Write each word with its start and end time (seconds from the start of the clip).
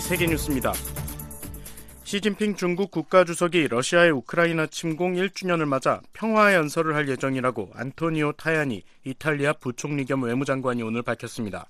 세계뉴스입니다. 0.00 0.72
시진핑 2.04 2.54
중국 2.54 2.92
국가주석이 2.92 3.66
러시아의 3.66 4.12
우크라이나 4.12 4.66
침공 4.66 5.14
1주년을 5.14 5.64
맞아 5.64 6.00
평화 6.12 6.54
연설을 6.54 6.94
할 6.94 7.08
예정이라고 7.08 7.72
안토니오 7.74 8.32
타야니 8.32 8.84
이탈리아 9.04 9.52
부총리 9.54 10.04
겸 10.04 10.22
외무장관이 10.22 10.82
오늘 10.84 11.02
밝혔습니다. 11.02 11.66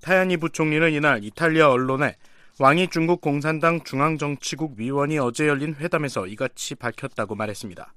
타야니 0.00 0.38
부총리는 0.38 0.92
이날 0.92 1.22
이탈리아 1.22 1.70
언론에 1.70 2.16
왕이 2.58 2.88
중국 2.88 3.20
공산당 3.20 3.82
중앙정치국 3.84 4.74
위원이 4.76 5.18
어제 5.18 5.46
열린 5.46 5.74
회담에서 5.76 6.26
이같이 6.26 6.74
밝혔다고 6.74 7.34
말했습니다. 7.34 7.94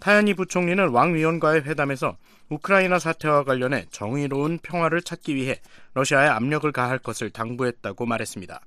타야니 0.00 0.34
부총리는 0.34 0.88
왕 0.88 1.14
위원과의 1.14 1.62
회담에서 1.62 2.16
우크라이나 2.48 2.98
사태와 2.98 3.44
관련해 3.44 3.84
정의로운 3.90 4.58
평화를 4.58 5.02
찾기 5.02 5.34
위해 5.36 5.60
러시아에 5.94 6.26
압력을 6.26 6.70
가할 6.72 6.98
것을 6.98 7.30
당부했다고 7.30 8.06
말했습니다. 8.06 8.60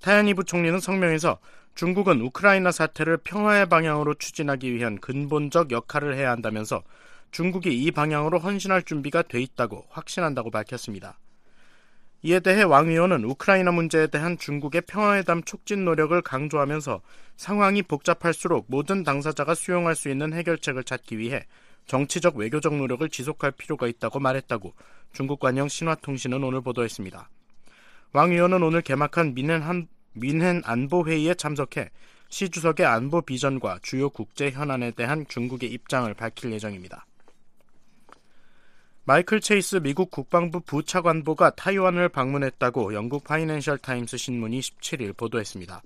타야니 0.00 0.34
부총리는 0.34 0.80
성명에서 0.80 1.38
중국은 1.74 2.20
우크라이나 2.22 2.72
사태를 2.72 3.18
평화의 3.18 3.66
방향으로 3.68 4.14
추진하기 4.14 4.74
위한 4.74 4.98
근본적 4.98 5.70
역할을 5.70 6.16
해야 6.16 6.30
한다면서 6.30 6.82
중국이 7.30 7.70
이 7.70 7.90
방향으로 7.90 8.38
헌신할 8.38 8.82
준비가 8.82 9.22
돼 9.22 9.40
있다고 9.40 9.84
확신한다고 9.90 10.50
밝혔습니다. 10.50 11.18
이에 12.22 12.40
대해 12.40 12.62
왕 12.62 12.88
의원은 12.88 13.24
우크라이나 13.24 13.70
문제에 13.70 14.08
대한 14.08 14.36
중국의 14.38 14.82
평화회담 14.82 15.44
촉진 15.44 15.84
노력을 15.84 16.20
강조하면서 16.20 17.00
상황이 17.36 17.82
복잡할수록 17.82 18.66
모든 18.68 19.04
당사자가 19.04 19.54
수용할 19.54 19.94
수 19.94 20.08
있는 20.08 20.32
해결책을 20.32 20.82
찾기 20.82 21.18
위해 21.18 21.46
정치적 21.86 22.36
외교적 22.36 22.74
노력을 22.74 23.08
지속할 23.08 23.52
필요가 23.52 23.86
있다고 23.86 24.18
말했다고 24.18 24.74
중국 25.12 25.38
관영 25.38 25.68
신화통신은 25.68 26.42
오늘 26.42 26.60
보도했습니다. 26.60 27.30
왕 28.12 28.32
위원은 28.32 28.62
오늘 28.62 28.82
개막한 28.82 29.34
뮌헨 29.34 30.62
안보회의에 30.64 31.34
참석해 31.34 31.90
시 32.28 32.50
주석의 32.50 32.84
안보 32.84 33.22
비전과 33.22 33.78
주요 33.82 34.10
국제 34.10 34.50
현안에 34.50 34.90
대한 34.90 35.24
중국의 35.28 35.70
입장을 35.70 36.12
밝힐 36.14 36.52
예정입니다. 36.52 37.06
마이클 39.08 39.40
체이스 39.40 39.76
미국 39.76 40.10
국방부 40.10 40.60
부차관보가 40.60 41.52
타이완을 41.52 42.10
방문했다고 42.10 42.92
영국 42.92 43.24
파이낸셜 43.24 43.78
타임스 43.78 44.18
신문이 44.18 44.60
17일 44.60 45.16
보도했습니다. 45.16 45.80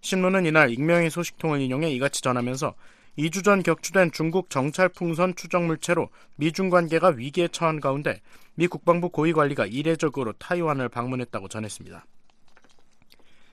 신문은 0.00 0.44
이날 0.44 0.72
익명의 0.72 1.08
소식통을 1.08 1.60
인용해 1.60 1.88
이같이 1.92 2.20
전하면서 2.20 2.74
2주 3.16 3.44
전 3.44 3.62
격추된 3.62 4.10
중국 4.10 4.50
정찰 4.50 4.88
풍선 4.88 5.36
추적 5.36 5.62
물체로 5.66 6.08
미중 6.34 6.68
관계가 6.68 7.10
위기에 7.10 7.46
처한 7.46 7.78
가운데 7.78 8.20
미 8.56 8.66
국방부 8.66 9.10
고위 9.10 9.32
관리가 9.32 9.66
이례적으로 9.66 10.32
타이완을 10.32 10.88
방문했다고 10.88 11.46
전했습니다. 11.46 12.06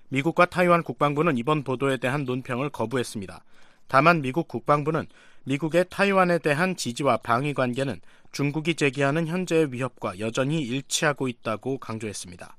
미국과 0.09 0.47
타이완 0.47 0.81
국방부는 0.81 1.37
이번 1.37 1.61
보도에 1.61 1.97
대한 1.97 2.23
논평을 2.23 2.71
거부했습니다. 2.71 3.43
다만 3.87 4.21
미국 4.21 4.47
국방부는 4.47 5.07
미국의 5.45 5.85
타이완에 5.89 6.39
대한 6.39 6.75
지지와 6.75 7.17
방위 7.17 7.53
관계는 7.53 7.99
중국이 8.31 8.75
제기하는 8.75 9.27
현재의 9.27 9.71
위협과 9.71 10.19
여전히 10.19 10.61
일치하고 10.61 11.27
있다고 11.27 11.77
강조했습니다. 11.77 12.57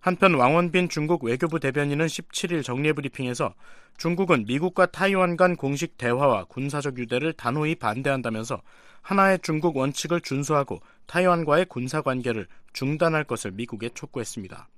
한편 0.00 0.34
왕원빈 0.34 0.88
중국 0.88 1.24
외교부 1.24 1.58
대변인은 1.58 2.06
17일 2.06 2.62
정례 2.62 2.92
브리핑에서 2.92 3.54
중국은 3.96 4.44
미국과 4.46 4.86
타이완 4.86 5.36
간 5.36 5.56
공식 5.56 5.98
대화와 5.98 6.44
군사적 6.44 6.98
유대를 6.98 7.32
단호히 7.32 7.74
반대한다면서 7.74 8.62
하나의 9.02 9.40
중국 9.42 9.76
원칙을 9.76 10.20
준수하고 10.20 10.80
타이완과의 11.06 11.66
군사 11.66 12.02
관계를 12.02 12.46
중단할 12.72 13.24
것을 13.24 13.50
미국에 13.50 13.88
촉구했습니다. 13.88 14.68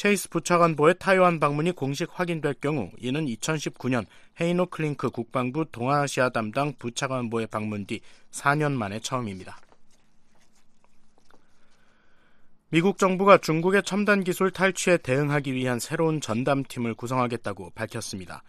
체이스 0.00 0.30
부차관보의 0.30 0.94
타이완 0.98 1.40
방문이 1.40 1.72
공식 1.72 2.08
확인될 2.10 2.54
경우 2.54 2.90
이는 2.96 3.26
2019년 3.26 4.06
헤이노 4.40 4.70
클링크 4.70 5.10
국방부 5.10 5.66
동아시아 5.70 6.30
담당 6.30 6.72
부차관보의 6.78 7.48
방문 7.48 7.84
뒤 7.84 8.00
4년 8.30 8.72
만에 8.72 8.98
처음입니다. 9.00 9.58
미국 12.70 12.96
정부가 12.96 13.36
중국의 13.36 13.82
첨단 13.82 14.24
기술 14.24 14.50
탈취에 14.50 14.96
대응하기 14.96 15.52
위한 15.52 15.78
새로운 15.78 16.22
전담팀을 16.22 16.94
구성하겠다고 16.94 17.72
밝혔습니다. 17.74 18.42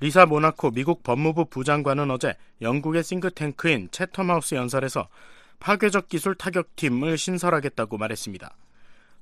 리사 0.00 0.26
모나코 0.26 0.72
미국 0.72 1.02
법무부 1.02 1.46
부장관은 1.46 2.10
어제 2.10 2.36
영국의 2.60 3.02
싱크탱크인 3.02 3.88
채텀하우스 3.88 4.56
연설에서 4.56 5.08
파괴적 5.58 6.08
기술 6.08 6.34
타격팀을 6.34 7.16
신설하겠다고 7.16 7.96
말했습니다. 7.96 8.54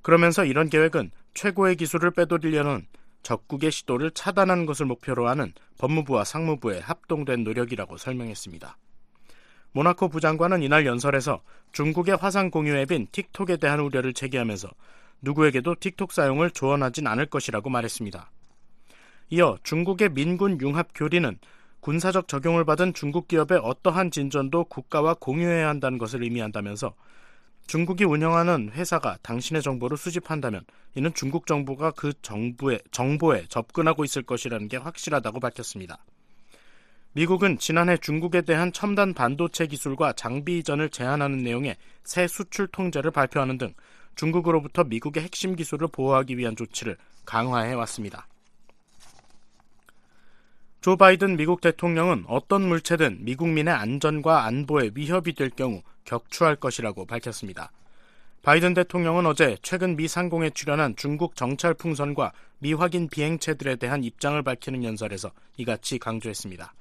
그러면서 0.02 0.44
이런 0.44 0.68
계획은 0.68 1.10
최고의 1.34 1.76
기술을 1.76 2.12
빼돌리려는 2.12 2.86
적국의 3.22 3.70
시도를 3.70 4.10
차단하는 4.12 4.66
것을 4.66 4.86
목표로 4.86 5.28
하는 5.28 5.52
법무부와 5.78 6.24
상무부의 6.24 6.80
합동된 6.80 7.44
노력이라고 7.44 7.96
설명했습니다. 7.96 8.76
모나코 9.72 10.08
부장관은 10.08 10.62
이날 10.62 10.86
연설에서 10.86 11.42
중국의 11.72 12.16
화상 12.16 12.50
공유 12.50 12.74
앱인 12.74 13.08
틱톡에 13.12 13.56
대한 13.58 13.80
우려를 13.80 14.12
제기하면서 14.14 14.68
누구에게도 15.22 15.76
틱톡 15.78 16.12
사용을 16.12 16.50
조언하진 16.50 17.06
않을 17.06 17.26
것이라고 17.26 17.70
말했습니다. 17.70 18.30
이어 19.30 19.58
중국의 19.62 20.08
민군 20.10 20.60
융합 20.60 20.88
교리는 20.94 21.38
군사적 21.80 22.26
적용을 22.26 22.64
받은 22.64 22.94
중국 22.94 23.28
기업의 23.28 23.60
어떠한 23.62 24.10
진전도 24.10 24.64
국가와 24.64 25.14
공유해야 25.14 25.68
한다는 25.68 25.98
것을 25.98 26.22
의미한다면서 26.24 26.94
중국이 27.70 28.02
운영하는 28.02 28.72
회사가 28.72 29.16
당신의 29.22 29.62
정보를 29.62 29.96
수집한다면 29.96 30.64
이는 30.96 31.14
중국 31.14 31.46
정부가 31.46 31.92
그 31.92 32.12
정부의, 32.20 32.80
정보에 32.90 33.44
접근하고 33.48 34.04
있을 34.04 34.24
것이라는 34.24 34.66
게 34.66 34.76
확실하다고 34.76 35.38
밝혔습니다. 35.38 36.04
미국은 37.12 37.58
지난해 37.58 37.96
중국에 37.96 38.40
대한 38.40 38.72
첨단 38.72 39.14
반도체 39.14 39.68
기술과 39.68 40.14
장비 40.14 40.58
이전을 40.58 40.90
제한하는 40.90 41.44
내용의 41.44 41.76
새 42.02 42.26
수출 42.26 42.66
통제를 42.66 43.12
발표하는 43.12 43.56
등 43.56 43.72
중국으로부터 44.16 44.82
미국의 44.82 45.22
핵심 45.22 45.54
기술을 45.54 45.86
보호하기 45.92 46.38
위한 46.38 46.56
조치를 46.56 46.96
강화해 47.24 47.74
왔습니다. 47.74 48.26
조 50.80 50.96
바이든 50.96 51.36
미국 51.36 51.60
대통령은 51.60 52.24
어떤 52.26 52.66
물체든 52.66 53.18
미국민의 53.26 53.74
안전과 53.74 54.46
안보에 54.46 54.92
위협이 54.94 55.34
될 55.34 55.50
경우 55.50 55.82
격추할 56.06 56.56
것이라고 56.56 57.04
밝혔습니다. 57.04 57.70
바이든 58.40 58.72
대통령은 58.72 59.26
어제 59.26 59.58
최근 59.60 59.94
미 59.94 60.08
상공에 60.08 60.48
출연한 60.48 60.96
중국 60.96 61.36
정찰 61.36 61.74
풍선과 61.74 62.32
미확인 62.60 63.10
비행체들에 63.10 63.76
대한 63.76 64.02
입장을 64.02 64.42
밝히는 64.42 64.82
연설에서 64.82 65.32
이같이 65.58 65.98
강조했습니다. 65.98 66.72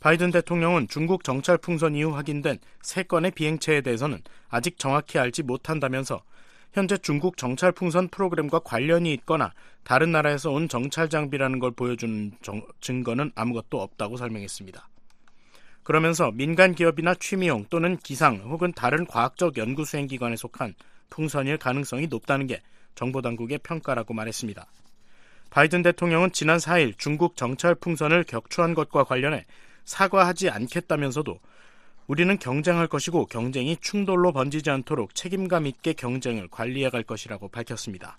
바이든 0.00 0.30
대통령은 0.30 0.88
중국 0.88 1.24
정찰 1.24 1.56
풍선 1.56 1.94
이후 1.94 2.14
확인된 2.14 2.58
3건의 2.82 3.34
비행체에 3.34 3.80
대해서는 3.80 4.20
아직 4.50 4.78
정확히 4.78 5.18
알지 5.18 5.44
못한다면서 5.44 6.22
현재 6.72 6.96
중국 6.96 7.36
정찰 7.36 7.70
풍선 7.72 8.08
프로그램과 8.08 8.60
관련이 8.60 9.12
있거나 9.14 9.52
다른 9.84 10.10
나라에서 10.12 10.50
온 10.50 10.68
정찰 10.68 11.08
장비라는 11.08 11.58
걸 11.58 11.70
보여주는 11.72 12.32
정, 12.40 12.62
증거는 12.80 13.32
아무것도 13.34 13.80
없다고 13.80 14.16
설명했습니다. 14.16 14.88
그러면서 15.82 16.30
민간 16.30 16.74
기업이나 16.74 17.14
취미용 17.14 17.66
또는 17.68 17.96
기상 17.98 18.36
혹은 18.36 18.72
다른 18.72 19.04
과학적 19.04 19.58
연구 19.58 19.84
수행 19.84 20.06
기관에 20.06 20.36
속한 20.36 20.74
풍선일 21.10 21.58
가능성이 21.58 22.06
높다는 22.06 22.46
게 22.46 22.62
정보 22.94 23.20
당국의 23.20 23.58
평가라고 23.58 24.14
말했습니다. 24.14 24.66
바이든 25.50 25.82
대통령은 25.82 26.32
지난 26.32 26.56
4일 26.56 26.96
중국 26.96 27.36
정찰 27.36 27.74
풍선을 27.74 28.24
격추한 28.24 28.72
것과 28.72 29.04
관련해 29.04 29.44
사과하지 29.84 30.48
않겠다면서도 30.48 31.38
우리는 32.12 32.38
경쟁할 32.38 32.88
것이고 32.88 33.24
경쟁이 33.24 33.74
충돌로 33.78 34.32
번지지 34.32 34.68
않도록 34.68 35.14
책임감 35.14 35.66
있게 35.66 35.94
경쟁을 35.94 36.48
관리해 36.50 36.90
갈 36.90 37.04
것이라고 37.04 37.48
밝혔습니다. 37.48 38.18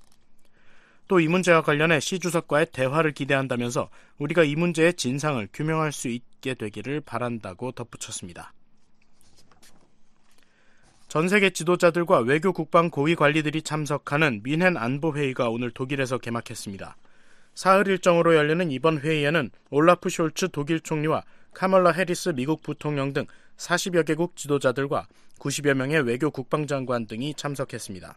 또 1.07 1.19
이 1.19 1.27
문제와 1.27 1.61
관련해 1.61 1.99
시 1.99 2.17
주석과의 2.17 2.71
대화를 2.71 3.11
기대한다면서 3.11 3.91
우리가 4.17 4.45
이 4.45 4.55
문제의 4.55 4.95
진상을 4.95 5.47
규명할 5.53 5.91
수 5.91 6.07
있게 6.07 6.55
되기를 6.55 7.01
바란다고 7.01 7.73
덧붙였습니다. 7.73 8.51
전 11.07 11.29
세계 11.29 11.51
지도자들과 11.51 12.21
외교 12.21 12.51
국방 12.51 12.89
고위 12.89 13.13
관리들이 13.13 13.61
참석하는 13.61 14.41
민헨 14.41 14.75
안보회의가 14.75 15.49
오늘 15.49 15.69
독일에서 15.69 16.17
개막했습니다. 16.17 16.97
사흘 17.53 17.87
일정으로 17.87 18.33
열리는 18.33 18.71
이번 18.71 18.97
회의에는 18.97 19.51
올라프 19.69 20.09
숄츠 20.09 20.51
독일 20.51 20.79
총리와 20.79 21.21
카멀라 21.53 21.91
해리스 21.91 22.29
미국 22.29 22.63
부통령 22.63 23.13
등 23.13 23.27
40여 23.63 24.05
개국 24.05 24.35
지도자들과 24.35 25.07
90여 25.39 25.73
명의 25.73 26.01
외교 26.01 26.29
국방장관 26.29 27.07
등이 27.07 27.33
참석했습니다. 27.35 28.15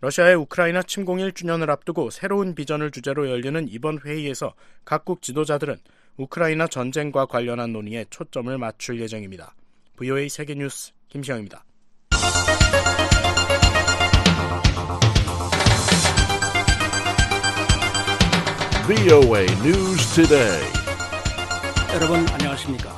러시아의 0.00 0.36
우크라이나 0.36 0.82
침공 0.82 1.18
1주년을 1.18 1.70
앞두고 1.70 2.10
새로운 2.10 2.54
비전을 2.54 2.90
주제로 2.90 3.28
열리는 3.28 3.66
이번 3.68 3.98
회의에서 3.98 4.54
각국 4.84 5.22
지도자들은 5.22 5.76
우크라이나 6.18 6.68
전쟁과 6.68 7.26
관련한 7.26 7.72
논의에 7.72 8.04
초점을 8.10 8.56
맞출 8.58 9.00
예정입니다. 9.00 9.54
VOA 9.96 10.28
세계뉴스 10.28 10.92
김시영입니다. 11.08 11.64
VOA 18.86 19.44
News 19.44 20.14
Today. 20.14 20.72
여러분 21.94 22.26
안녕하십니까? 22.28 22.97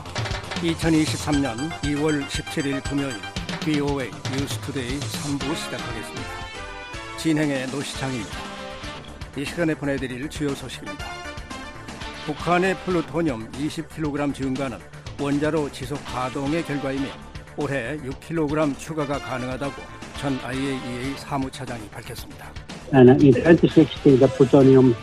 2023년 0.62 1.56
2월 1.80 2.22
17일 2.26 2.82
금요일 2.84 3.14
VOA 3.60 4.10
뉴스투데이 4.30 5.00
3부 5.00 5.56
시작하겠습니다. 5.56 6.28
진행의 7.16 7.66
노시창입니다. 7.68 8.30
이 9.38 9.44
시간에 9.44 9.74
보내드릴 9.74 10.28
주요 10.28 10.54
소식입니다. 10.54 11.06
북한의 12.26 12.76
플루토늄 12.84 13.50
20kg 13.52 14.34
증가는 14.34 14.78
원자로 15.18 15.72
지속 15.72 15.98
가동의 16.04 16.62
결과이며 16.64 17.06
올해 17.56 17.96
6kg 17.96 18.78
추가가 18.78 19.18
가능하다고 19.18 19.82
전 20.18 20.38
IAEA 20.44 21.14
사무차장이 21.16 21.88
밝혔습니다. 21.88 22.52
And 22.92 23.10
in 23.10 23.34
2060, 23.34 24.18
the 24.18 24.28
plutonium 24.36 24.94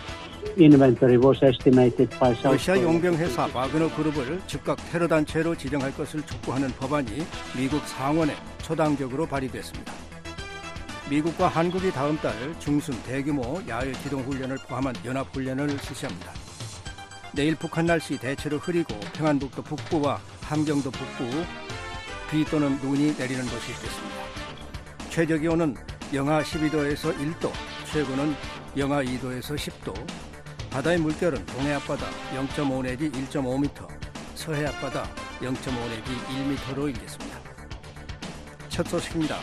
inventory 0.60 1.18
was 1.18 1.44
estimated 1.44 2.10
by 2.20 2.32
South 2.34 2.58
러시아 2.58 2.74
Korea. 2.76 2.84
용병 2.84 3.16
회사 3.16 3.48
와그너 3.54 3.96
그룹을 3.96 4.42
즉각 4.48 4.78
테러 4.92 5.08
단체로 5.08 5.56
지정할 5.56 5.94
것을 5.94 6.22
촉구하는 6.24 6.70
법안이 6.80 7.26
미국 7.56 7.82
상원에 7.88 8.34
초당적으로 8.62 9.26
발의됐습니다. 9.28 9.94
미국과 11.10 11.48
한국이 11.48 11.92
다음 11.92 12.18
달 12.18 12.34
중순 12.60 13.02
대규모 13.04 13.62
야외 13.68 13.92
기동 14.04 14.22
훈련을 14.24 14.58
포함한 14.68 14.96
연합 15.06 15.34
훈련을 15.34 15.70
실시합니다. 15.80 16.34
내일 17.34 17.56
북한 17.56 17.86
날씨 17.86 18.20
대체로 18.20 18.58
흐리고 18.58 19.00
평안북도 19.14 19.62
북부와 19.62 20.20
함경도 20.42 20.92
북부 20.92 21.30
비 22.30 22.44
또는 22.46 22.78
눈이 22.82 23.16
내리는 23.18 23.42
곳이 23.44 23.72
있겠습니다. 23.72 24.16
최저 25.10 25.38
기온은 25.38 25.76
영하 26.14 26.42
12도에서 26.42 27.16
1도, 27.18 27.52
최고는 27.92 28.36
영하 28.78 29.02
2도에서 29.04 29.56
10도, 29.56 29.94
바다의 30.70 31.00
물결은 31.00 31.46
동해 31.46 31.74
앞바다 31.74 32.06
0.5 32.36 32.84
내지 32.84 33.10
1.5m, 33.10 33.88
서해 34.36 34.66
앞바다 34.68 35.04
0.5 35.40 35.90
내지 35.90 36.12
1m로 36.12 36.88
일겠습니다. 36.88 37.40
첫 38.70 38.86
소식입니다. 38.88 39.38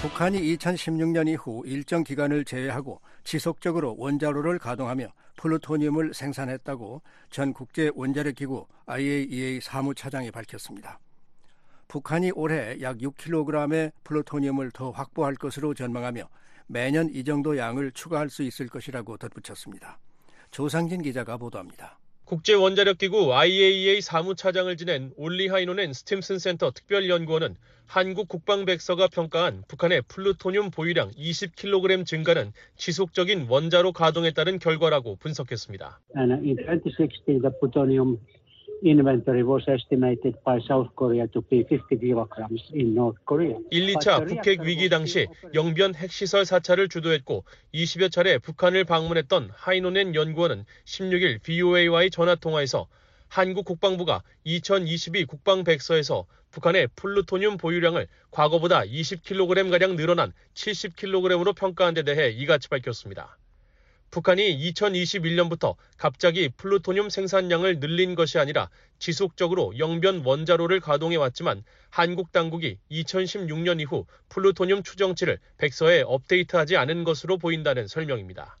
북한이 0.00 0.40
2016년 0.56 1.28
이후 1.28 1.62
일정 1.64 2.02
기간을 2.02 2.44
제외하고 2.44 3.00
지속적으로 3.24 3.94
원자로를 3.96 4.58
가동하며 4.58 5.06
플루토늄을 5.36 6.12
생산했다고 6.12 7.02
전 7.30 7.52
국제 7.52 7.90
원자력 7.94 8.34
기구 8.34 8.66
IAEA 8.86 9.60
사무차장이 9.60 10.30
밝혔습니다. 10.30 10.98
북한이 11.88 12.32
올해 12.34 12.80
약 12.80 12.98
6kg의 12.98 13.92
플루토늄을 14.02 14.72
더 14.72 14.90
확보할 14.90 15.34
것으로 15.36 15.74
전망하며 15.74 16.28
매년 16.66 17.08
이 17.12 17.24
정도 17.24 17.56
양을 17.56 17.92
추가할 17.92 18.30
수 18.30 18.42
있을 18.42 18.68
것이라고 18.68 19.16
덧붙였습니다. 19.16 19.98
조상진 20.50 21.02
기자가 21.02 21.36
보도합니다. 21.36 21.98
국제원자력기구 22.24 23.34
IAEA 23.34 24.00
사무차장을 24.00 24.74
지낸 24.76 25.12
올리 25.16 25.48
하이노넨 25.48 25.92
스팀슨 25.92 26.38
센터 26.38 26.70
특별연구원은 26.70 27.56
한국 27.86 28.28
국방백서가 28.28 29.08
평가한 29.08 29.64
북한의 29.68 30.02
플루토늄 30.08 30.70
보유량 30.70 31.10
20kg 31.10 32.06
증가는 32.06 32.52
지속적인 32.76 33.48
원자로 33.50 33.92
가동에 33.92 34.30
따른 34.30 34.58
결과라고 34.58 35.16
분석했습니다. 35.16 36.00
And 36.16 36.32
in 36.32 36.56
2016, 36.58 37.42
the 37.42 37.50
plutonium 37.60 38.18
inventory 38.84 39.42
was 39.42 39.64
estimated 39.68 40.34
by 40.44 40.58
South 40.66 40.88
Korea 40.96 41.26
to 41.28 41.42
be 41.42 41.64
50 41.64 41.98
kilograms 41.98 42.62
in 42.74 42.94
North 42.94 43.18
Korea. 43.24 43.56
1, 43.70 43.94
2차 43.94 44.26
북핵 44.26 44.60
위기 44.62 44.88
당시 44.88 45.26
영변 45.54 45.94
핵시설 45.94 46.44
사찰을 46.44 46.88
주도했고 46.88 47.44
20여 47.74 48.10
차례 48.10 48.38
북한을 48.38 48.84
방문했던 48.84 49.50
하이노넨 49.52 50.14
연구원은 50.14 50.64
16일 50.84 51.42
VOA와의 51.42 52.10
전화 52.10 52.34
통화에서 52.34 52.88
한국 53.28 53.64
국방부가 53.64 54.22
2022 54.44 55.24
국방 55.24 55.64
백서에서 55.64 56.26
북한의 56.50 56.88
플루토늄 56.96 57.56
보유량을 57.56 58.06
과거보다 58.30 58.82
20kg가량 58.82 59.96
늘어난 59.96 60.32
70kg으로 60.54 61.56
평가한 61.56 61.94
데 61.94 62.02
대해 62.02 62.28
이같이 62.28 62.68
밝혔습니다. 62.68 63.38
북한이 64.12 64.58
2021년부터 64.74 65.74
갑자기 65.96 66.50
플루토늄 66.50 67.08
생산량을 67.08 67.80
늘린 67.80 68.14
것이 68.14 68.38
아니라 68.38 68.68
지속적으로 68.98 69.78
영변 69.78 70.20
원자로를 70.22 70.80
가동해 70.80 71.16
왔지만 71.16 71.64
한국 71.88 72.30
당국이 72.30 72.76
2016년 72.90 73.80
이후 73.80 74.04
플루토늄 74.28 74.82
추정치를 74.82 75.38
백서에 75.56 76.02
업데이트하지 76.02 76.76
않은 76.76 77.04
것으로 77.04 77.38
보인다는 77.38 77.88
설명입니다. 77.88 78.58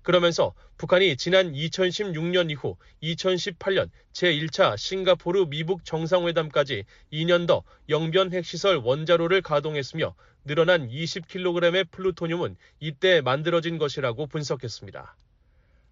그러면서 0.00 0.54
북한이 0.78 1.18
지난 1.18 1.52
2016년 1.52 2.50
이후 2.50 2.78
2018년 3.02 3.90
제1차 4.14 4.78
싱가포르 4.78 5.48
미북 5.50 5.84
정상회담까지 5.84 6.84
2년 7.12 7.46
더 7.46 7.64
영변 7.90 8.32
핵시설 8.32 8.76
원자로를 8.76 9.42
가동했으며 9.42 10.14
늘어난 10.46 10.88
20kg의 10.88 11.90
플루토늄은 11.90 12.56
이때 12.78 13.20
만들어진 13.20 13.78
것이라고 13.78 14.28
분석했습니다. 14.28 15.16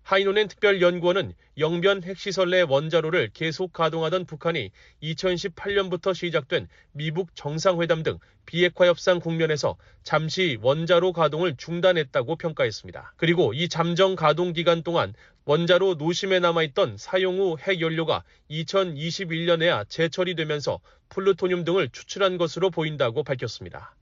하이노넨 0.05 0.47
특별연구원은 0.47 1.33
영변 1.59 2.05
핵시설 2.05 2.51
내 2.51 2.61
원자로를 2.61 3.31
계속 3.33 3.73
가동하던 3.73 4.27
북한이 4.27 4.71
2018년부터 5.03 6.15
시작된 6.15 6.69
미북 6.93 7.35
정상회담 7.35 8.05
등 8.05 8.19
비핵화 8.47 8.87
협상 8.87 9.19
국면에서 9.19 9.77
잠시 10.05 10.56
원자로 10.61 11.12
가동을 11.15 11.56
중단했다고 11.56 12.37
평가했습니다. 12.37 13.15
그리고 13.17 13.55
이 13.55 13.69
잠정 13.69 14.15
가동 14.15 14.53
기간 14.53 14.85
동안 14.85 15.15
원자로 15.47 15.95
노심에 15.95 16.39
남아있던 16.39 16.97
사용 16.97 17.41
후 17.41 17.56
핵연료가 17.59 18.23
2021년에야 18.51 19.89
재처리되면서 19.89 20.81
플루토늄 21.09 21.65
등을 21.65 21.89
추출한 21.89 22.37
것으로 22.37 22.71
보인다고 22.71 23.25
밝혔습니다. 23.25 23.97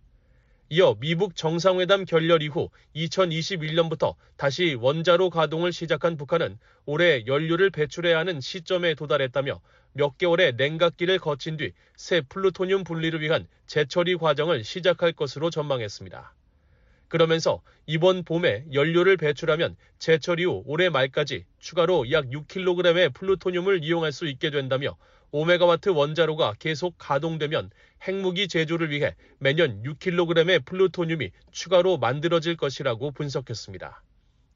이어 0.74 0.96
미북 0.98 1.36
정상회담 1.36 2.06
결렬 2.06 2.40
이후 2.40 2.70
2021년부터 2.96 4.14
다시 4.38 4.74
원자로 4.80 5.28
가동을 5.28 5.70
시작한 5.70 6.16
북한은 6.16 6.58
올해 6.86 7.26
연료를 7.26 7.68
배출해야 7.68 8.18
하는 8.18 8.40
시점에 8.40 8.94
도달했다며 8.94 9.60
몇 9.92 10.16
개월의 10.16 10.54
냉각기를 10.56 11.18
거친 11.18 11.58
뒤 11.58 11.72
새 11.94 12.22
플루토늄 12.22 12.84
분리를 12.84 13.20
위한 13.20 13.46
재처리 13.66 14.16
과정을 14.16 14.64
시작할 14.64 15.12
것으로 15.12 15.50
전망했습니다. 15.50 16.34
그러면서 17.08 17.60
이번 17.84 18.24
봄에 18.24 18.64
연료를 18.72 19.18
배출하면 19.18 19.76
재처리 19.98 20.46
후 20.46 20.62
올해 20.64 20.88
말까지 20.88 21.44
추가로 21.58 22.10
약 22.12 22.30
6kg의 22.30 23.12
플루토늄을 23.12 23.84
이용할 23.84 24.10
수 24.10 24.26
있게 24.26 24.48
된다며 24.48 24.96
5메가와트 25.32 25.94
원자로가 25.96 26.54
계속 26.58 26.94
가동되면 26.98 27.70
핵무기 28.02 28.48
제조를 28.48 28.90
위해 28.90 29.14
매년 29.38 29.82
6kg의 29.82 30.64
플루토늄이 30.64 31.30
추가로 31.50 31.98
만들어질 31.98 32.56
것이라고 32.56 33.12
분석했습니다. 33.12 34.02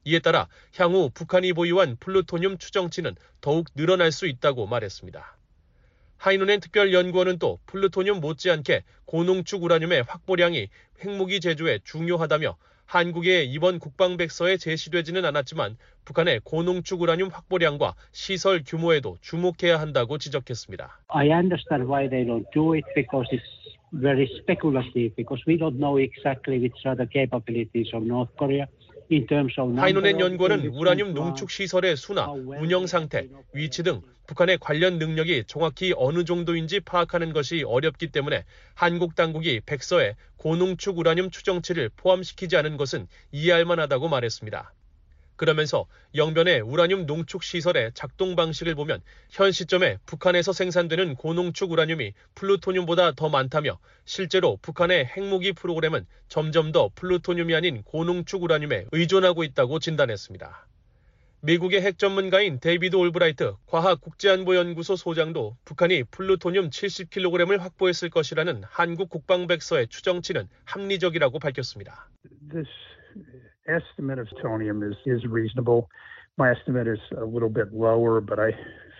이에 0.05 0.19
따라 0.19 0.47
향후 0.77 1.09
북한이 1.13 1.53
보유한 1.53 1.97
플루토늄 1.99 2.57
추정치는 2.57 3.15
더욱 3.41 3.67
늘어날 3.75 4.11
수 4.11 4.27
있다고 4.27 4.67
말했습니다. 4.67 5.37
하이노넨 6.17 6.59
특별연구원은 6.61 7.39
또 7.39 7.59
플루토늄 7.65 8.19
못지않게 8.19 8.83
고농축 9.05 9.63
우라늄의 9.63 10.03
확보량이 10.03 10.69
핵무기 11.01 11.39
제조에 11.39 11.79
중요하다며 11.83 12.57
한국의 12.87 13.51
이번 13.51 13.79
국방백서에 13.79 14.55
제시되지는 14.55 15.25
않았지만 15.25 15.75
북한의 16.05 16.39
고농축 16.45 17.01
우라늄 17.01 17.27
확보량과 17.27 17.95
시설 18.13 18.63
규모에도 18.65 19.17
주목해야 19.19 19.77
한다고 19.77 20.17
지적했습니다. 20.17 21.01
I 21.09 21.29
understand 21.31 21.91
why 21.91 22.09
they 22.09 22.25
don't 22.25 22.49
do 22.53 22.75
it 22.75 22.87
because 22.95 23.27
it's 23.33 23.43
very 23.91 24.25
speculative 24.39 25.13
because 25.15 25.43
we 25.45 25.57
don't 25.57 25.77
know 25.77 25.99
exactly 25.99 26.59
which 26.59 26.79
are 26.85 26.95
the 26.95 27.07
capabilities 27.11 27.91
of 27.93 28.05
North 28.05 28.31
Korea. 28.37 28.67
하이노넨 29.09 30.19
연구원은 30.19 30.67
우라늄 30.67 31.13
농축 31.13 31.49
시설의 31.49 31.95
수나 31.95 32.31
운영 32.31 32.87
상태, 32.87 33.27
위치 33.53 33.83
등 33.83 34.01
북한의 34.27 34.57
관련 34.59 34.97
능력이 34.99 35.45
정확히 35.47 35.93
어느 35.95 36.25
정도인지 36.25 36.81
파악하는 36.81 37.31
것이 37.31 37.63
어렵기 37.63 38.11
때문에 38.11 38.43
한국 38.73 39.15
당국이 39.15 39.61
백서에 39.65 40.15
고농축 40.35 40.99
우라늄 40.99 41.31
추정치를 41.31 41.89
포함시키지 41.95 42.57
않은 42.57 42.75
것은 42.75 43.07
이해할 43.31 43.63
만하다고 43.63 44.09
말했습니다. 44.09 44.73
그러면서 45.37 45.85
영변의 46.15 46.61
우라늄 46.61 47.05
농축 47.05 47.43
시설의 47.43 47.91
작동 47.93 48.35
방식을 48.35 48.75
보면 48.75 49.01
현 49.29 49.51
시점에 49.51 49.97
북한에서 50.05 50.51
생산되는 50.51 51.15
고농축 51.15 51.71
우라늄이 51.71 52.13
플루토늄보다 52.35 53.13
더 53.13 53.29
많다며 53.29 53.79
실제로 54.03 54.57
북한의 54.61 55.05
핵무기 55.05 55.53
프로그램은 55.53 56.05
점점 56.27 56.71
더 56.71 56.89
플루토늄이 56.95 57.55
아닌 57.55 57.83
고농축 57.83 58.43
우라늄에 58.43 58.85
의존하고 58.91 59.43
있다고 59.43 59.79
진단했습니다. 59.79 60.67
미국의 61.41 61.81
핵 61.81 61.99
전문가인 61.99 62.59
데이비드 62.59 62.95
올브라이트 62.95 63.53
과학국제안보연구소 63.67 64.95
소장도 64.95 65.55
북한이 65.65 66.05
플루토늄 66.05 66.71
70kg을 66.71 67.59
확보했을 67.59 68.09
것이라는 68.09 68.63
한국 68.65 69.09
국방백서의 69.09 69.87
추정치는 69.87 70.49
합리적이라고 70.65 71.37
밝혔습니다. 71.37 72.09
this 72.49 72.67
estimate 73.67 74.19
of 74.19 74.27
plutonium 74.27 74.83
is, 74.83 74.95
is 75.05 75.25
reasonable. 75.25 75.89
My 76.37 76.51
estimate 76.51 76.87
is 76.87 76.99
a 77.17 77.25
little 77.25 77.49
bit 77.49 77.73
lower, 77.73 78.21
but 78.21 78.39
I 78.39 78.51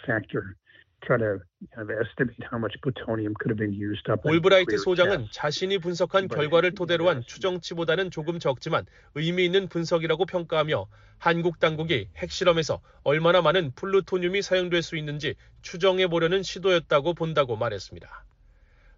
factor 0.05 0.55
try 1.03 1.17
to 1.17 1.39
kind 1.75 1.89
of 1.89 1.91
estimate 1.91 2.35
how 2.49 2.57
much 2.57 2.73
plutonium 2.81 3.33
could 3.39 3.51
have 3.51 3.57
been 3.57 3.73
used 3.73 4.09
up. 4.09 4.25
올브라이트 4.25 4.77
소장은 4.77 5.27
자신이 5.31 5.77
분석한 5.77 6.27
결과를 6.27 6.73
토대로 6.73 7.09
한 7.09 7.21
추정치보다는 7.21 8.11
조금 8.11 8.39
적지만 8.39 8.85
의미 9.15 9.45
있는 9.45 9.67
분석이라고 9.67 10.25
평가하며 10.25 10.87
한국 11.19 11.59
당국이 11.59 12.09
핵실험에서 12.17 12.81
얼마나 13.03 13.41
많은 13.41 13.71
플루토늄이 13.75 14.41
사용될 14.41 14.81
수 14.81 14.97
있는지 14.97 15.35
추정해 15.61 16.07
보려는 16.07 16.43
시도였다고 16.43 17.13
본다고 17.13 17.55
말했습니다. 17.55 18.25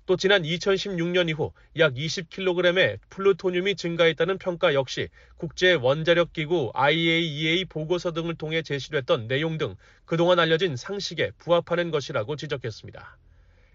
또 0.10 0.18
지난 0.18 0.42
2016년 0.42 1.30
이후 1.30 1.54
약 1.78 1.94
20kg의 1.94 2.98
플루토늄이 3.12 3.76
증가했다는 3.76 4.40
평가 4.40 4.74
역시 4.74 5.08
국제 5.38 5.74
원자력 5.74 6.34
기구 6.34 6.72
IAEA 6.74 7.66
보고서 7.66 8.12
등을 8.12 8.34
통해 8.34 8.64
제시됐던 8.64 9.28
내용 9.28 9.60
등 9.60 9.76
그동안 10.06 10.40
알려진 10.40 10.76
상식에 10.76 11.30
부합하는 11.38 11.92
것이라고 11.92 12.38
지적했습니다. 12.38 13.18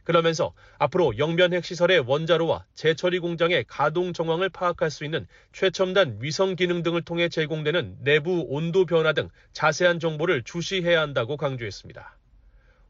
그러면서 0.02 0.54
앞으로 0.78 1.18
영변 1.18 1.52
핵 1.52 1.64
시설의 1.64 2.00
원자로와 2.00 2.64
재처리 2.74 3.20
공장의 3.20 3.66
가동 3.68 4.12
정황을 4.12 4.48
파악할 4.48 4.90
수 4.90 5.04
있는 5.04 5.28
최첨단 5.52 6.18
위성 6.20 6.56
기능 6.56 6.82
등을 6.82 7.02
통해 7.02 7.28
제공되는 7.28 7.98
내부 8.00 8.44
온도 8.48 8.86
변화 8.86 9.12
등 9.12 9.28
자세한 9.52 10.00
정보를 10.00 10.42
주시해야 10.42 11.00
한다고 11.00 11.36
강조했습니다. 11.36 12.18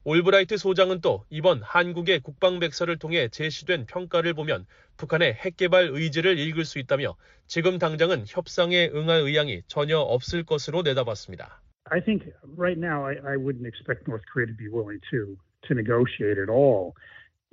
올브라이트 0.06 0.58
소장은 0.58 1.00
또 1.00 1.24
이번 1.30 1.62
한국의 1.62 2.20
국방백서를 2.20 2.98
통해 2.98 3.28
제시된 3.28 3.86
평가를 3.86 4.34
보면 4.34 4.66
북한의 4.98 5.32
핵개발 5.32 5.88
의지를 5.90 6.38
읽을 6.38 6.66
수 6.66 6.78
있다며 6.78 7.16
지금 7.46 7.78
당장은 7.78 8.24
협상에 8.26 8.90
응할 8.94 9.22
의향이 9.22 9.62
전혀 9.66 9.98
없을 9.98 10.44
것으로 10.44 10.82
내다봤습니다. 10.82 11.62
I 11.90 12.00
think 12.02 12.30
right 12.58 12.78
now 12.78 13.06
I, 13.06 13.14
I 13.24 13.36
wouldn't 13.36 13.66
expect 13.66 14.04
North 14.06 14.24
Korea 14.30 14.46
to 14.46 14.54
be 14.54 14.68
willing 14.68 15.00
to 15.10 15.36
to 15.68 15.74
negotiate 15.74 16.36
at 16.38 16.50
all. 16.50 16.92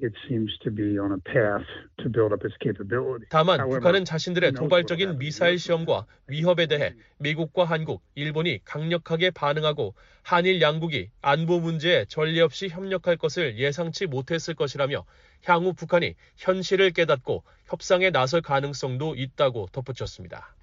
It 0.01 0.13
seems 0.27 0.51
to 0.63 0.71
be 0.71 0.97
on 0.97 1.11
a 1.11 1.17
path 1.17 1.65
to 1.97 2.09
build 2.09 2.33
up 2.33 2.45
its 2.45 2.55
capability. 2.61 3.25
다만 3.29 3.67
북한은 3.69 4.05
자신들의 4.05 4.53
도발적인 4.53 5.17
미사일 5.17 5.59
시험과 5.59 6.05
위협에 6.27 6.65
대해 6.67 6.93
미국과 7.19 7.65
한국, 7.65 8.01
일본이 8.15 8.59
강력하게 8.65 9.31
반응하고 9.31 9.93
한일 10.23 10.61
양국이 10.61 11.09
안보 11.21 11.59
문제에 11.59 12.05
전례 12.05 12.41
없이 12.41 12.67
협력할 12.67 13.17
것을 13.17 13.57
예상치 13.57 14.07
못했을 14.07 14.53
것이라며 14.53 15.05
향후 15.45 15.73
북한이 15.73 16.15
현실을 16.37 16.91
깨닫고 16.91 17.43
협상에 17.65 18.11
나설 18.11 18.41
가능성도 18.41 19.15
있다고 19.15 19.67
덧붙였습니다. 19.71 20.53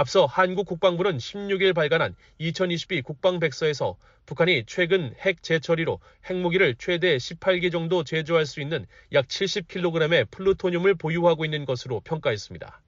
앞서 0.00 0.24
한국 0.24 0.66
국방부는 0.66 1.18
16일 1.18 1.74
발간한 1.74 2.16
2022 2.38 3.02
국방백서에서 3.02 3.98
북한이 4.24 4.64
최근 4.66 5.14
핵 5.18 5.42
재처리로 5.42 6.00
핵무기를 6.24 6.76
최대 6.78 7.18
18개 7.18 7.70
정도 7.70 8.02
제조할 8.02 8.46
수 8.46 8.62
있는 8.62 8.86
약 9.12 9.28
70kg의 9.28 10.30
플루토늄을 10.30 10.94
보유하고 10.94 11.44
있는 11.44 11.66
것으로 11.66 12.00
평가했습니다. 12.00 12.80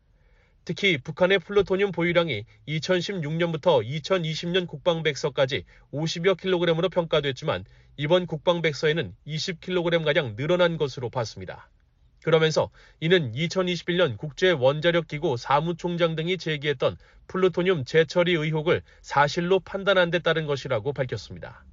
특히 0.65 0.97
북한의 0.97 1.41
플루토늄 1.41 1.93
보유량이 1.93 2.47
2016년부터 2.67 3.87
2020년 3.87 4.67
국방백서까지 4.67 5.67
50여 5.93 6.41
킬로그램으로 6.41 6.89
평가됐지만 6.89 7.67
이번 7.99 8.27
국방백서에는 8.27 9.15
20kg가량 9.27 10.37
늘어난 10.37 10.79
것으로 10.79 11.11
봤습니다. 11.11 11.69
그러면서 12.23 12.71
이는 13.01 13.33
2021년 13.33 14.17
국제원자력기구 14.17 15.37
사무총장 15.37 16.15
등이 16.15 16.39
제기했던 16.39 16.97
플루토늄 17.27 17.85
재처리 17.85 18.33
의혹을 18.33 18.83
사실로 19.01 19.61
판단한 19.61 20.11
데 20.11 20.21
따른 20.21 20.47
것이라고 20.47 20.93
밝혔습니다. 20.93 21.65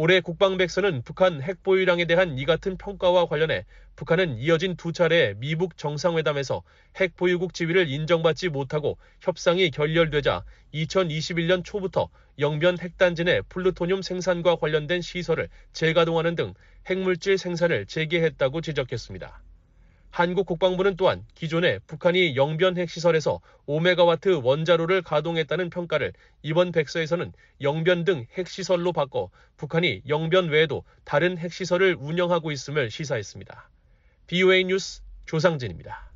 올해 0.00 0.20
국방백서는 0.20 1.02
북한 1.02 1.42
핵보유량에 1.42 2.04
대한 2.04 2.38
이 2.38 2.44
같은 2.44 2.76
평가와 2.76 3.26
관련해 3.26 3.66
북한은 3.96 4.38
이어진 4.38 4.76
두 4.76 4.92
차례 4.92 5.34
미북 5.38 5.76
정상회담에서 5.76 6.62
핵보유국 6.96 7.52
지위를 7.52 7.88
인정받지 7.88 8.48
못하고 8.48 8.96
협상이 9.20 9.72
결렬되자 9.72 10.44
2021년 10.72 11.64
초부터 11.64 12.10
영변 12.38 12.78
핵단지 12.78 13.24
내 13.24 13.42
플루토늄 13.48 14.02
생산과 14.02 14.56
관련된 14.56 15.02
시설을 15.02 15.48
재가동하는 15.72 16.36
등 16.36 16.54
핵물질 16.86 17.36
생산을 17.36 17.86
재개했다고 17.86 18.60
지적했습니다. 18.60 19.42
한국 20.10 20.46
국방부는 20.46 20.96
또한 20.96 21.24
기존에 21.34 21.78
북한이 21.86 22.34
영변 22.34 22.76
핵시설에서 22.76 23.40
5메가와트 23.66 24.42
원자로를 24.42 25.02
가동했다는 25.02 25.70
평가를 25.70 26.12
이번 26.42 26.72
백서에서는 26.72 27.32
영변 27.60 28.04
등 28.04 28.26
핵시설로 28.36 28.92
바꿔 28.92 29.30
북한이 29.56 30.02
영변 30.08 30.48
외에도 30.48 30.84
다른 31.04 31.38
핵시설을 31.38 31.96
운영하고 31.98 32.50
있음을 32.50 32.90
시사했습니다. 32.90 33.70
VOA 34.26 34.64
뉴스 34.64 35.02
조상진입니다. 35.26 36.08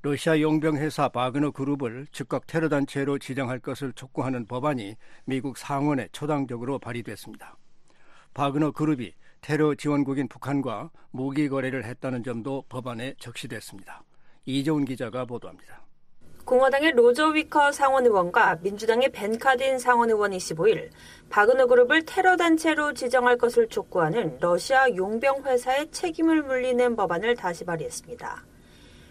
러시아 0.00 0.40
용병회사 0.40 1.08
바그너 1.08 1.50
그룹을 1.50 2.06
즉각 2.12 2.46
테러 2.46 2.68
단체로 2.68 3.18
지정할 3.18 3.58
것을 3.58 3.92
촉구하는 3.92 4.46
법안이 4.46 4.94
미국 5.24 5.58
상원에 5.58 6.08
초당적으로 6.12 6.78
발의됐습니다. 6.78 7.56
바그너 8.32 8.70
그룹이 8.70 9.12
테러 9.40 9.74
지원국인 9.74 10.28
북한과 10.28 10.90
무기 11.10 11.48
거래를 11.48 11.84
했다는 11.84 12.22
점도 12.24 12.64
법안에 12.68 13.14
적시됐습니다. 13.18 14.02
이재훈 14.44 14.84
기자가 14.84 15.24
보도합니다. 15.24 15.82
공화당의 16.44 16.92
로저 16.92 17.28
위커 17.28 17.72
상원 17.72 18.06
의원과 18.06 18.60
민주당의 18.62 19.10
벤 19.12 19.38
카딘 19.38 19.78
상원 19.78 20.08
의원이 20.08 20.38
15일 20.38 20.88
바그너 21.28 21.66
그룹을 21.66 22.06
테러 22.06 22.38
단체로 22.38 22.94
지정할 22.94 23.36
것을 23.36 23.68
촉구하는 23.68 24.38
러시아 24.40 24.88
용병 24.96 25.42
회사의 25.44 25.90
책임을 25.90 26.42
물리는 26.44 26.96
법안을 26.96 27.36
다시 27.36 27.66
발의했습니다. 27.66 28.44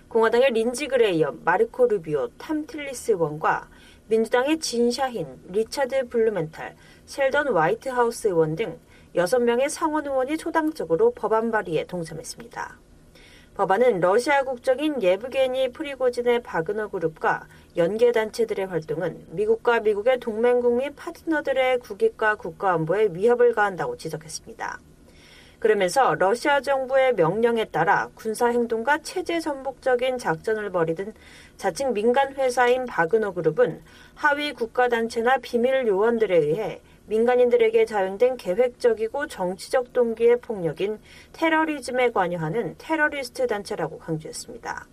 공화당의 0.08 0.52
린지 0.52 0.88
그레이엄, 0.88 1.42
마르코 1.46 1.86
루비오, 1.86 2.30
탐 2.40 2.66
틸리스 2.66 3.12
의원과 3.12 3.70
민주당의 4.08 4.58
진 4.58 4.90
샤힌, 4.90 5.28
리차드 5.50 6.08
블루멘탈, 6.08 6.76
셀던 7.06 7.50
화이트하우스 7.56 8.30
의원 8.30 8.56
등 8.56 8.80
6명의 9.16 9.70
상원 9.70 10.06
의원이 10.06 10.38
초당적으로 10.38 11.12
법안 11.12 11.52
발의에 11.52 11.86
동참했습니다. 11.86 12.78
법안은 13.56 14.02
러시아 14.02 14.44
국적인 14.44 15.02
예브게니 15.02 15.72
프리고진의 15.72 16.44
바그너 16.44 16.90
그룹과 16.90 17.48
연계 17.76 18.12
단체들의 18.12 18.68
활동은 18.68 19.26
미국과 19.32 19.80
미국의 19.80 20.20
동맹국 20.20 20.76
및 20.78 20.96
파트너들의 20.96 21.80
국익과 21.80 22.36
국가안보에 22.36 23.10
위협을 23.14 23.56
가한다고 23.56 23.98
지적했습니다. 23.98 24.80
그러면서 25.58 26.14
러시아 26.14 26.62
정부의 26.62 27.16
명령에 27.16 27.66
따라 27.66 28.10
군사 28.14 28.48
행동과 28.48 29.00
체제 29.00 29.40
전복적인 29.40 30.20
작전을 30.20 30.70
벌이던 30.70 31.14
자칭 31.58 31.94
민간 31.94 32.36
회사인 32.36 32.86
바그너 32.86 33.32
그룹은 33.32 33.82
하위 34.14 34.54
국가 34.54 34.88
단체나 34.88 35.38
비밀 35.40 35.88
요원들에 35.88 36.38
의해 36.38 36.80
민간인들에게 37.08 37.86
자연된 37.86 38.38
계획적이고 38.38 39.28
정치적 39.28 39.94
동기의 39.94 40.40
폭력인 40.40 41.00
테러리즘에 41.34 42.12
관여하는 42.12 42.76
테러리스트 42.78 43.48
단체라고 43.48 43.98
강조했습니다. 43.98 44.88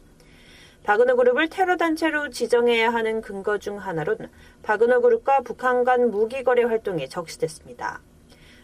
바그너 0.84 1.16
그룹을 1.16 1.48
테러 1.48 1.76
단체로 1.76 2.30
지정해야 2.30 2.92
하는 2.92 3.20
근거 3.20 3.58
중 3.58 3.78
하나로는 3.78 4.30
바그너 4.62 5.00
그룹과 5.00 5.40
북한 5.40 5.82
간 5.82 6.10
무기 6.10 6.44
거래 6.44 6.62
활동에 6.62 7.08
적시됐습니다. 7.08 8.00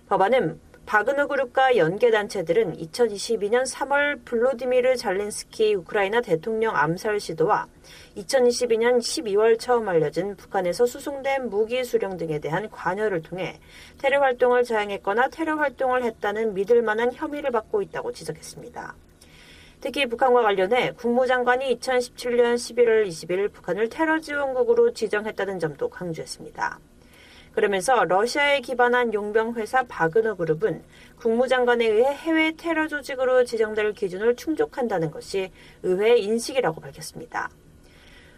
법안은 0.08 0.60
바그너 0.90 1.28
그룹과 1.28 1.76
연계 1.76 2.10
단체들은 2.10 2.76
2022년 2.78 3.62
3월 3.64 4.24
블로디미르 4.24 4.96
잘린스키 4.96 5.76
우크라이나 5.76 6.20
대통령 6.20 6.74
암살 6.74 7.20
시도와 7.20 7.68
2022년 8.16 8.98
12월 8.98 9.56
처음 9.56 9.88
알려진 9.88 10.34
북한에서 10.34 10.86
수송된 10.86 11.48
무기 11.48 11.84
수령 11.84 12.16
등에 12.16 12.40
대한 12.40 12.68
관여를 12.68 13.22
통해 13.22 13.60
테러 13.98 14.20
활동을 14.20 14.64
자행했거나 14.64 15.28
테러 15.28 15.54
활동을 15.58 16.02
했다는 16.02 16.54
믿을 16.54 16.82
만한 16.82 17.12
혐의를 17.12 17.52
받고 17.52 17.82
있다고 17.82 18.10
지적했습니다. 18.10 18.96
특히 19.80 20.06
북한과 20.06 20.42
관련해 20.42 20.94
국무장관이 20.96 21.72
2017년 21.78 22.56
11월 22.56 23.06
20일 23.06 23.52
북한을 23.52 23.90
테러 23.90 24.18
지원국으로 24.18 24.92
지정했다는 24.92 25.60
점도 25.60 25.88
강조했습니다. 25.88 26.80
그러면서 27.52 28.04
러시아에 28.04 28.60
기반한 28.60 29.12
용병 29.12 29.54
회사 29.54 29.82
바그너 29.82 30.34
그룹은 30.34 30.82
국무장관에 31.18 31.86
의해 31.86 32.14
해외 32.14 32.52
테러 32.56 32.86
조직으로 32.86 33.44
지정될 33.44 33.92
기준을 33.92 34.36
충족한다는 34.36 35.10
것이 35.10 35.50
의회의 35.82 36.22
인식이라고 36.22 36.80
밝혔습니다. 36.80 37.50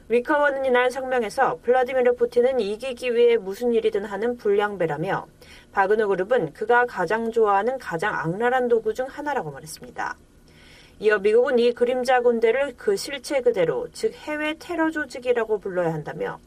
위커원은 0.08 0.64
이날 0.64 0.90
성명에서 0.90 1.60
플라디미르 1.62 2.16
푸틴은 2.16 2.60
이기기 2.60 3.14
위해 3.14 3.36
무슨 3.36 3.72
일이든 3.72 4.04
하는 4.04 4.36
불량배라며 4.36 5.26
바그너 5.72 6.06
그룹은 6.08 6.52
그가 6.52 6.86
가장 6.86 7.30
좋아하는 7.30 7.78
가장 7.78 8.14
악랄한 8.14 8.68
도구 8.68 8.92
중 8.92 9.06
하나라고 9.06 9.50
말했습니다. 9.52 10.16
이어 11.00 11.18
미국은 11.18 11.58
이 11.58 11.72
그림자 11.72 12.20
군대를 12.20 12.74
그 12.76 12.96
실체 12.96 13.40
그대로 13.40 13.88
즉 13.92 14.12
해외 14.14 14.54
테러 14.58 14.90
조직이라고 14.90 15.58
불러야 15.58 15.92
한다며 15.92 16.38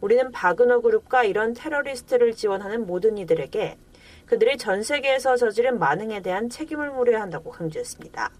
우리는 0.00 0.30
바그너 0.30 0.80
그룹과 0.80 1.24
이런 1.24 1.54
테러리스트를 1.54 2.34
지원하는 2.34 2.86
모든 2.86 3.18
이들에게 3.18 3.76
그들이 4.26 4.58
전 4.58 4.82
세계에서 4.82 5.36
저지른 5.36 5.78
만행에 5.78 6.20
대한 6.20 6.48
책임을 6.48 6.90
물어야 6.90 7.20
한다고 7.20 7.50
강조했습니다. 7.50 8.30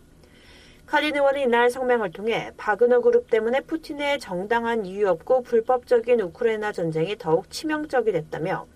카린 0.86 1.16
의원은 1.16 1.40
이날 1.40 1.68
성명을 1.68 2.12
통해 2.12 2.52
바그너 2.56 3.00
그룹 3.00 3.28
때문에 3.28 3.60
푸틴의 3.62 4.20
정당한 4.20 4.86
이유 4.86 5.08
없고 5.08 5.42
불법적인 5.42 6.20
우크라이나 6.20 6.70
전쟁이 6.70 7.18
더욱 7.18 7.50
치명적이 7.50 8.12
됐다며 8.12 8.66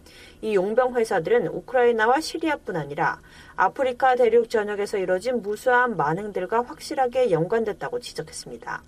이 0.43 0.57
용병 0.57 0.97
회사들은 0.97 1.47
우크라이나와 1.47 2.21
시리아뿐 2.21 2.75
아니라 2.75 3.21
아프리카 3.55 4.17
대륙 4.17 4.51
전역에서 4.51 4.99
이뤄진 4.99 5.41
무수한 5.41 5.97
만행들과 5.97 6.63
확실하게 6.63 7.31
연관됐다고 7.31 8.01
지적했습니다. 8.01 8.83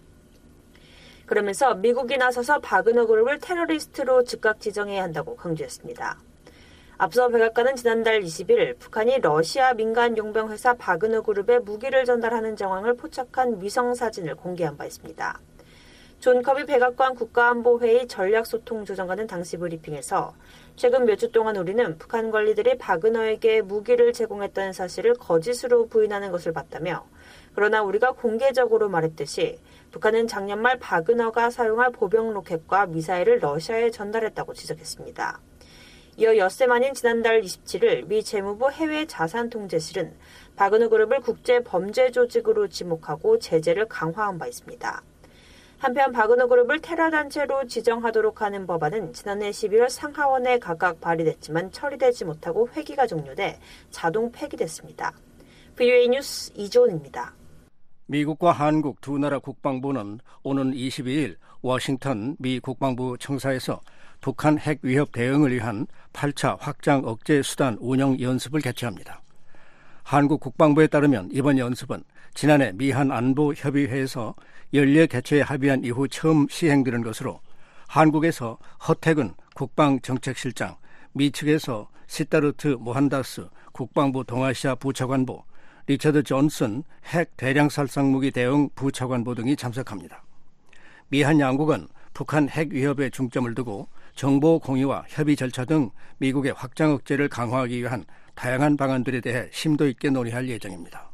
그러면서 1.26 1.74
미국이 1.74 2.16
나서서 2.16 2.60
바그너 2.60 3.06
그룹을 3.06 3.38
테러리스트로 3.38 4.24
즉각 4.24 4.60
지정해야 4.60 5.02
한다고 5.02 5.36
강조했습니다. 5.36 6.18
앞서 6.98 7.28
백악관은 7.28 7.74
지난달 7.76 8.20
20일 8.20 8.78
북한이 8.78 9.20
러시아 9.20 9.74
민간 9.74 10.16
용병 10.16 10.50
회사 10.50 10.74
바그너 10.74 11.22
그룹에 11.22 11.58
무기를 11.58 12.04
전달하는 12.04 12.54
정황을 12.54 12.96
포착한 12.96 13.60
위성 13.60 13.94
사진을 13.94 14.36
공개한 14.36 14.76
바 14.76 14.84
있습니다. 14.84 15.40
존 16.20 16.42
커비 16.42 16.66
백악관 16.66 17.16
국가안보회의 17.16 18.06
전략소통조정관은 18.06 19.26
당시 19.26 19.56
브리핑에서 19.56 20.34
최근 20.76 21.04
몇 21.04 21.16
주 21.16 21.32
동안 21.32 21.56
우리는 21.56 21.98
북한 21.98 22.30
관리들이 22.30 22.78
바그너에게 22.78 23.62
무기를 23.62 24.12
제공했다는 24.12 24.72
사실을 24.72 25.14
거짓으로 25.14 25.88
부인하는 25.88 26.30
것을 26.30 26.52
봤다며 26.52 27.04
그러나 27.56 27.82
우리가 27.82 28.12
공개적으로 28.12 28.88
말했듯이 28.88 29.58
북한은 29.92 30.26
작년 30.26 30.62
말 30.62 30.78
바그너가 30.78 31.50
사용할 31.50 31.92
보병 31.92 32.32
로켓과 32.32 32.86
미사일을 32.86 33.40
러시아에 33.40 33.90
전달했다고 33.90 34.54
지적했습니다. 34.54 35.40
이어 36.16 36.36
엿새 36.38 36.66
만인 36.66 36.94
지난달 36.94 37.42
27일 37.42 38.06
미 38.06 38.24
재무부 38.24 38.70
해외 38.70 39.06
자산 39.06 39.50
통제실은 39.50 40.14
바그너 40.56 40.88
그룹을 40.88 41.20
국제 41.20 41.62
범죄 41.62 42.10
조직으로 42.10 42.68
지목하고 42.68 43.38
제재를 43.38 43.86
강화한 43.86 44.38
바 44.38 44.46
있습니다. 44.46 45.02
한편 45.78 46.12
바그너 46.12 46.46
그룹을 46.46 46.80
테러 46.80 47.10
단체로 47.10 47.66
지정하도록 47.66 48.40
하는 48.40 48.66
법안은 48.66 49.12
지난해 49.12 49.50
11월 49.50 49.90
상하원에 49.90 50.58
각각 50.58 51.00
발의됐지만 51.00 51.70
처리되지 51.70 52.24
못하고 52.24 52.68
회기가 52.68 53.06
종료돼 53.06 53.58
자동 53.90 54.32
폐기됐습니다. 54.32 55.12
VOA 55.76 56.08
뉴스 56.08 56.50
이조은입니다. 56.54 57.41
미국과 58.06 58.52
한국 58.52 59.00
두 59.00 59.18
나라 59.18 59.38
국방부는 59.38 60.20
오는 60.42 60.72
22일 60.72 61.36
워싱턴 61.60 62.36
미 62.38 62.58
국방부 62.58 63.16
청사에서 63.18 63.80
북한 64.20 64.58
핵 64.58 64.80
위협 64.82 65.12
대응을 65.12 65.52
위한 65.52 65.86
8차 66.12 66.56
확장 66.60 67.02
억제 67.04 67.42
수단 67.42 67.76
운영 67.80 68.18
연습을 68.20 68.60
개최합니다. 68.60 69.22
한국 70.02 70.40
국방부에 70.40 70.88
따르면 70.88 71.28
이번 71.32 71.58
연습은 71.58 72.02
지난해 72.34 72.72
미한 72.72 73.10
안보 73.12 73.52
협의회에서 73.52 74.34
연례 74.74 75.06
개최에 75.06 75.42
합의한 75.42 75.84
이후 75.84 76.08
처음 76.08 76.46
시행되는 76.48 77.02
것으로 77.02 77.40
한국에서 77.88 78.58
허태근 78.88 79.34
국방정책실장, 79.54 80.76
미 81.12 81.30
측에서 81.30 81.88
시타르트 82.06 82.68
모한다스 82.68 83.48
국방부 83.72 84.24
동아시아 84.24 84.74
부차관보, 84.74 85.44
리처드 85.86 86.22
존슨 86.22 86.84
핵 87.06 87.36
대량 87.36 87.68
살상무기 87.68 88.30
대응 88.30 88.68
부차관보 88.74 89.34
등이 89.34 89.56
참석합니다. 89.56 90.22
미한 91.08 91.40
양국은 91.40 91.88
북한 92.14 92.48
핵 92.48 92.70
위협에 92.70 93.10
중점을 93.10 93.52
두고 93.54 93.88
정보 94.14 94.58
공유와 94.58 95.04
협의 95.08 95.34
절차 95.36 95.64
등 95.64 95.90
미국의 96.18 96.52
확장 96.52 96.92
억제를 96.92 97.28
강화하기 97.28 97.80
위한 97.80 98.04
다양한 98.34 98.76
방안들에 98.76 99.20
대해 99.20 99.48
심도 99.50 99.88
있게 99.88 100.10
논의할 100.10 100.48
예정입니다. 100.48 101.10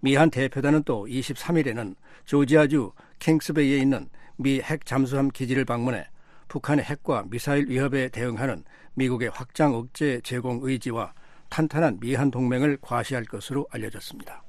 미한 0.00 0.30
대표단은 0.30 0.82
또 0.84 1.06
23일에는 1.06 1.94
조지아주 2.24 2.92
킹스베이에 3.18 3.78
있는 3.78 4.08
미 4.36 4.60
핵 4.60 4.84
잠수함 4.84 5.28
기지를 5.28 5.64
방문해 5.64 6.06
북한의 6.48 6.84
핵과 6.84 7.24
미사일 7.30 7.68
위협에 7.68 8.08
대응하는 8.08 8.64
미국의 8.94 9.30
확장 9.30 9.74
억제 9.74 10.20
제공 10.22 10.60
의지와 10.62 11.12
탄탄한 11.54 12.00
미한 12.00 12.32
동맹을 12.32 12.78
과시할 12.80 13.26
것으로 13.26 13.68
알려졌습니다. 13.70 14.42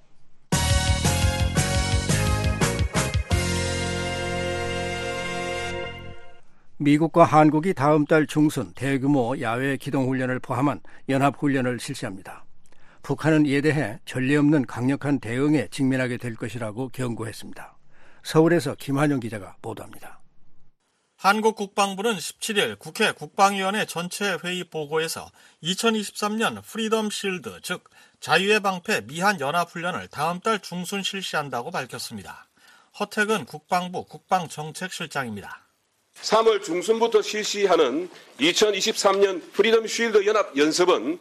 미국과 6.78 7.26
한국이 7.26 7.76
다음 7.76 8.06
달 8.06 8.26
중순 8.26 8.74
대규모 8.74 9.39
야외 9.39 9.78
기동훈련을 9.78 10.39
포함한 10.39 10.82
연합훈련을 11.08 11.80
실시합니다. 11.80 12.44
북한은 13.04 13.46
이에 13.46 13.62
대해 13.62 14.00
전례 14.06 14.36
없는 14.38 14.65
강력한 14.65 15.20
대응에 15.20 15.68
직면하게 15.68 16.18
될 16.18 16.34
것이라고 16.34 16.89
경고했습니다. 16.89 17.78
서울에서 18.24 18.74
김한영 18.80 19.20
기자가 19.20 19.58
보도합니다. 19.62 20.25
한국 21.26 21.56
국방부는 21.56 22.18
17일 22.18 22.78
국회 22.78 23.12
국방위원회 23.12 23.88
전체 23.88 24.38
회의 24.44 24.64
보고에서 24.64 25.32
2023년 25.64 26.62
프리덤 26.64 27.10
실드, 27.10 27.62
즉 27.64 27.84
자유의 28.20 28.60
방패 28.60 29.08
미한 29.08 29.40
연합훈련을 29.40 30.08
다음 30.10 30.40
달 30.40 30.60
중순 30.60 31.02
실시한다고 31.02 31.72
밝혔습니다. 31.72 32.48
허택은 33.00 33.46
국방부 33.46 34.06
국방정책실장입니다. 34.06 35.66
3월 36.22 36.64
중순부터 36.64 37.24
실시하는 37.24 38.08
2023년 38.40 39.52
프리덤 39.52 39.88
쉴드 39.88 40.28
연합 40.28 40.56
연습은 40.56 41.18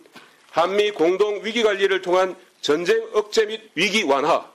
한미 0.51 0.91
공동 0.91 1.43
위기 1.43 1.63
관리를 1.63 2.03
통한 2.03 2.37
전쟁 2.61 3.09
억제 3.15 3.47
및 3.47 3.71
위기 3.75 4.03
완화, 4.03 4.53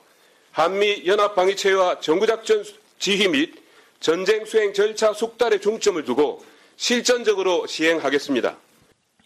한미 0.52 1.02
연합 1.06 1.34
방위 1.34 1.56
체계와 1.56 1.98
정구작전 1.98 2.64
지휘 3.00 3.26
및 3.26 3.60
전쟁 4.00 4.46
수행 4.46 4.72
절차 4.72 5.12
숙달에 5.12 5.60
중점을 5.60 6.02
두고 6.06 6.42
실전적으로 6.76 7.66
시행하겠습니다. 7.66 8.56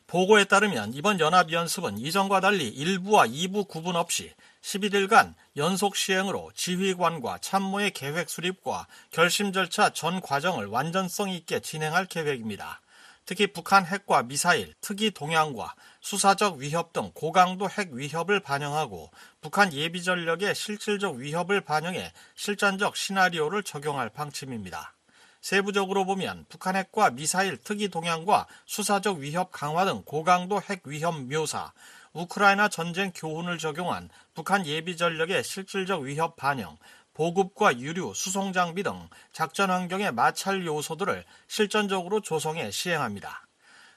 보고에 0.09 0.45
따르면 0.45 0.95
이번 0.95 1.21
연합연습은 1.21 1.99
이전과 1.99 2.41
달리 2.41 2.75
1부와 2.75 3.33
2부 3.33 3.69
구분 3.69 3.95
없이 3.95 4.33
11일간 4.63 5.35
연속 5.57 5.95
시행으로 5.95 6.51
지휘관과 6.57 7.39
참모의 7.41 7.93
계획 7.93 8.29
수립과 8.29 8.89
결심 9.13 9.53
절차 9.53 9.91
전 9.91 10.21
과정을 10.21 10.67
완전성 10.67 11.31
있게 11.31 11.61
진행할 11.61 12.07
계획입니다. 12.07 12.81
특히 13.27 13.47
북한 13.47 13.87
핵과 13.87 14.25
미사일, 14.25 14.75
특이 14.81 15.13
동향과 15.13 15.75
수사적 16.05 16.57
위협 16.57 16.93
등 16.93 17.11
고강도 17.15 17.71
핵 17.71 17.91
위협을 17.93 18.39
반영하고 18.39 19.11
북한 19.41 19.73
예비 19.73 20.03
전력의 20.03 20.55
실질적 20.55 21.15
위협을 21.15 21.63
반영해 21.63 22.13
실전적 22.35 22.95
시나리오를 22.95 23.63
적용할 23.63 24.11
방침입니다. 24.11 24.93
세부적으로 25.41 26.05
보면 26.05 26.45
북한 26.51 26.77
핵과 26.77 27.09
미사일 27.09 27.57
특이 27.57 27.89
동향과 27.89 28.47
수사적 28.67 29.17
위협 29.17 29.51
강화 29.51 29.87
등 29.87 30.03
고강도 30.05 30.61
핵 30.61 30.83
위협 30.85 31.19
묘사, 31.23 31.73
우크라이나 32.13 32.69
전쟁 32.69 33.11
교훈을 33.15 33.57
적용한 33.57 34.11
북한 34.35 34.67
예비 34.67 34.99
전력의 34.99 35.43
실질적 35.43 36.03
위협 36.03 36.37
반영, 36.37 36.77
보급과 37.15 37.79
유류, 37.79 38.13
수송 38.15 38.53
장비 38.53 38.83
등 38.83 39.09
작전 39.33 39.71
환경의 39.71 40.13
마찰 40.13 40.67
요소들을 40.67 41.25
실전적으로 41.49 42.21
조성해 42.21 42.71
시행합니다. 42.71 43.44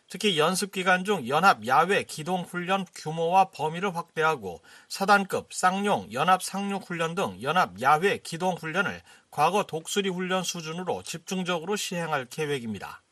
특히 0.10 0.40
연습 0.40 0.72
기간 0.72 1.04
중 1.04 1.28
연합 1.28 1.68
야외 1.68 2.04
기동 2.04 2.44
훈련 2.44 2.86
규모와 2.96 3.50
범위를 3.52 3.96
확대하고 3.96 4.62
사단급 4.88 5.54
쌍용 5.54 6.14
연합 6.14 6.42
상륙 6.42 6.90
훈련 6.90 7.14
등 7.14 7.38
연합 7.42 7.82
야외 7.82 8.18
기동 8.18 8.56
훈련을 8.56 9.02
과거 9.32 9.64
독수리 9.64 10.10
훈련 10.10 10.44
수준으로 10.44 11.04
집중적으로 11.04 11.76
시행할 11.76 12.26
계획입니다. 12.26 13.04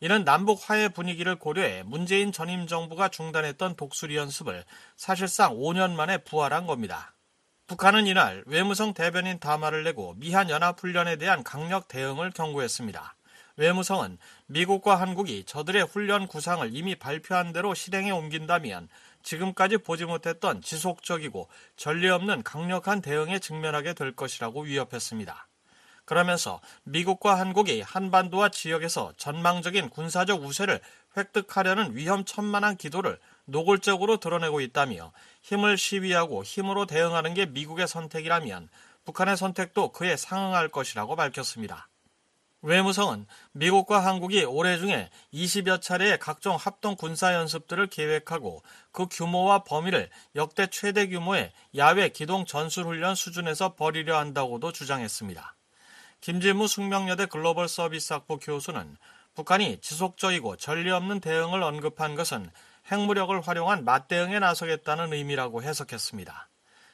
이는 0.00 0.24
남북 0.24 0.68
화해 0.68 0.90
분위기를 0.90 1.36
고려해 1.36 1.84
문재인 1.84 2.30
전임 2.30 2.66
정부가 2.66 3.08
중단했던 3.08 3.76
독수리 3.76 4.16
연습을 4.16 4.64
사실상 4.96 5.56
5년 5.56 5.94
만에 5.94 6.18
부활한 6.18 6.66
겁니다. 6.66 7.14
북한은 7.66 8.06
이날 8.06 8.44
외무성 8.44 8.92
대변인 8.92 9.38
담화를 9.38 9.84
내고 9.84 10.12
미한 10.18 10.50
연합 10.50 10.78
훈련에 10.78 11.16
대한 11.16 11.42
강력 11.42 11.88
대응을 11.88 12.32
경고했습니다. 12.32 13.16
외무성은 13.56 14.18
미국과 14.46 14.96
한국이 14.96 15.44
저들의 15.44 15.84
훈련 15.84 16.26
구상을 16.26 16.68
이미 16.72 16.96
발표한 16.96 17.52
대로 17.52 17.74
실행에 17.74 18.10
옮긴다면 18.10 18.88
지금까지 19.22 19.78
보지 19.78 20.04
못했던 20.04 20.60
지속적이고 20.60 21.48
전례 21.76 22.10
없는 22.10 22.42
강력한 22.42 23.00
대응에 23.00 23.38
직면하게 23.38 23.94
될 23.94 24.14
것이라고 24.14 24.62
위협했습니다. 24.62 25.46
그러면서 26.04 26.60
미국과 26.82 27.38
한국이 27.38 27.80
한반도와 27.80 28.50
지역에서 28.50 29.14
전망적인 29.16 29.88
군사적 29.88 30.42
우세를 30.42 30.80
획득하려는 31.16 31.96
위험천만한 31.96 32.76
기도를 32.76 33.18
노골적으로 33.46 34.18
드러내고 34.18 34.60
있다며 34.60 35.12
힘을 35.42 35.78
시위하고 35.78 36.44
힘으로 36.44 36.86
대응하는 36.86 37.32
게 37.34 37.46
미국의 37.46 37.88
선택이라면 37.88 38.68
북한의 39.04 39.36
선택도 39.36 39.92
그에 39.92 40.16
상응할 40.16 40.68
것이라고 40.68 41.16
밝혔습니다. 41.16 41.88
외무성은 42.64 43.26
미국과 43.52 44.02
한국이 44.02 44.42
올해 44.44 44.78
중에 44.78 45.10
20여 45.34 45.82
차례의 45.82 46.18
각종 46.18 46.56
합동 46.56 46.96
군사 46.96 47.34
연습들을 47.34 47.88
계획하고 47.88 48.62
그 48.90 49.06
규모와 49.10 49.64
범위를 49.64 50.08
역대 50.34 50.66
최대 50.68 51.06
규모의 51.06 51.52
야외 51.76 52.08
기동 52.08 52.46
전술 52.46 52.86
훈련 52.86 53.14
수준에서 53.14 53.74
벌이려 53.74 54.18
한다고도 54.18 54.72
주장했습니다. 54.72 55.54
김진무 56.22 56.66
숙명여대 56.66 57.26
글로벌 57.26 57.68
서비스 57.68 58.14
학부 58.14 58.38
교수는 58.38 58.96
북한이 59.34 59.82
지속적이고 59.82 60.56
전례 60.56 60.90
없는 60.90 61.20
대응을 61.20 61.62
언급한 61.62 62.14
것은 62.14 62.50
핵무력을 62.90 63.38
활용한 63.42 63.84
맞대응에 63.84 64.38
나서겠다는 64.38 65.12
의미라고 65.12 65.62
해석했습니다. 65.62 66.48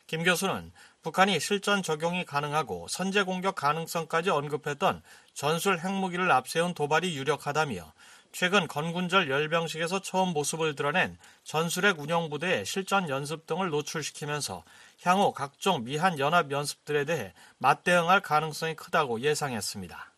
김 0.09 0.24
교수는 0.24 0.72
북한이 1.02 1.40
실전 1.40 1.82
적용이 1.82 2.26
가능하고 2.26 2.86
선제 2.88 3.22
공격 3.22 3.54
가능성까지 3.54 4.28
언급했던 4.28 5.02
전술 5.32 5.78
핵무기를 5.78 6.30
앞세운 6.30 6.74
도발이 6.74 7.16
유력하다며 7.16 7.92
최근 8.32 8.68
건군절 8.68 9.30
열병식에서 9.30 10.02
처음 10.02 10.34
모습을 10.34 10.76
드러낸 10.76 11.16
전술핵 11.42 11.98
운영부대의 11.98 12.66
실전 12.66 13.08
연습 13.08 13.46
등을 13.46 13.70
노출시키면서 13.70 14.62
향후 15.02 15.32
각종 15.32 15.84
미한 15.84 16.18
연합 16.18 16.50
연습들에 16.50 17.06
대해 17.06 17.32
맞대응할 17.58 18.20
가능성이 18.20 18.76
크다고 18.76 19.20
예상했습니다. 19.20 20.12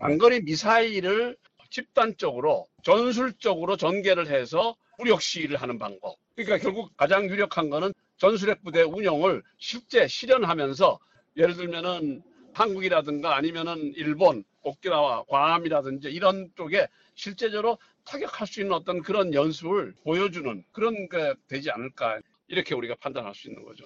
장거리 0.00 0.42
미사일을 0.42 1.36
집단적으로 1.70 2.66
전술적으로 2.82 3.76
전개를 3.76 4.26
해서 4.28 4.74
무력 4.98 5.22
시위를 5.22 5.56
하는 5.56 5.78
방법. 5.78 6.16
그러니까 6.34 6.58
결국 6.58 6.94
가장 6.96 7.24
유력한 7.26 7.70
거는 7.70 7.94
전술핵 8.20 8.62
부대 8.62 8.82
운영을 8.82 9.42
실제 9.58 10.06
실현하면서 10.06 10.98
예를 11.38 11.56
들면은 11.56 12.22
한국이라든가 12.52 13.34
아니면은 13.34 13.92
일본, 13.96 14.44
오키나와 14.62 15.24
괌이라든지 15.24 16.08
이런 16.08 16.50
쪽에 16.54 16.86
실제적으로 17.14 17.78
타격할 18.04 18.46
수 18.46 18.60
있는 18.60 18.74
어떤 18.74 19.00
그런 19.00 19.32
연습을 19.32 19.94
보여주는 20.04 20.62
그런 20.70 21.08
게 21.08 21.34
되지 21.48 21.70
않을까 21.70 22.20
이렇게 22.46 22.74
우리가 22.74 22.94
판단할 23.00 23.34
수 23.34 23.48
있는 23.48 23.64
거죠. 23.64 23.84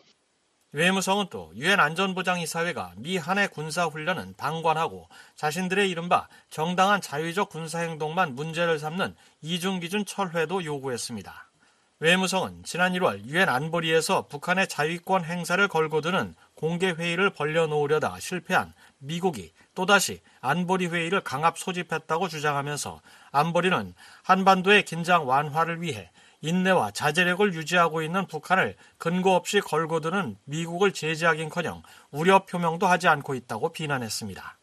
외무성은 0.73 1.27
또 1.31 1.53
유엔 1.55 1.79
안전보장이사회가 1.79 2.95
미 2.97 3.17
한해 3.17 3.47
군사 3.47 3.87
훈련은 3.87 4.35
방관하고 4.37 5.09
자신들의 5.37 5.89
이른바 5.89 6.27
정당한 6.51 7.01
자위적 7.01 7.51
군사 7.51 7.79
행동만 7.79 8.35
문제를 8.35 8.81
삼는 8.81 9.15
이중 9.43 9.79
기준 9.79 10.05
철회도 10.05 10.65
요구했습니다. 10.65 11.54
외무성은 12.01 12.65
지난 12.65 12.93
1월 12.95 13.25
유엔 13.27 13.49
안보리에서 13.49 14.27
북한의 14.27 14.67
자위권 14.67 15.25
행사를 15.25 15.67
걸고 15.69 16.01
드는 16.01 16.35
공개 16.57 16.91
회의를 16.91 17.31
벌려놓으려다 17.31 18.19
실패한 18.19 18.75
미국이 18.99 19.53
또다시 19.77 20.21
안보리 20.41 20.89
회의를 20.89 21.21
강압 21.21 21.57
소집했다고 21.57 22.27
주장하면서 22.29 23.01
안보리는 23.31 23.95
한반도의 24.25 24.85
긴장 24.85 25.29
완화를 25.29 25.83
위해 25.83 26.11
인내와 26.41 26.91
자제력을 26.91 27.55
유지하고 27.55 28.03
있는 28.03 28.27
북한을 28.27 28.75
근거 28.99 29.35
없이 29.35 29.61
걸고 29.61 30.01
드는 30.01 30.37
미국을 30.45 30.93
제지하긴커녕 30.93 31.83
우려 32.11 32.45
표명도 32.45 32.89
하지 32.89 33.07
않고 33.07 33.35
있다고 33.35 33.73
비난했습니다. 33.73 34.59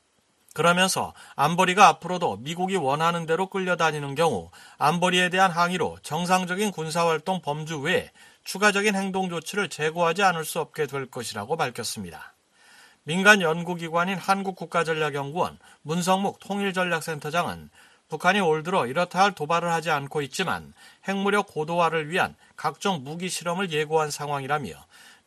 그러면서 0.54 1.14
안보리가 1.36 1.88
앞으로도 1.88 2.38
미국이 2.38 2.76
원하는 2.76 3.26
대로 3.26 3.48
끌려다니는 3.48 4.16
경우 4.16 4.52
안보리에 4.78 5.30
대한 5.30 5.50
항의로 5.50 5.98
정상적인 6.04 6.72
군사활동 6.72 7.42
범주 7.42 7.80
외에 7.80 8.12
추가적인 8.44 8.96
행동 8.96 9.30
조치를 9.30 9.70
제고하지 9.70 10.24
않을 10.24 10.44
수 10.44 10.60
없게 10.60 10.88
될 10.88 11.06
것이라고 11.06 11.56
밝혔습니다. 11.56 12.34
민간 13.04 13.42
연구기관인 13.42 14.18
한국국가전략연구원 14.18 15.58
문성묵 15.84 16.40
통일전략센터장은 16.40 17.70
북한이 18.10 18.42
올 18.42 18.62
들어 18.62 18.86
이렇다 18.88 19.24
할 19.24 19.32
도발을 19.32 19.72
하지 19.72 19.90
않고 19.90 20.22
있지만 20.24 20.74
핵무력 21.08 21.48
고도화를 21.48 22.10
위한 22.10 22.36
각종 22.58 23.04
무기 23.04 23.30
실험을 23.30 23.72
예고한 23.72 24.12
상황이라며 24.12 24.74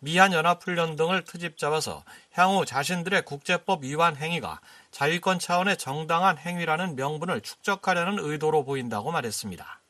미한 0.01 0.35
연합훈련 0.35 0.97
등을 0.97 1.25
트집 1.25 1.57
잡아서 1.57 2.05
향후 2.35 2.64
자신들의 2.64 3.23
국제법 3.23 3.85
위반 3.85 4.16
행위가 4.16 4.61
자위권 4.90 5.38
차원의 5.38 5.77
정당한 5.77 6.37
행위라는 6.37 6.97
명분을 6.97 7.40
축적하려는 7.40 8.18
의도로 8.18 8.64
보인다고 8.64 9.12
말했습니다. 9.12 9.81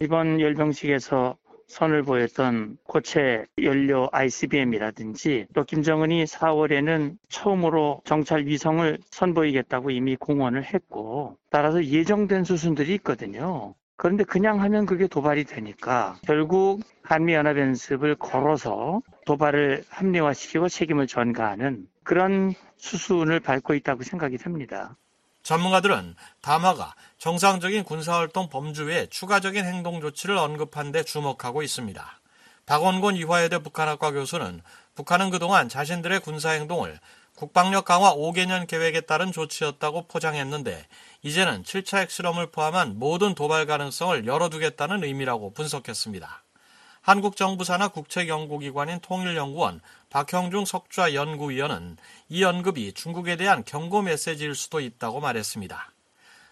이번 0.00 0.40
열병식에서 0.40 1.36
선을 1.68 2.02
보였던 2.02 2.76
고체 2.82 3.46
연료 3.62 4.08
ICBM이라든지 4.12 5.46
또 5.54 5.64
김정은이 5.64 6.24
4월에는 6.24 7.16
처음으로 7.28 8.02
정찰 8.04 8.46
위성을 8.46 8.98
선보이겠다고 9.10 9.90
이미 9.90 10.16
공언을 10.16 10.64
했고 10.64 11.38
따라서 11.50 11.84
예정된 11.84 12.42
수순들이 12.44 12.94
있거든요. 12.96 13.74
그런데 13.96 14.24
그냥 14.24 14.60
하면 14.60 14.84
그게 14.84 15.06
도발이 15.06 15.44
되니까 15.44 16.16
결국 16.26 16.80
한미연합연습을 17.04 18.16
걸어서 18.16 19.00
도발을 19.26 19.84
합리화시키고 19.88 20.68
책임을 20.68 21.06
전가하는 21.06 21.86
그런 22.04 22.54
수순을 22.78 23.40
밟고 23.40 23.74
있다고 23.74 24.02
생각이 24.02 24.38
됩니다. 24.38 24.96
전문가들은 25.42 26.14
담화가 26.40 26.94
정상적인 27.18 27.84
군사활동 27.84 28.48
범주 28.48 28.84
외에 28.84 29.06
추가적인 29.06 29.64
행동 29.64 30.00
조치를 30.00 30.36
언급한 30.36 30.92
데 30.92 31.02
주목하고 31.02 31.62
있습니다. 31.62 32.20
박원곤 32.66 33.16
이화여대 33.16 33.58
북한학과 33.58 34.12
교수는 34.12 34.62
북한은 34.94 35.30
그동안 35.30 35.68
자신들의 35.68 36.20
군사행동을 36.20 37.00
국방력 37.34 37.86
강화 37.86 38.14
5개년 38.14 38.66
계획에 38.68 39.00
따른 39.00 39.32
조치였다고 39.32 40.06
포장했는데 40.06 40.86
이제는 41.22 41.64
7차 41.64 41.98
핵실험을 41.98 42.50
포함한 42.50 42.98
모든 42.98 43.34
도발 43.34 43.66
가능성을 43.66 44.26
열어두겠다는 44.26 45.02
의미라고 45.02 45.52
분석했습니다. 45.54 46.42
한국정부 47.00 47.64
산하 47.64 47.88
국책연구기관인 47.88 49.00
통일연구원 49.00 49.80
박형중 50.12 50.66
석좌 50.66 51.14
연구위원은 51.14 51.96
이 52.28 52.44
언급이 52.44 52.92
중국에 52.92 53.36
대한 53.36 53.64
경고 53.64 54.02
메시지일 54.02 54.54
수도 54.54 54.78
있다고 54.78 55.20
말했습니다. 55.20 55.90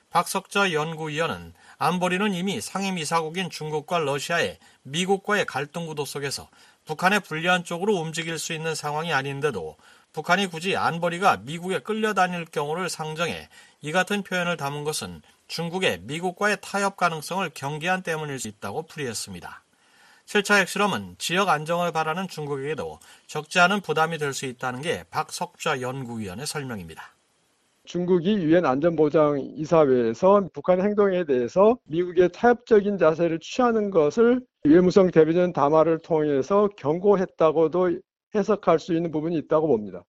박석좌 0.08 0.72
연구위원은 0.72 1.52
안보리는 1.76 2.32
이미 2.32 2.62
상임이사국인 2.62 3.50
중국과 3.50 3.98
러시아의 3.98 4.58
미국과의 4.84 5.44
갈등 5.44 5.86
구도 5.86 6.06
속에서 6.06 6.48
북한의 6.86 7.20
불리한 7.20 7.64
쪽으로 7.64 7.96
움직일 7.96 8.38
수 8.38 8.54
있는 8.54 8.74
상황이 8.74 9.12
아닌데도 9.12 9.76
북한이 10.14 10.46
굳이 10.46 10.74
안보리가 10.74 11.42
미국에 11.42 11.80
끌려다닐 11.80 12.46
경우를 12.46 12.88
상정해 12.88 13.50
이 13.82 13.92
같은 13.92 14.22
표현을 14.22 14.56
담은 14.56 14.84
것은 14.84 15.20
중국의 15.48 16.00
미국과의 16.04 16.56
타협 16.62 16.96
가능성을 16.96 17.50
경계한 17.50 18.04
때문일 18.04 18.40
수 18.40 18.48
있다고 18.48 18.86
풀이했습니다. 18.86 19.62
7차 20.30 20.60
핵실험은 20.60 21.16
지역 21.18 21.48
안정을 21.48 21.90
바라는 21.90 22.28
중국에게도 22.28 23.00
적지 23.26 23.58
않은 23.58 23.80
부담이 23.80 24.16
될 24.18 24.32
수 24.32 24.46
있다는 24.46 24.80
게 24.80 25.02
박 25.10 25.80
석좌연구위원의 25.80 26.46
설명입니다. 26.46 27.02
중국이 27.82 28.34
유엔 28.34 28.64
안전보장 28.64 29.40
이사회에서 29.56 30.48
북한의 30.52 30.84
행동에 30.84 31.24
대해서 31.24 31.76
미국의 31.86 32.30
타협적인 32.30 32.98
자세를 32.98 33.40
취하는 33.40 33.90
것을 33.90 34.40
외무성 34.62 35.10
대변인 35.10 35.52
담화를 35.52 35.98
통해서 35.98 36.68
경고했다고도 36.76 37.98
해석할 38.32 38.78
수 38.78 38.94
있는 38.94 39.10
부분이 39.10 39.36
있다고 39.36 39.66
봅니다. 39.66 40.04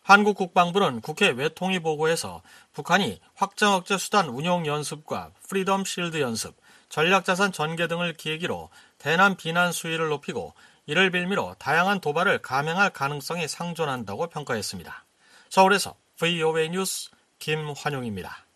한국 0.00 0.38
국방부는 0.38 1.02
국회 1.02 1.28
외통위 1.28 1.80
보고에서 1.80 2.40
북한이 2.72 3.20
확장 3.34 3.74
억제 3.74 3.98
수단 3.98 4.30
운용 4.30 4.64
연습과 4.64 5.32
프리덤 5.48 5.84
실드 5.84 6.18
연습, 6.22 6.54
전략자산 6.88 7.52
전개 7.52 7.88
등을 7.88 8.14
계기로 8.14 8.70
대남 9.04 9.36
비난 9.36 9.70
수위를 9.70 10.08
높이고 10.08 10.54
이를 10.86 11.10
빌미로 11.10 11.56
다양한 11.58 12.00
도발을 12.00 12.38
감행할 12.38 12.88
가능성이 12.88 13.46
상존한다고 13.46 14.28
평가했습니다. 14.28 15.04
서울에서 15.50 15.94
VOA 16.18 16.70
뉴스 16.70 17.10
김환용입니다. 17.38 18.46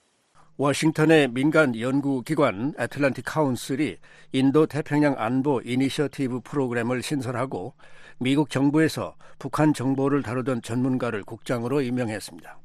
워싱턴의 0.56 1.28
민간 1.32 1.78
연구기관 1.78 2.72
애틀란틱 2.78 3.26
카운슬이 3.26 3.98
인도 4.32 4.64
태평양 4.64 5.16
안보 5.18 5.60
이니셔티브 5.60 6.40
프로그램을 6.40 7.02
신설하고 7.02 7.74
미국 8.16 8.48
정부에서 8.48 9.16
북한 9.38 9.74
정보를 9.74 10.22
다루던 10.22 10.62
전문가를 10.62 11.24
국장으로 11.24 11.82
임명했습니다. 11.82 12.58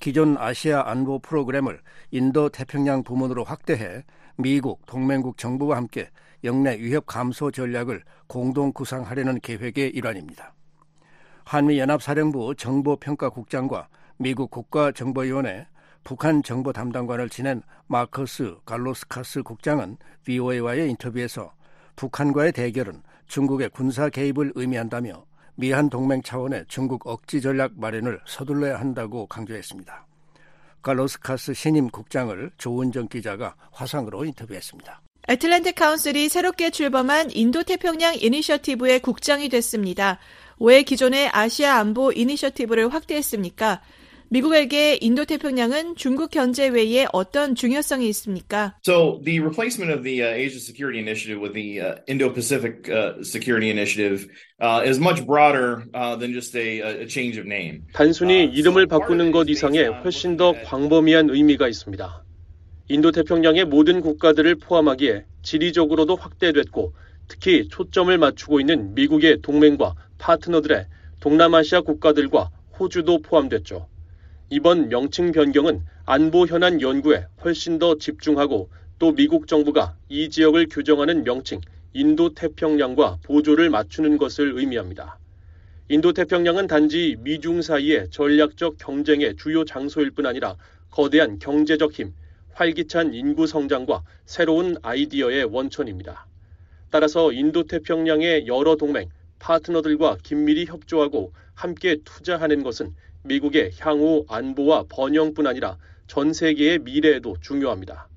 기존 0.00 0.36
아시아 0.38 0.82
안보 0.86 1.20
프로그램을 1.20 1.80
인도 2.10 2.48
태평양 2.48 3.04
부문으로 3.04 3.44
확대해 3.44 4.02
미국 4.34 4.84
동맹국 4.86 5.38
정부와 5.38 5.76
함께 5.76 6.10
영내 6.46 6.78
위협 6.78 7.04
감소 7.06 7.50
전략을 7.50 8.02
공동 8.26 8.72
구상하려는 8.72 9.40
계획의 9.40 9.90
일환입니다. 9.90 10.54
한미연합사령부 11.44 12.54
정보평가국장과 12.56 13.88
미국 14.16 14.50
국가정보위원회 14.50 15.66
북한 16.04 16.42
정보 16.42 16.72
담당관을 16.72 17.28
지낸 17.28 17.62
마커스 17.88 18.56
갈로스카스 18.64 19.42
국장은 19.42 19.96
VOA와의 20.24 20.88
인터뷰에서 20.90 21.52
북한과의 21.96 22.52
대결은 22.52 23.02
중국의 23.26 23.70
군사 23.70 24.08
개입을 24.08 24.52
의미한다며 24.54 25.26
미한 25.56 25.90
동맹 25.90 26.22
차원의 26.22 26.66
중국 26.68 27.06
억지 27.06 27.40
전략 27.40 27.72
마련을 27.76 28.20
서둘러야 28.24 28.78
한다고 28.78 29.26
강조했습니다. 29.26 30.06
칼로스 30.82 31.18
카스 31.18 31.54
신임 31.54 31.88
국장을 31.88 32.50
조은정 32.56 33.08
기자가 33.08 33.56
화상으로 33.72 34.24
인터뷰했습니다. 34.24 35.05
애틀랜틱 35.28 35.74
카운슬이 35.74 36.28
새롭게 36.28 36.70
출범한 36.70 37.32
인도태평양 37.32 38.18
이니셔티브의 38.20 39.00
국장이 39.00 39.48
됐습니다. 39.48 40.20
왜 40.60 40.84
기존의 40.84 41.30
아시아 41.32 41.78
안보 41.78 42.12
이니셔티브를 42.12 42.94
확대했습니까? 42.94 43.82
미국에게 44.28 44.98
인도태평양은 45.00 45.96
중국 45.96 46.30
견제 46.30 46.68
외에 46.68 47.06
어떤 47.12 47.56
중요성이 47.56 48.08
있습니까? 48.10 48.74
So 48.86 49.20
the 49.24 49.40
replacement 49.40 49.92
of 49.92 50.04
the 50.04 50.22
uh, 50.22 50.32
Asia 50.32 50.60
Security 50.60 51.00
Initiative 51.00 51.40
with 51.40 51.54
the 51.54 51.80
uh, 51.80 51.94
Indo-Pacific 52.06 52.88
uh, 52.88 53.22
Security 53.24 53.70
Initiative 53.70 54.28
is 54.84 55.00
much 55.00 55.26
broader 55.26 55.86
than 56.20 56.32
just 56.34 56.54
a, 56.54 57.02
a 57.02 57.06
change 57.08 57.36
of 57.36 57.46
name. 57.46 57.82
단순히 57.92 58.44
이름을 58.44 58.86
바꾸는 58.86 59.32
것 59.32 59.48
이상의 59.48 59.88
훨씬 60.04 60.36
더 60.36 60.54
광범위한 60.64 61.30
의미가 61.30 61.66
있습니다. 61.66 62.25
인도 62.88 63.10
태평양의 63.10 63.64
모든 63.64 64.00
국가들을 64.00 64.54
포함하기에 64.56 65.24
지리적으로도 65.42 66.14
확대됐고 66.14 66.92
특히 67.26 67.66
초점을 67.68 68.16
맞추고 68.16 68.60
있는 68.60 68.94
미국의 68.94 69.42
동맹과 69.42 69.96
파트너들의 70.18 70.86
동남아시아 71.18 71.80
국가들과 71.80 72.50
호주도 72.78 73.22
포함됐죠. 73.22 73.88
이번 74.50 74.88
명칭 74.88 75.32
변경은 75.32 75.82
안보 76.04 76.46
현안 76.46 76.80
연구에 76.80 77.26
훨씬 77.42 77.80
더 77.80 77.98
집중하고 77.98 78.70
또 79.00 79.12
미국 79.12 79.48
정부가 79.48 79.96
이 80.08 80.30
지역을 80.30 80.68
규정하는 80.70 81.24
명칭 81.24 81.60
인도 81.92 82.34
태평양과 82.34 83.18
보조를 83.24 83.68
맞추는 83.68 84.16
것을 84.16 84.52
의미합니다. 84.56 85.18
인도 85.88 86.12
태평양은 86.12 86.68
단지 86.68 87.16
미중 87.18 87.62
사이의 87.62 88.10
전략적 88.10 88.76
경쟁의 88.78 89.34
주요 89.36 89.64
장소일 89.64 90.12
뿐 90.12 90.26
아니라 90.26 90.56
거대한 90.90 91.40
경제적 91.40 91.92
힘, 91.92 92.12
활기찬 92.56 93.12
인구 93.12 93.46
성장과 93.46 94.02
새로운 94.24 94.76
아이디어의 94.80 95.44
원천입니다. 95.44 96.26
따라서 96.90 97.30
인도 97.30 97.64
태평양의 97.64 98.46
여러 98.46 98.76
동맹, 98.76 99.10
파트너들과 99.38 100.16
긴밀히 100.22 100.64
협조하고 100.64 101.34
함께 101.52 101.98
투자하는 102.02 102.62
것은 102.62 102.94
미국의 103.24 103.72
향후 103.78 104.24
안보와 104.30 104.84
번영뿐 104.88 105.46
아니라 105.46 105.76
전 106.06 106.32
세계의 106.32 106.78
미래에도 106.78 107.36
중요합니다. 107.42 108.08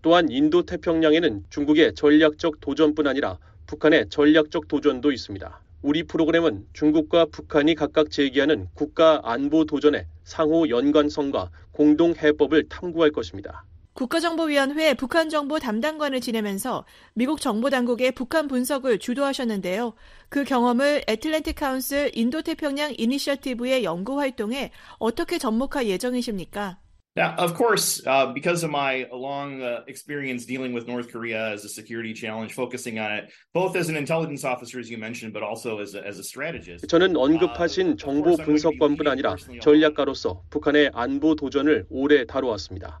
또한 0.00 0.30
인도 0.30 0.64
태평양에는 0.64 1.44
중국의 1.50 1.94
전략적 1.94 2.60
도전뿐 2.60 3.06
아니라 3.06 3.38
북한의 3.66 4.08
전략적 4.08 4.66
도전도 4.66 5.12
있습니다. 5.12 5.60
우리 5.82 6.04
프로그램은 6.04 6.64
중국과 6.72 7.26
북한이 7.26 7.74
각각 7.74 8.10
제기하는 8.10 8.68
국가 8.72 9.20
안보 9.24 9.66
도전의 9.66 10.06
상호 10.22 10.70
연관성과 10.70 11.50
공동 11.72 12.14
해법을 12.16 12.70
탐구할 12.70 13.10
것입니다. 13.10 13.66
국가정보위원회 13.94 14.94
북한 14.94 15.28
정보 15.28 15.58
담당관을 15.58 16.20
지내면서 16.20 16.84
미국 17.14 17.40
정보 17.40 17.70
당국의 17.70 18.12
북한 18.12 18.48
분석을 18.48 18.98
주도하셨는데요. 18.98 19.94
그 20.28 20.44
경험을 20.44 21.04
애틀랜틱 21.08 21.54
카운슬 21.54 22.10
인도태평양 22.12 22.94
이니셔티브의 22.98 23.84
연구 23.84 24.18
활동에 24.18 24.72
어떻게 24.98 25.38
접목할 25.38 25.86
예정이십니까? 25.86 26.78
Now, 27.16 27.36
of 27.38 27.54
course, 27.54 28.02
uh, 28.08 28.34
because 28.34 28.64
of 28.64 28.70
my 28.72 29.06
long 29.12 29.62
uh, 29.62 29.84
experience 29.86 30.44
dealing 30.44 30.74
with 30.74 30.88
North 30.88 31.12
Korea 31.12 31.52
as 31.54 31.64
a 31.64 31.68
security 31.68 32.12
challenge, 32.12 32.52
focusing 32.52 32.98
on 32.98 33.12
it 33.12 33.30
both 33.52 33.76
as 33.76 33.88
an 33.88 33.94
intelligence 33.94 34.44
officer, 34.44 34.80
as 34.80 34.90
you 34.90 34.98
mentioned, 34.98 35.32
but 35.32 35.44
also 35.44 35.78
as 35.78 35.94
a, 35.94 36.04
as 36.04 36.18
a 36.18 36.24
strategist. 36.24 36.88
저는 36.88 37.14
언급하신 37.16 37.98
정보 37.98 38.34
분석관뿐 38.34 39.06
아니라 39.06 39.36
전략가로서 39.62 40.42
북한의 40.50 40.90
안보 40.92 41.36
도전을 41.36 41.86
오래 41.88 42.26
다루었습니다. 42.26 42.98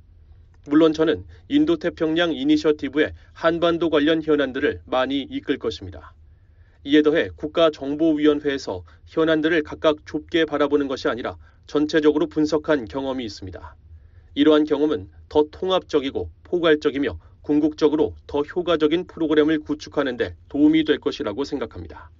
물론 0.66 0.92
저는 0.92 1.24
인도태평양 1.48 2.32
이니셔티브의 2.32 3.12
한반도 3.32 3.90
관련 3.90 4.22
현안들을 4.22 4.82
많이 4.86 5.20
이끌 5.22 5.58
것입니다. 5.58 6.14
이에 6.84 7.02
더해 7.02 7.30
국가정보위원회에서 7.36 8.84
현안들을 9.06 9.62
각각 9.62 10.06
좁게 10.06 10.44
바라보는 10.44 10.88
것이 10.88 11.08
아니라 11.08 11.36
전체적으로 11.66 12.26
분석한 12.26 12.86
경험이 12.86 13.24
있습니다. 13.24 13.76
이러한 14.34 14.64
경험은 14.64 15.08
더 15.28 15.44
통합적이고 15.50 16.30
포괄적이며 16.42 17.18
궁극적으로 17.42 18.14
더 18.26 18.40
효과적인 18.40 19.06
프로그램을 19.06 19.60
구축하는 19.60 20.16
데 20.16 20.34
도움이 20.48 20.84
될 20.84 20.98
것이라고 20.98 21.44
생각합니다. 21.44 22.10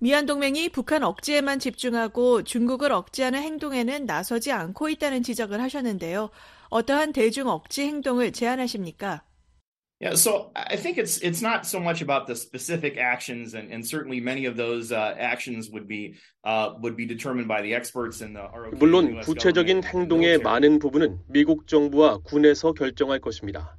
미한 0.00 0.26
동맹이 0.26 0.68
북한 0.70 1.04
억지에만 1.04 1.60
집중하고 1.60 2.42
중국을 2.42 2.90
억제하는 2.90 3.40
행동에는 3.40 4.06
나서지 4.06 4.50
않고 4.50 4.88
있다는 4.88 5.22
지적을 5.22 5.60
하셨는데요. 5.60 6.30
어떠한 6.72 7.12
대중 7.12 7.48
억지 7.48 7.82
행동을 7.82 8.32
제안하십니까? 8.32 9.22
Yeah, 10.00 10.16
so 10.16 10.50
I 10.56 10.76
think 10.76 10.98
it's 10.98 11.20
it's 11.22 11.42
not 11.42 11.64
so 11.64 11.78
much 11.78 12.02
about 12.02 12.26
the 12.26 12.34
specific 12.34 12.98
actions, 12.98 13.54
and, 13.54 13.70
and 13.70 13.86
certainly 13.86 14.20
many 14.20 14.46
of 14.46 14.56
those 14.56 14.90
uh, 14.90 15.14
actions 15.16 15.70
would 15.70 15.86
be 15.86 16.16
uh, 16.42 16.74
would 16.80 16.96
be 16.96 17.06
determined 17.06 17.46
by 17.46 17.60
the 17.62 17.74
experts 17.74 18.24
in 18.24 18.32
the 18.32 18.48
ROK. 18.50 18.74
물론 18.78 19.20
구체적인 19.20 19.84
행동의 19.84 20.38
많은 20.38 20.80
부분은 20.80 21.20
미국 21.28 21.68
정부와 21.68 22.18
군에서 22.24 22.72
결정할 22.72 23.20
것입니다. 23.20 23.76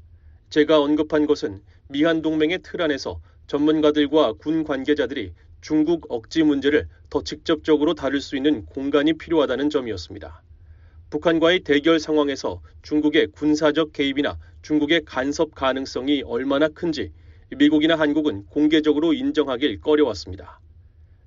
제가 0.49 0.79
언급한 0.79 1.25
것은 1.25 1.61
미한 1.89 2.21
동맹의 2.21 2.59
틀 2.63 2.81
안에서 2.81 3.19
전문가들과 3.47 4.33
군 4.33 4.63
관계자들이 4.63 5.33
중국 5.61 6.05
억지 6.09 6.43
문제를 6.43 6.87
더 7.09 7.23
직접적으로 7.23 7.95
다룰 7.95 8.21
수 8.21 8.37
있는 8.37 8.65
공간이 8.67 9.13
필요하다는 9.17 9.71
점이었습니다. 9.71 10.43
북한과의 11.13 11.59
대결 11.59 11.99
상황에서 11.99 12.59
중국의 12.81 13.27
군사적 13.33 13.93
개입이나 13.93 14.39
중국의 14.63 15.03
간섭 15.05 15.53
가능성이 15.53 16.23
얼마나 16.23 16.67
큰지 16.67 17.11
미국이나 17.55 17.93
한국은 17.99 18.47
공개적으로 18.47 19.13
인정하길 19.13 19.79
꺼려왔습니다. 19.79 20.59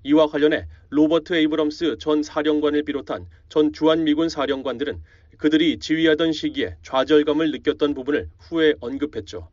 이와 0.02 0.26
관련해 0.26 0.66
로버트 0.90 1.34
에이브럼스 1.34 1.98
전 2.00 2.24
사령관을 2.24 2.82
비롯한 2.82 3.26
전 3.48 3.72
주한미군 3.72 4.28
사령관들은 4.28 5.00
그들이 5.38 5.78
지휘하던 5.78 6.32
시기에 6.32 6.78
좌절감을 6.82 7.52
느꼈던 7.52 7.94
부분을 7.94 8.28
후에 8.40 8.74
언급했죠. 8.80 9.48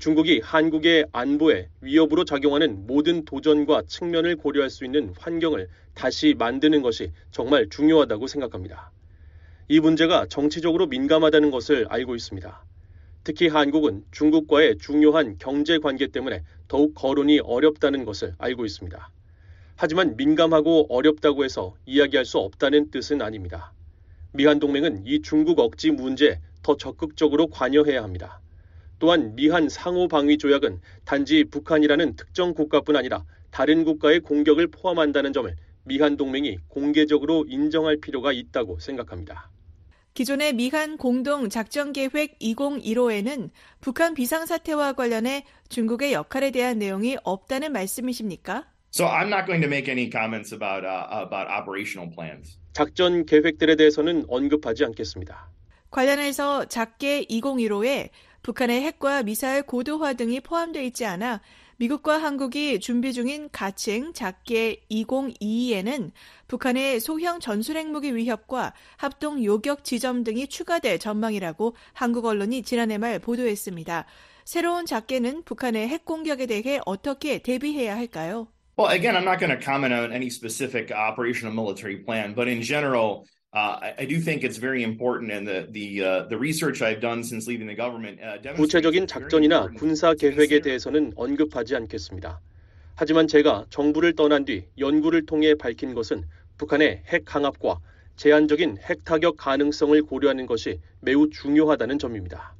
중국이 0.00 0.40
한국의 0.42 1.06
안보에 1.12 1.68
위협으로 1.80 2.24
작용하는 2.24 2.88
모든 2.88 3.24
도전과 3.24 3.82
측면을 3.86 4.34
고려할 4.34 4.68
수 4.68 4.84
있는 4.84 5.14
환경을 5.16 5.68
다시 5.94 6.34
만드는 6.36 6.82
것이 6.82 7.12
정말 7.30 7.68
중요하다고 7.68 8.26
생각합니다. 8.26 8.90
이 9.72 9.78
문제가 9.78 10.26
정치적으로 10.28 10.88
민감하다는 10.88 11.52
것을 11.52 11.86
알고 11.88 12.16
있습니다. 12.16 12.64
특히 13.22 13.46
한국은 13.46 14.02
중국과의 14.10 14.78
중요한 14.78 15.36
경제 15.38 15.78
관계 15.78 16.08
때문에 16.08 16.42
더욱 16.66 16.92
거론이 16.96 17.38
어렵다는 17.38 18.04
것을 18.04 18.34
알고 18.38 18.64
있습니다. 18.66 19.10
하지만 19.76 20.16
민감하고 20.16 20.92
어렵다고 20.92 21.44
해서 21.44 21.76
이야기할 21.86 22.24
수 22.24 22.38
없다는 22.38 22.90
뜻은 22.90 23.22
아닙니다. 23.22 23.72
미한 24.32 24.58
동맹은 24.58 25.04
이 25.06 25.22
중국 25.22 25.60
억지 25.60 25.92
문제에 25.92 26.40
더 26.64 26.76
적극적으로 26.76 27.46
관여해야 27.46 28.02
합니다. 28.02 28.40
또한 28.98 29.36
미한 29.36 29.68
상호 29.68 30.08
방위 30.08 30.36
조약은 30.36 30.80
단지 31.04 31.44
북한이라는 31.44 32.16
특정 32.16 32.54
국가뿐 32.54 32.96
아니라 32.96 33.22
다른 33.52 33.84
국가의 33.84 34.18
공격을 34.18 34.66
포함한다는 34.66 35.32
점을 35.32 35.54
미한 35.84 36.16
동맹이 36.16 36.58
공개적으로 36.66 37.44
인정할 37.46 37.98
필요가 37.98 38.32
있다고 38.32 38.80
생각합니다. 38.80 39.48
기존의 40.14 40.54
미한 40.54 40.96
공동 40.96 41.48
작전 41.48 41.92
계획 41.92 42.38
2015에는 42.40 43.50
북한 43.80 44.14
비상 44.14 44.44
사태와 44.44 44.94
관련해 44.94 45.44
중국의 45.68 46.12
역할에 46.12 46.50
대한 46.50 46.78
내용이 46.78 47.16
없다는 47.22 47.72
말씀이십니까? 47.72 48.66
So 48.92 49.06
I'm 49.06 49.28
not 49.28 49.46
going 49.46 49.62
to 49.62 49.68
make 49.68 49.88
any 49.88 50.10
comments 50.10 50.52
about 50.52 50.84
uh, 50.84 51.24
about 51.24 51.48
operational 51.48 52.12
plans. 52.12 52.58
작전 52.72 53.24
계획들에 53.24 53.76
대해서는 53.76 54.24
언급하지 54.28 54.84
않겠습니다. 54.84 55.48
관련해서 55.90 56.64
작계 56.66 57.24
2015에 57.24 58.10
북한의 58.42 58.80
핵과 58.82 59.22
미사일 59.22 59.62
고도화 59.62 60.14
등이 60.14 60.40
포함되어 60.40 60.82
있지 60.82 61.04
않아 61.04 61.40
미국과 61.76 62.22
한국이 62.22 62.78
준비 62.78 63.12
중인 63.12 63.48
가칭 63.50 64.12
작계 64.12 64.82
2022에는 64.90 66.10
북한의 66.50 66.98
소형 66.98 67.38
전술 67.38 67.76
핵무기 67.76 68.16
위협과 68.16 68.74
합동 68.96 69.44
요격 69.44 69.84
지점 69.84 70.24
등이 70.24 70.48
추가될 70.48 70.98
전망이라고 70.98 71.76
한국 71.92 72.24
언론이 72.24 72.62
지난해 72.64 72.98
말 72.98 73.20
보도했습니다. 73.20 74.04
새로운 74.44 74.84
작계는 74.84 75.44
북한의 75.44 75.86
핵 75.86 76.04
공격에 76.04 76.46
대해 76.46 76.80
어떻게 76.86 77.38
대비해야 77.38 77.96
할까요? 77.96 78.48
Well, 78.76 78.92
again, 78.92 79.14
I'm 79.14 79.24
not 79.24 79.38
going 79.38 79.56
to 79.56 79.64
comment 79.64 79.94
on 79.94 80.10
any 80.12 80.26
specific 80.26 80.90
operational 80.90 81.54
military 81.54 82.02
plan, 82.04 82.34
but 82.34 82.50
in 82.50 82.62
general, 82.62 83.24
Uh, 83.52 83.82
I, 83.82 83.94
I 84.02 84.06
do 84.06 84.20
think 84.20 84.44
it's 84.44 84.60
very 84.60 84.84
important, 84.84 85.32
and 85.32 85.44
the 85.44 85.66
the 85.72 86.04
uh, 86.04 86.28
the 86.30 86.38
research 86.38 86.82
I've 86.86 87.00
done 87.00 87.24
since 87.24 87.50
leaving 87.50 87.66
the 87.66 87.74
government. 87.74 88.22
Uh, 88.22 88.38
구체적인 88.54 89.08
작전이나 89.08 89.74
군사 89.74 90.14
계획에 90.14 90.60
대해서는 90.60 91.14
언급하지 91.16 91.74
않겠습니다. 91.74 92.38
하지만 92.94 93.26
제가 93.26 93.64
정부를 93.70 94.14
떠난 94.14 94.44
뒤 94.44 94.66
연구를 94.78 95.24
통해 95.24 95.54
밝힌 95.54 95.94
것은 95.94 96.22
북한의 96.60 97.04
핵 97.06 97.24
강압과 97.24 97.80
제한적인 98.16 98.76
핵 98.82 99.02
타격 99.06 99.38
가능성을 99.38 100.02
고려하는 100.02 100.44
것이 100.44 100.78
매우 101.00 101.30
중요하다는 101.30 101.98
점입니다. 101.98 102.54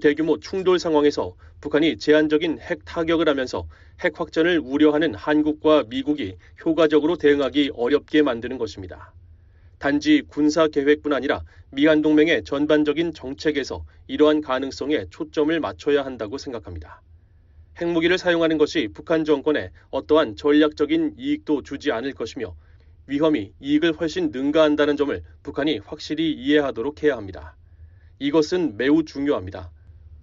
대규모 0.00 0.38
충돌 0.38 0.78
상황에서 0.78 1.34
북한이 1.60 1.98
제한적인 1.98 2.60
핵 2.60 2.84
타격을 2.84 3.28
하면서 3.28 3.66
핵 3.98 4.20
확전을 4.20 4.60
우려하는 4.60 5.16
한국과 5.16 5.86
미국이 5.88 6.36
효과적으로 6.64 7.16
대응하기 7.16 7.72
어렵게 7.74 8.22
만드는 8.22 8.58
것입니다. 8.58 9.12
단지 9.80 10.22
군사 10.28 10.68
계획뿐 10.68 11.12
아니라 11.12 11.42
미한 11.72 12.00
동맹의 12.00 12.44
전반적인 12.44 13.12
정책에서 13.12 13.84
이러한 14.06 14.40
가능성에 14.40 15.06
초점을 15.10 15.58
맞춰야 15.58 16.04
한다고 16.04 16.38
생각합니다. 16.38 17.02
핵무기를 17.80 18.18
사용하는 18.18 18.56
것이 18.56 18.88
북한 18.94 19.24
정권에 19.24 19.72
어떠한 19.90 20.36
전략적인 20.36 21.14
이익도 21.18 21.62
주지 21.62 21.90
않을 21.90 22.12
것이며 22.12 22.54
위험이 23.06 23.52
이익을 23.60 23.94
훨씬 24.00 24.30
능가한다는 24.30 24.96
점을 24.96 25.22
북한이 25.42 25.78
확실히 25.84 26.32
이해하도록 26.32 27.02
해야 27.02 27.16
합니다. 27.16 27.56
이것은 28.18 28.76
매우 28.76 29.04
중요합니다. 29.04 29.70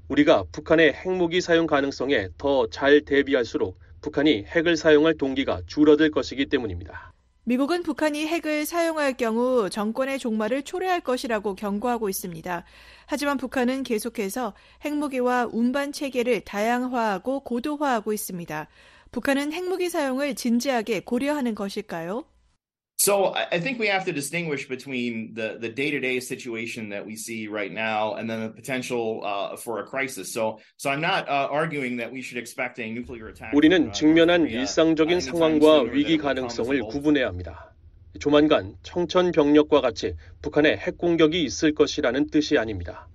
우리가 0.08 0.46
북한의 0.52 0.94
핵무기 0.94 1.42
사용 1.42 1.68
가능성에 1.68 2.30
더 2.38 2.68
잘 2.72 3.02
대비할수록 3.02 3.78
북한이 4.02 4.46
핵을 4.48 4.78
사용할 4.78 5.16
동기가 5.16 5.62
줄어들 5.68 6.10
것이기 6.10 6.48
때문입니다. 6.48 7.14
미국은 7.44 7.84
북한이 7.84 8.28
핵을 8.28 8.66
사용할 8.66 9.14
경우 9.14 9.70
정권의 9.70 10.20
종말을 10.20 10.64
초래할 10.64 11.02
것이라고 11.02 11.56
경고하고 11.56 12.08
있습니다. 12.08 12.64
하지만 13.08 13.38
북한은 13.38 13.84
계속해서 13.84 14.54
핵무기와 14.86 15.50
운반 15.52 15.92
체계를 15.92 16.42
다양화하고 16.42 17.42
고도화하고 17.42 18.14
있습니다. 18.14 18.68
북한은 19.12 19.52
핵무기 19.52 19.90
사용을 19.90 20.36
진지하게 20.36 21.02
고려하는 21.02 21.56
것일까요? 21.56 22.24
So 23.00 23.34
I 23.34 23.62
think 23.62 23.80
we 23.80 23.88
have 23.88 24.04
to 24.06 24.12
distinguish 24.12 24.68
between 24.68 25.34
the 25.34 25.58
the 25.58 25.70
day 25.70 25.90
to 25.90 26.02
day 26.02 26.20
situation 26.20 26.90
that 26.90 27.06
we 27.06 27.16
see 27.16 27.48
right 27.48 27.72
now 27.72 28.16
and 28.16 28.30
then 28.30 28.42
the 28.42 28.50
potential 28.50 29.24
uh, 29.24 29.56
for 29.56 29.80
a 29.80 29.86
crisis. 29.86 30.34
So 30.34 30.60
so 30.76 30.90
I'm 30.90 31.00
not 31.00 31.30
uh, 31.30 31.48
arguing 31.50 31.96
that 31.98 32.12
we 32.12 32.22
should 32.22 32.38
expect 32.38 32.78
a 32.78 32.92
nuclear 32.92 33.30
attack. 33.30 33.54
우리는 33.54 33.94
직면한 33.94 34.50
일상적인 34.50 35.22
상황과 35.22 35.84
위기 35.94 36.18
가능성을 36.18 36.78
구분해야 36.92 37.28
합니다. 37.28 37.74
조만간 38.20 38.76
청천벽력과 38.84 39.80
같이 39.80 40.16
북한의 40.42 40.76
핵 40.76 40.98
공격이 40.98 41.42
있을 41.42 41.74
것이라는 41.74 42.30
뜻이 42.32 42.58
아닙니다. 42.58 43.08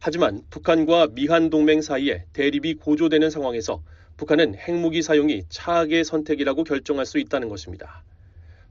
하지만 0.00 0.42
북한과 0.50 1.10
미한 1.12 1.50
동맹 1.50 1.82
사이에 1.82 2.24
대립이 2.32 2.74
고조되는 2.74 3.30
상황에서 3.30 3.80
북한은 4.16 4.56
핵무기 4.56 5.02
사용이 5.02 5.44
차악의 5.48 6.02
선택이라고 6.02 6.64
결정할 6.64 7.06
수 7.06 7.20
있다는 7.20 7.48
것입니다. 7.48 8.02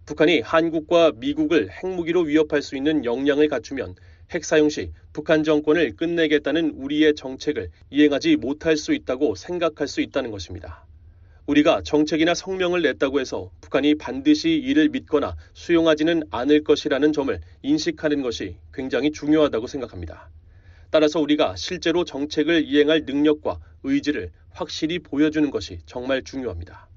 북한이 0.09 0.39
한국과 0.39 1.11
미국을 1.17 1.69
핵무기로 1.69 2.21
위협할 2.21 2.63
수 2.63 2.75
있는 2.75 3.05
역량을 3.05 3.47
갖추면 3.47 3.93
핵 4.31 4.43
사용 4.43 4.67
시 4.67 4.91
북한 5.13 5.43
정권을 5.43 5.97
끝내겠다는 5.97 6.71
우리의 6.77 7.13
정책을 7.13 7.69
이행하지 7.91 8.35
못할 8.37 8.75
수 8.75 8.95
있다고 8.95 9.35
생각할 9.35 9.87
수 9.87 10.01
있다는 10.01 10.31
것입니다. 10.31 10.87
우리가 11.45 11.83
정책이나 11.83 12.33
성명을 12.33 12.81
냈다고 12.81 13.19
해서 13.19 13.51
북한이 13.61 13.99
반드시 13.99 14.49
이를 14.49 14.89
믿거나 14.89 15.35
수용하지는 15.53 16.23
않을 16.31 16.63
것이라는 16.63 17.13
점을 17.13 17.39
인식하는 17.61 18.23
것이 18.23 18.55
굉장히 18.73 19.11
중요하다고 19.11 19.67
생각합니다. 19.67 20.31
따라서 20.89 21.19
우리가 21.19 21.55
실제로 21.55 22.03
정책을 22.03 22.63
이행할 22.65 23.03
능력과 23.05 23.59
의지를 23.83 24.31
확실히 24.49 24.97
보여주는 24.97 25.51
것이 25.51 25.81
정말 25.85 26.23
중요합니다. 26.23 26.88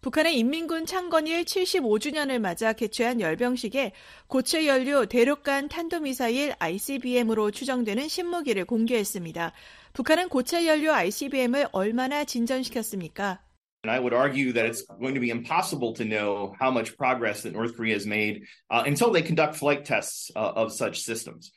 북한의 0.00 0.38
인민군 0.38 0.86
창건일 0.86 1.44
75주년을 1.44 2.38
맞아 2.38 2.72
개최한 2.72 3.20
열병식에 3.20 3.92
고체 4.28 4.66
연료 4.68 5.06
대륙간 5.06 5.68
탄도미사일 5.68 6.54
ICBM으로 6.58 7.50
추정되는 7.50 8.06
신무기를 8.06 8.64
공개했습니다. 8.64 9.52
북한은 9.94 10.28
고체 10.28 10.66
연료 10.68 10.92
ICBM을 10.92 11.68
얼마나 11.72 12.24
진전시켰습니까? 12.24 13.40
And 13.84 13.92
I 13.92 13.98
would 14.00 14.14
argue 14.14 14.52
that 14.52 14.66
it's 14.66 14.84
going 15.00 15.14
to 15.14 15.20
be 15.20 15.30
impossible 15.30 15.92
to 15.94 16.04
know 16.04 16.54
how 16.60 16.70
much 16.70 16.96
progress 16.96 17.42
that 17.42 17.54
North 17.54 17.76
Korea 17.76 17.94
has 17.94 18.06
made 18.06 18.42
uh, 18.70 18.82
until 18.86 19.12
they 19.12 19.22
conduct 19.22 19.56
flight 19.56 19.84
tests 19.84 20.30
uh, 20.36 20.52
of 20.54 20.72
such 20.72 21.00
systems. 21.00 21.52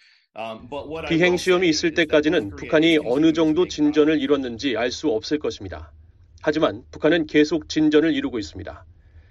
비행 1.09 1.35
시험이 1.35 1.67
있을 1.69 1.93
때까지는 1.93 2.55
북한이 2.55 2.99
어느 3.03 3.33
정도 3.33 3.67
진전을 3.67 4.21
이뤘는지 4.21 4.77
알 4.77 4.89
수 4.89 5.09
없을 5.09 5.39
것입니다. 5.39 5.91
하지만 6.41 6.83
북한은 6.91 7.27
계속 7.27 7.69
진전을 7.69 8.13
이루고 8.13 8.39
있습니다. 8.39 8.85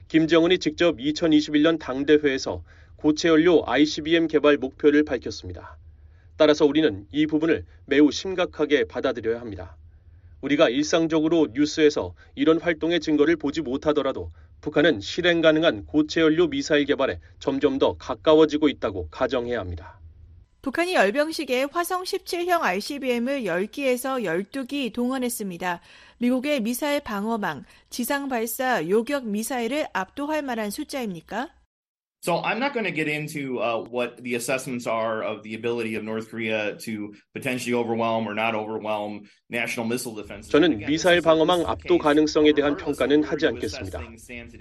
김정은이 0.08 0.58
직접 0.58 0.96
2021년 0.96 1.78
당대회에서 1.78 2.62
고체연료 2.96 3.64
ICBM 3.66 4.28
개발 4.28 4.56
목표를 4.58 5.04
밝혔습니다. 5.04 5.76
따라서 6.36 6.66
우리는 6.66 7.06
이 7.10 7.26
부분을 7.26 7.64
매우 7.86 8.12
심각하게 8.12 8.84
받아들여야 8.84 9.40
합니다. 9.40 9.76
우리가 10.40 10.68
일상적으로 10.68 11.48
뉴스에서 11.52 12.14
이런 12.34 12.60
활동의 12.60 13.00
증거를 13.00 13.36
보지 13.36 13.60
못하더라도 13.60 14.30
북한은 14.60 15.00
실행 15.00 15.40
가능한 15.40 15.86
고체연료 15.86 16.48
미사일 16.48 16.84
개발에 16.84 17.18
점점 17.38 17.78
더 17.78 17.96
가까워지고 17.98 18.68
있다고 18.68 19.08
가정해야 19.10 19.58
합니다. 19.58 19.98
북한이 20.62 20.94
열병식에 20.94 21.68
화성 21.72 22.02
17형 22.02 22.60
ICBM을 22.60 23.44
10기에서 23.44 24.22
12기 24.22 24.92
동원했습니다. 24.92 25.80
미국의 26.20 26.60
미사일 26.60 27.00
방어망, 27.00 27.64
지상 27.88 28.28
발사 28.28 28.86
요격 28.86 29.26
미사일을 29.26 29.86
압도할 29.94 30.42
만한 30.42 30.70
숫자입니까? 30.70 31.48
So 32.22 32.42
I'm 32.42 32.58
not 32.58 32.74
going 32.74 32.84
to 32.84 32.92
get 32.92 33.08
into 33.08 33.58
uh, 33.62 33.82
what 33.90 34.22
the 34.22 34.34
assessments 34.34 34.86
are 34.86 35.24
of 35.24 35.42
the 35.42 35.54
ability 35.56 35.96
of 35.96 36.04
North 36.04 36.28
Korea 36.28 36.76
to 36.84 37.14
potentially 37.32 37.72
overwhelm 37.72 38.28
or 38.28 38.34
not 38.34 38.54
overwhelm 38.54 39.24
national 39.48 39.88
missile 39.88 40.14
defense. 40.14 40.50
저는 40.50 40.84
미사일 40.84 41.22
방어망 41.22 41.64
압도 41.64 41.96
가능성에 41.96 42.52
대한 42.52 42.76
평가는 42.76 43.24
하지 43.24 43.46
않겠습니다. 43.46 44.02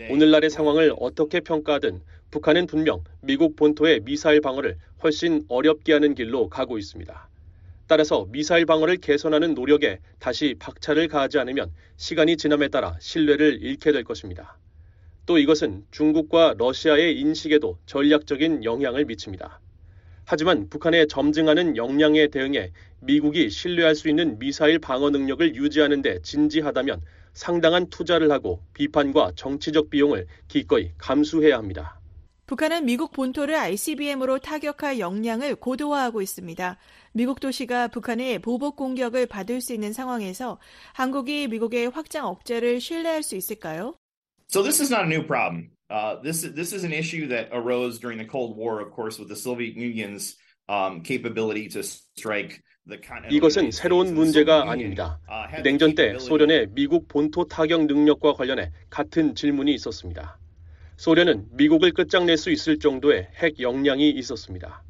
오늘날의 0.09 0.49
상황을 0.49 0.93
어떻게 0.97 1.41
평가하든 1.41 1.99
북한은 2.31 2.67
분명 2.67 3.03
미국 3.21 3.57
본토의 3.57 3.99
미사일 4.05 4.39
방어를 4.39 4.77
훨씬 5.03 5.43
어렵게 5.49 5.91
하는 5.91 6.15
길로 6.15 6.47
가고 6.47 6.77
있습니다. 6.77 7.29
따라서 7.89 8.27
미사일 8.29 8.67
방어를 8.67 8.97
개선하는 8.97 9.55
노력에 9.55 9.99
다시 10.19 10.55
박차를 10.59 11.07
가하지 11.07 11.39
않으면 11.39 11.73
시간이 11.97 12.37
지남에 12.37 12.67
따라 12.67 12.95
신뢰를 12.99 13.63
잃게 13.63 13.91
될 13.91 14.03
것입니다. 14.03 14.59
또 15.25 15.39
이것은 15.39 15.87
중국과 15.89 16.53
러시아의 16.59 17.19
인식에도 17.19 17.79
전략적인 17.87 18.63
영향을 18.63 19.05
미칩니다. 19.05 19.59
하지만 20.23 20.69
북한의 20.69 21.07
점증하는 21.07 21.77
역량에 21.77 22.27
대응해 22.27 22.71
미국이 22.99 23.49
신뢰할 23.49 23.95
수 23.95 24.07
있는 24.07 24.37
미사일 24.37 24.77
방어 24.77 25.09
능력을 25.09 25.55
유지하는 25.55 26.03
데 26.03 26.19
진지하다면 26.21 27.01
상당한 27.33 27.89
투자를 27.89 28.31
하고 28.31 28.61
비판과 28.75 29.31
정치적 29.35 29.89
비용을 29.89 30.27
기꺼이 30.47 30.91
감수해야 30.99 31.57
합니다. 31.57 31.98
북한은 32.49 32.85
미국 32.85 33.11
본토를 33.11 33.53
ICBM으로 33.53 34.39
타격할 34.39 34.97
역량을 34.97 35.57
고도화하고 35.57 36.19
있습니다. 36.23 36.79
미국 37.13 37.39
도시가 37.39 37.89
북한의 37.89 38.39
보복 38.39 38.75
공격을 38.75 39.27
받을 39.27 39.61
수 39.61 39.71
있는 39.71 39.93
상황에서 39.93 40.57
한국이 40.93 41.47
미국의 41.47 41.91
확장 41.91 42.25
억제를 42.25 42.81
신뢰할 42.81 43.21
수 43.21 43.35
있을까요? 43.35 43.93
So 44.47 44.63
this 44.63 44.81
is 44.81 44.91
not 44.91 45.03
a 45.03 45.07
new 45.07 45.23
problem. 45.27 45.69
Uh, 45.91 46.19
this 46.23 46.41
this 46.41 46.73
is 46.73 46.83
an 46.83 46.91
issue 46.91 47.27
that 47.27 47.49
arose 47.53 47.99
during 47.99 48.17
the 48.17 48.27
Cold 48.27 48.57
War, 48.57 48.81
of 48.81 48.89
course, 48.95 49.19
with 49.19 49.29
the 49.29 49.37
Soviet 49.37 49.77
Union's 49.77 50.35
um, 50.67 51.03
capability 51.03 51.69
to 51.69 51.83
strike 51.83 52.63
이것은 53.29 53.69
새로운 53.69 54.15
문제가 54.15 54.71
아닙니다. 54.71 55.19
냉전 55.61 55.93
때 55.93 56.17
소련의 56.17 56.69
미국 56.71 57.07
본토 57.07 57.45
타격 57.45 57.85
능력과 57.85 58.33
관련해 58.33 58.71
같은 58.89 59.35
질문이 59.35 59.75
있었습니다. 59.75 60.39
소련은 60.99 61.47
미국을 61.51 61.93
끝장낼 61.93 62.35
수 62.35 62.51
있을 62.51 62.77
정도의 62.77 63.29
핵 63.35 63.61
역량이 63.61 64.09
있었습니다. 64.09 64.83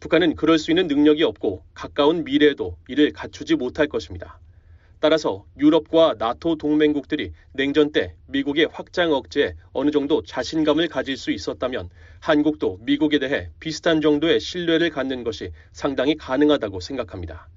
북한은 0.00 0.36
그럴 0.36 0.58
수 0.58 0.70
있는 0.70 0.86
능력이 0.86 1.22
없고 1.22 1.62
가까운 1.74 2.24
미래에도 2.24 2.78
이를 2.88 3.12
갖추지 3.12 3.56
못할 3.56 3.86
것입니다. 3.86 4.40
따라서 5.00 5.44
유럽과 5.58 6.14
나토 6.18 6.56
동맹국들이 6.56 7.32
냉전 7.52 7.92
때 7.92 8.14
미국의 8.24 8.68
확장 8.72 9.12
억제에 9.12 9.52
어느 9.74 9.90
정도 9.90 10.22
자신감을 10.22 10.88
가질 10.88 11.18
수 11.18 11.30
있었다면 11.30 11.90
한국도 12.20 12.78
미국에 12.80 13.18
대해 13.18 13.50
비슷한 13.60 14.00
정도의 14.00 14.40
신뢰를 14.40 14.88
갖는 14.88 15.24
것이 15.24 15.50
상당히 15.72 16.14
가능하다고 16.14 16.80
생각합니다. 16.80 17.50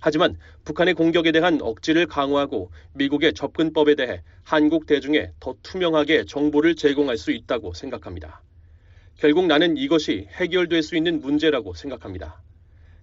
하지만 0.00 0.36
북한의 0.64 0.94
공격에 0.94 1.30
대한 1.30 1.60
억지를 1.60 2.06
강화하고 2.06 2.70
미국의 2.94 3.34
접근법에 3.34 3.94
대해 3.94 4.22
한국 4.42 4.86
대중에 4.86 5.30
더 5.38 5.54
투명하게 5.62 6.24
정보를 6.24 6.74
제공할 6.74 7.18
수 7.18 7.30
있다고 7.30 7.74
생각합니다. 7.74 8.42
결국 9.18 9.46
나는 9.46 9.76
이것이 9.76 10.26
해결될 10.32 10.82
수 10.82 10.96
있는 10.96 11.20
문제라고 11.20 11.74
생각합니다. 11.74 12.42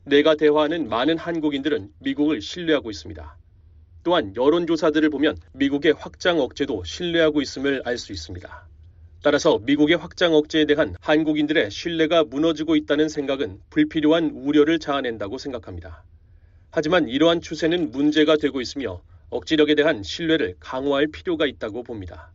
내가 0.04 0.36
대화하는 0.36 0.89
많은 0.89 1.18
한국인들은 1.20 1.91
미국을 2.00 2.41
신뢰하고 2.41 2.89
있습니다. 2.89 3.38
또한 4.04 4.34
여론조사들을 4.36 5.10
보면 5.12 5.38
미국의 5.54 5.93
확장 5.93 6.39
억제도 6.39 6.84
신뢰하고 6.84 7.41
있음을 7.41 7.84
알 7.86 7.98
수 7.98 8.12
있습니다. 8.14 8.68
따라서 9.22 9.60
미국의 9.60 9.98
확장 9.98 10.34
억제에 10.34 10.66
대한 10.66 10.95
한국인들의 11.02 11.70
신뢰가 11.70 12.24
무너지고 12.24 12.76
있다는 12.76 13.10
생각은 13.10 13.60
불필요한 13.70 14.32
우려를 14.34 14.80
자아낸다고 14.80 15.38
생각합니다. 15.38 16.04
하지만 16.78 17.09
이러한 17.09 17.41
추세는 17.41 17.89
문제가 17.89 18.38
되고 18.38 18.61
있으며 18.61 19.01
억지력에 19.32 19.73
대한 19.73 20.03
신뢰를 20.03 20.57
강화할 20.59 21.07
필요가 21.07 21.47
있다고 21.47 21.82
봅니다. 21.82 22.32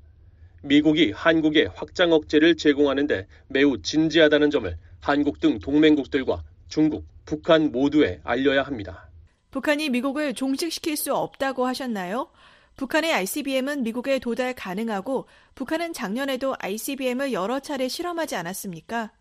미국이 0.65 1.13
한국에 1.13 1.67
확장 1.73 2.11
억제를 2.11 2.57
제공하는데 2.57 3.29
매우 3.47 3.81
진지하다는 3.81 4.51
점을 4.51 4.77
한국 4.99 5.39
등 5.39 5.61
동맹국들과 5.61 6.43
중국, 6.67 7.07
북한 7.25 7.71
모두에 7.71 8.21
알려야 8.25 8.65
합니다. 8.65 9.09
북한이 9.53 9.91
미국을 9.91 10.35
종식시킬 10.35 10.97
수 10.97 11.15
없다고 11.15 11.65
하셨나요? 11.65 12.29
북한의 12.77 13.13
ICBM은 13.13 13.85
미국에 13.85 14.19
도달 14.19 14.55
가능하고 14.55 15.29
북한은 15.55 15.93
작년에도 15.93 16.57
ICBM을 16.59 17.33
여러 17.33 17.61
차례 17.61 17.87
실험하지 17.87 18.35
않았습니까? 18.35 19.13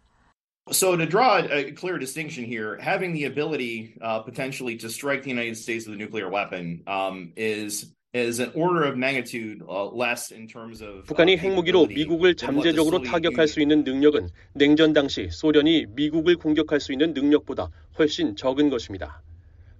So 0.70 0.96
to 0.96 1.06
draw 1.06 1.40
a 1.40 1.72
clear 1.72 1.98
distinction 1.98 2.46
here, 2.46 2.78
having 2.80 3.14
the 3.14 3.26
ability 3.26 3.96
uh, 4.00 4.20
potentially 4.20 4.78
to 4.78 4.90
strike 4.90 5.24
the 5.24 5.30
United 5.30 5.58
States 5.58 5.88
with 5.88 5.96
a 5.96 5.98
nuclear 5.98 6.30
weapon 6.30 6.84
um, 6.86 7.34
is 7.36 7.94
is 8.14 8.40
an 8.40 8.52
order 8.54 8.84
of 8.84 8.98
magnitude 8.98 9.64
uh, 9.68 9.86
less 9.86 10.32
in 10.32 10.46
terms 10.46 10.82
of 10.82 11.06
북한이 11.08 11.38
핵무기로 11.38 11.88
미국을 11.88 12.36
잠재적으로 12.36 13.02
타격할 13.02 13.48
수 13.48 13.62
있는 13.62 13.84
능력은 13.84 14.30
냉전 14.54 14.94
당시 14.94 15.30
소련이 15.32 15.88
미국을 15.96 16.36
공격할 16.36 16.80
수 16.80 16.92
있는 16.92 17.14
능력보다 17.14 17.70
훨씬 17.98 18.36
적은 18.36 18.70
것입니다. 18.70 19.24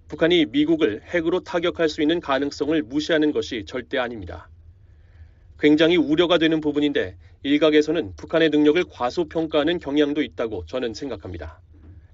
북한이 0.08 0.46
미국을 0.46 1.02
핵으로 1.06 1.40
타격할 1.40 1.88
수 1.88 2.02
있는 2.02 2.20
가능성을 2.20 2.82
무시하는 2.82 3.32
것이 3.32 3.64
절대 3.66 3.98
아닙니다. 3.98 4.48
굉장히 5.62 5.96
우려가 5.96 6.38
되는 6.38 6.60
부분인데 6.60 7.16
일각에서는 7.44 8.14
북한의 8.16 8.50
능력을 8.50 8.82
과소평가하는 8.90 9.78
경향도 9.78 10.20
있다고 10.20 10.66
저는 10.66 10.92
생각합니다. 10.92 11.60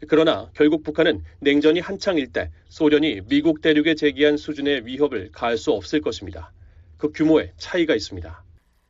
그러나 0.07 0.51
결국 0.53 0.83
북한은 0.83 1.25
냉전이 1.41 1.81
한창일 1.81 2.31
때 2.31 2.51
소련이 2.69 3.23
미국 3.27 3.63
대륙에 3.63 3.95
제기한 3.95 4.37
수준의 4.37 4.85
위협을 4.85 5.31
가할 5.33 5.57
수 5.57 5.73
없을 5.73 6.03
것입니다. 6.03 6.53
그 6.99 7.11
규모에 7.11 7.53
차이가 7.57 7.95
있습니다. 7.95 8.45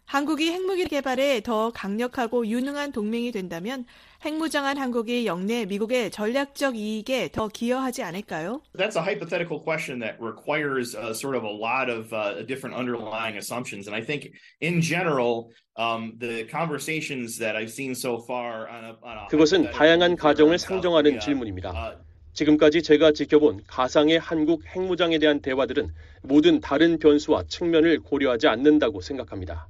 한국이 0.08 0.50
핵무기 0.50 0.88
개발에 0.88 1.42
더 1.42 1.70
강력하고 1.70 2.46
유능한 2.46 2.92
동맹이 2.92 3.30
된다면 3.30 3.84
핵무장한 4.24 4.78
한국이 4.78 5.26
영내 5.26 5.66
미국의 5.66 6.10
전략적 6.10 6.76
이익에 6.76 7.28
더 7.30 7.48
기여하지 7.48 8.02
않을까요? 8.02 8.62
That's 8.74 8.96
a 8.96 9.02
hypothetical 9.02 9.62
question 9.62 10.00
that 10.00 10.16
requires 10.18 10.96
uh, 10.96 11.12
sort 11.12 11.36
of 11.36 11.44
a 11.44 11.52
lot 11.52 11.92
of 11.92 12.10
uh, 12.14 12.42
different 12.46 12.74
underlying 12.74 13.36
assumptions. 13.36 13.86
And 13.86 13.94
I 13.94 14.00
think 14.00 14.32
in 14.62 14.80
general, 14.80 15.52
um, 15.76 16.16
the 16.18 16.48
conversations 16.50 17.36
that 17.38 17.54
I've 17.54 17.70
seen 17.70 17.92
so 17.94 18.24
far 18.24 18.66
on 18.66 18.84
a, 18.84 18.96
on 19.04 19.18
a 19.18 19.28
그것은 19.28 19.72
다양한 19.72 20.16
가정을 20.16 20.58
상정하는 20.58 21.20
질문입니다. 21.20 22.00
지금까지 22.32 22.82
제가 22.82 23.12
지켜본 23.12 23.64
가상의 23.66 24.18
한국 24.18 24.64
핵무장에 24.74 25.18
대한 25.18 25.42
대화들은 25.42 25.92
모든 26.22 26.60
다른 26.60 26.98
변수와 26.98 27.44
측면을 27.46 28.00
고려하지 28.00 28.48
않는다고 28.48 29.02
생각합니다. 29.02 29.68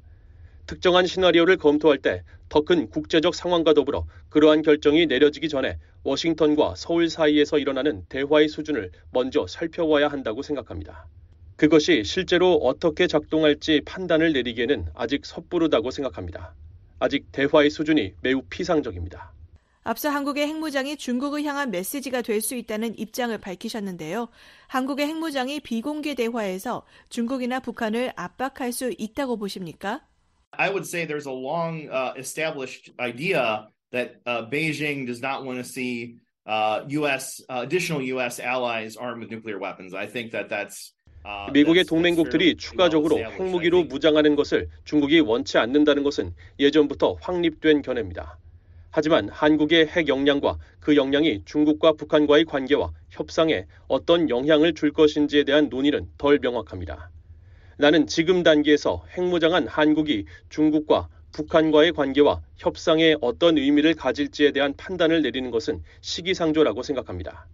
특정한 0.69 1.07
시나리오를 1.07 1.57
검토할 1.57 1.99
때 1.99 2.23
더 2.49 2.63
큰 2.63 2.89
국제적 2.89 3.35
상황과 3.35 3.75
더불어 3.75 4.07
그러한 4.31 4.63
결정이 4.63 5.07
내려지기 5.07 5.49
전에 5.51 5.79
워싱턴과 6.03 6.75
서울 6.77 7.11
사이에서 7.11 7.59
일어나는 7.59 8.05
대화의 8.09 8.49
수준을 8.49 8.91
먼저 9.13 9.47
살펴봐야 9.47 10.09
한다고 10.09 10.43
생각합니다. 10.43 11.07
그것이 11.57 12.05
실제로 12.05 12.55
어떻게 12.55 13.07
작동할지 13.07 13.83
판단을 13.85 14.33
내리기에는 14.33 14.87
아직 14.95 15.27
섣부르다고 15.27 15.91
생각합니다. 15.91 16.55
아직 17.01 17.31
대화의 17.33 17.69
수준이 17.69 18.15
매우 18.23 18.43
피상적입니다. 18.49 19.33
앞서 19.83 20.09
한국의 20.09 20.47
핵무장이 20.47 20.97
중국을 20.97 21.45
향한 21.45 21.71
메시지가 21.71 22.23
될 22.23 22.41
수 22.41 22.55
있다는 22.55 22.99
입장을 22.99 23.37
밝히셨는데요. 23.39 24.29
한국의 24.69 25.07
핵무장이 25.07 25.61
비공개 25.61 26.15
대화에서 26.15 26.85
중국이나 27.11 27.61
북한을 27.61 28.13
압박할 28.17 28.73
수 28.73 28.93
있다고 28.97 29.37
보십니까? 29.37 30.03
I 30.53 30.71
would 30.71 30.87
say 30.87 31.05
there's 31.05 31.27
a 31.27 31.33
long 31.33 31.89
uh, 31.89 32.15
established 32.17 32.91
idea 32.99 33.69
that 33.93 34.17
uh, 34.27 34.47
Beijing 34.47 35.07
does 35.07 35.21
not 35.21 35.45
want 35.45 35.59
to 35.59 35.65
see 35.65 36.17
uh, 36.47 36.85
U.S. 36.89 37.43
additional 37.49 38.03
U.S. 38.03 38.41
allies 38.41 38.97
armed 38.97 39.21
with 39.21 39.31
nuclear 39.31 39.59
weapons. 39.59 39.95
I 39.95 40.07
think 40.07 40.33
that 40.33 40.49
that's 40.49 40.93
미국의 41.53 41.85
동맹국들이 41.85 42.57
추가적으로 42.57 43.19
핵무기로 43.19 43.85
무장하는 43.85 44.35
것을 44.35 44.69
중국이 44.85 45.21
원치 45.21 45.59
않는다는 45.59 46.03
것은 46.03 46.35
예전부터 46.59 47.19
확립된 47.21 47.83
견해입니다. 47.83 48.39
하지만 48.91 49.29
한국의 49.29 49.89
핵 49.89 50.09
역량과 50.09 50.57
그 50.81 50.97
역량이 50.97 51.43
중국과 51.45 51.93
북한과의 51.93 52.47
관계와 52.47 52.93
협상에 53.11 53.67
어떤 53.89 54.31
영향을 54.31 54.73
줄 54.73 54.93
것인지에 54.93 55.45
대한 55.45 55.69
논의는 55.69 56.09
덜 56.17 56.39
명확합니다. 56.41 57.11
나는 57.81 58.09
지금 58.09 58.43
단계에서 58.43 59.05
핵무장한 59.17 59.69
한국이 59.69 60.25
중국과 60.49 61.09
북한과의 61.31 61.93
관계와 61.93 62.43
협상에 62.57 63.15
어떤 63.21 63.57
의미를 63.57 63.95
가질지에 63.95 64.51
대한 64.51 64.75
판단을 64.77 65.23
내리는 65.23 65.53
것은 65.53 65.85
시기상조라고 66.01 66.83
생각합니다. 66.83 67.47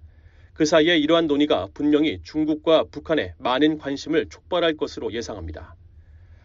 그 0.54 0.64
사이에 0.64 0.96
이러한 0.96 1.26
논의가 1.26 1.68
분명히 1.74 2.20
중국과 2.22 2.84
북한에 2.90 3.34
많은 3.36 3.76
관심을 3.76 4.30
촉발할 4.30 4.78
것으로 4.78 5.12
예상합니다. 5.12 5.76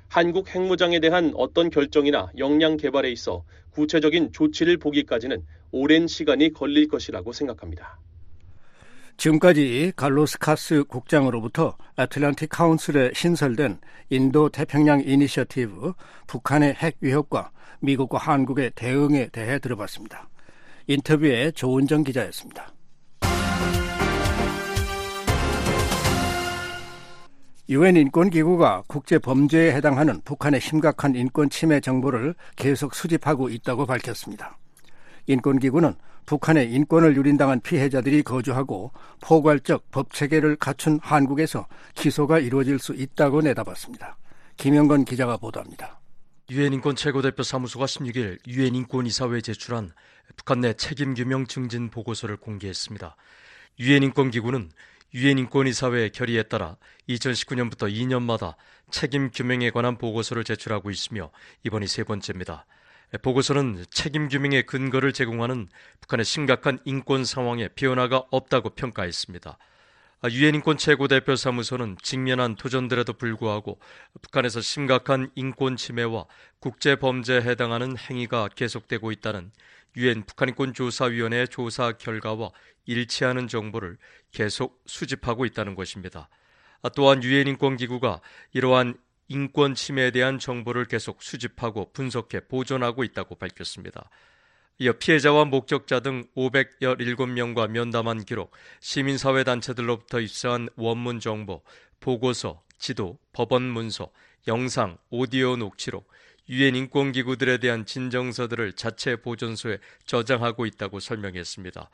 한국 0.09 0.53
핵무장에 0.53 0.99
대한 0.99 1.31
어떤 1.35 1.69
결정이나 1.69 2.31
역량 2.37 2.75
개발에 2.75 3.09
있어 3.11 3.45
구체적인 3.69 4.33
조치를 4.33 4.75
보기까지는 4.75 5.45
오랜 5.71 6.07
시간이 6.07 6.51
걸릴 6.51 6.89
것이라고 6.89 7.31
생각합니다. 7.31 7.97
지금까지 9.19 9.91
갈로스카스 9.97 10.85
국장으로부터 10.85 11.75
애틀란틱 11.99 12.47
카운슬에 12.49 13.11
신설된 13.13 13.81
인도 14.09 14.47
태평양 14.47 15.01
이니셔티브 15.01 15.91
북한의 16.25 16.75
핵 16.75 16.95
위협과 17.01 17.51
미국과 17.81 18.17
한국의 18.17 18.71
대응에 18.75 19.27
대해 19.27 19.59
들어봤습니다. 19.59 20.29
인터뷰에 20.87 21.51
조은정 21.51 22.05
기자였습니다. 22.05 22.73
유엔 27.67 27.97
인권기구가 27.97 28.83
국제 28.87 29.19
범죄에 29.19 29.73
해당하는 29.73 30.21
북한의 30.21 30.61
심각한 30.61 31.13
인권 31.15 31.49
침해 31.49 31.81
정보를 31.81 32.35
계속 32.55 32.95
수집하고 32.95 33.49
있다고 33.49 33.85
밝혔습니다. 33.85 34.57
인권기구는 35.27 35.93
북한의 36.29 36.71
인권을 36.71 37.15
유린당한 37.17 37.59
피해자들이 37.59 38.21
거주하고 38.21 38.91
포괄적 39.19 39.89
법 39.89 40.13
체계를 40.13 40.57
갖춘 40.57 40.99
한국에서 41.01 41.65
기소가 41.95 42.37
이루어질 42.37 42.77
수 42.77 42.93
있다고 42.93 43.41
내다봤습니다. 43.41 44.15
김영건 44.57 45.05
기자가 45.05 45.37
보도합니다. 45.37 45.99
유엔 46.51 46.73
인권 46.73 46.95
최고대표 46.95 47.41
사무소가 47.41 47.85
16일 47.85 48.37
유엔 48.47 48.75
인권 48.75 49.07
이사회에 49.07 49.41
제출한 49.41 49.89
북한 50.35 50.61
내 50.61 50.73
책임 50.73 51.15
규명 51.15 51.47
증진 51.47 51.89
보고서를 51.89 52.37
공개했습니다. 52.37 53.15
유엔 53.79 54.03
인권 54.03 54.29
기구는 54.29 54.69
유엔 55.15 55.39
인권 55.39 55.65
이사회 55.65 56.09
결의에 56.09 56.43
따라 56.43 56.77
2019년부터 57.09 57.91
2년마다 57.91 58.53
책임 58.91 59.31
규명에 59.31 59.71
관한 59.71 59.97
보고서를 59.97 60.43
제출하고 60.43 60.91
있으며 60.91 61.31
이번이 61.63 61.87
세 61.87 62.03
번째입니다. 62.03 62.67
보고서는 63.17 63.85
책임 63.89 64.29
규명의 64.29 64.65
근거를 64.65 65.13
제공하는 65.13 65.67
북한의 66.01 66.25
심각한 66.25 66.77
인권 66.85 67.25
상황에 67.25 67.69
변화가 67.69 68.25
없다고 68.29 68.71
평가했습니다. 68.71 69.57
유엔 70.31 70.55
인권 70.55 70.77
최고 70.77 71.07
대표 71.07 71.35
사무소는 71.35 71.95
직면한 72.03 72.55
도전들에도 72.55 73.13
불구하고 73.13 73.79
북한에서 74.21 74.61
심각한 74.61 75.31
인권 75.35 75.77
침해와 75.77 76.25
국제 76.59 76.97
범죄에 76.97 77.41
해당하는 77.41 77.97
행위가 77.97 78.49
계속되고 78.49 79.11
있다는 79.13 79.51
유엔 79.95 80.25
북한인권 80.25 80.73
조사위원회의 80.73 81.47
조사 81.47 81.93
결과와 81.93 82.51
일치하는 82.85 83.47
정보를 83.47 83.97
계속 84.31 84.83
수집하고 84.85 85.45
있다는 85.45 85.73
것입니다. 85.73 86.29
또한 86.95 87.23
유엔 87.23 87.47
인권기구가 87.47 88.21
이러한 88.51 88.95
인권 89.29 89.75
침해에 89.75 90.11
대한 90.11 90.39
정보를 90.39 90.85
계속 90.85 91.23
수집하고 91.23 91.91
분석해 91.93 92.41
보존하고 92.47 93.03
있다고 93.03 93.35
밝혔습니다. 93.35 94.09
이어 94.79 94.93
피해자와 94.93 95.45
목격자 95.45 95.99
등 95.99 96.25
517명과 96.35 97.69
면담한 97.69 98.25
기록, 98.25 98.51
시민사회 98.79 99.43
단체들로부터 99.43 100.19
입수한 100.19 100.69
원문 100.75 101.19
정보, 101.19 101.63
보고서, 101.99 102.63
지도, 102.77 103.19
법원 103.33 103.63
문서, 103.63 104.09
영상, 104.47 104.97
오디오 105.09 105.57
녹취록, 105.57 106.09
유엔 106.47 106.75
인권기구들에 106.75 107.57
대한 107.57 107.85
진정서들을 107.85 108.73
자체 108.73 109.17
보존소에 109.17 109.77
저장하고 110.05 110.65
있다고 110.65 110.99
설명했습니다. 110.99 111.89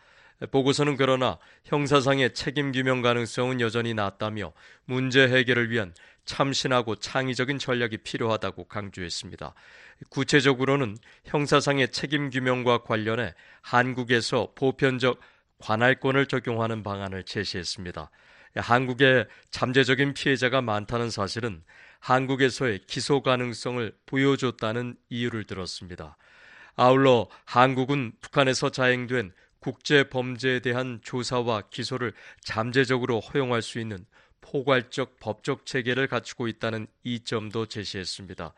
보고서는 0.51 0.95
그러나 0.95 1.39
형사상의 1.63 2.33
책임 2.33 2.71
규명 2.71 3.01
가능성은 3.01 3.61
여전히 3.61 3.93
낮다며 3.93 4.53
문제 4.85 5.27
해결을 5.27 5.71
위한 5.71 5.93
참신하고 6.25 6.95
창의적인 6.95 7.59
전략이 7.59 7.97
필요하다고 7.97 8.65
강조했습니다. 8.65 9.53
구체적으로는 10.09 10.97
형사상의 11.23 11.91
책임 11.91 12.29
규명과 12.29 12.83
관련해 12.83 13.33
한국에서 13.61 14.51
보편적 14.55 15.19
관할권을 15.59 16.25
적용하는 16.25 16.83
방안을 16.83 17.23
제시했습니다. 17.23 18.09
한국에 18.55 19.25
잠재적인 19.51 20.13
피해자가 20.13 20.61
많다는 20.61 21.09
사실은 21.09 21.63
한국에서의 21.99 22.81
기소 22.87 23.21
가능성을 23.21 23.91
보여줬다는 24.05 24.95
이유를 25.09 25.45
들었습니다. 25.45 26.17
아울러 26.75 27.27
한국은 27.45 28.13
북한에서 28.21 28.69
자행된 28.69 29.33
국제 29.59 30.03
범죄에 30.03 30.59
대한 30.59 30.99
조사와 31.03 31.63
기소를 31.71 32.13
잠재적으로 32.41 33.19
허용할 33.19 33.61
수 33.61 33.79
있는 33.79 34.05
포괄적 34.45 35.19
법적 35.19 35.65
체계를 35.65 36.07
갖추고 36.07 36.47
있다는 36.47 36.85
이점도 37.03 37.65
제시했습니다. 37.65 38.53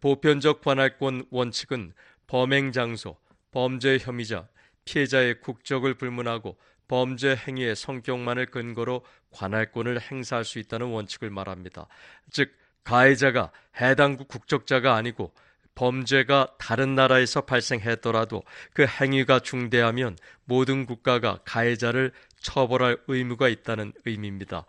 보편적 0.00 0.60
관할권 0.60 1.26
원칙은 1.30 1.92
범행 2.26 2.72
장소, 2.72 3.16
범죄 3.52 3.98
혐의자, 3.98 4.48
피해자의 4.84 5.40
국적을 5.40 5.94
불문하고 5.94 6.58
범죄 6.88 7.36
행위의 7.36 7.76
성격만을 7.76 8.46
근거로 8.46 9.04
관할권을 9.30 10.00
행사할 10.00 10.44
수 10.44 10.58
있다는 10.58 10.88
원칙을 10.88 11.30
말합니다. 11.30 11.86
즉, 12.30 12.52
가해자가 12.82 13.52
해당 13.80 14.16
국적자가 14.16 14.96
아니고 14.96 15.32
범죄가 15.76 16.54
다른 16.58 16.96
나라에서 16.96 17.42
발생했더라도 17.42 18.42
그 18.72 18.84
행위가 18.86 19.38
중대하면 19.40 20.16
모든 20.44 20.86
국가가 20.86 21.38
가해자를 21.44 22.12
처벌할 22.40 22.98
의무가 23.06 23.48
있다는 23.48 23.92
의미입니다. 24.04 24.66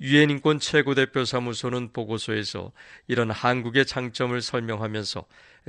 유엔 0.00 0.30
인권 0.30 0.58
최고대표 0.58 1.24
사무소는 1.24 1.92
보고서에서 1.92 2.72
이런 3.06 3.30
한국의 3.30 3.86
장점을 3.86 4.40
설명하면서 4.40 5.24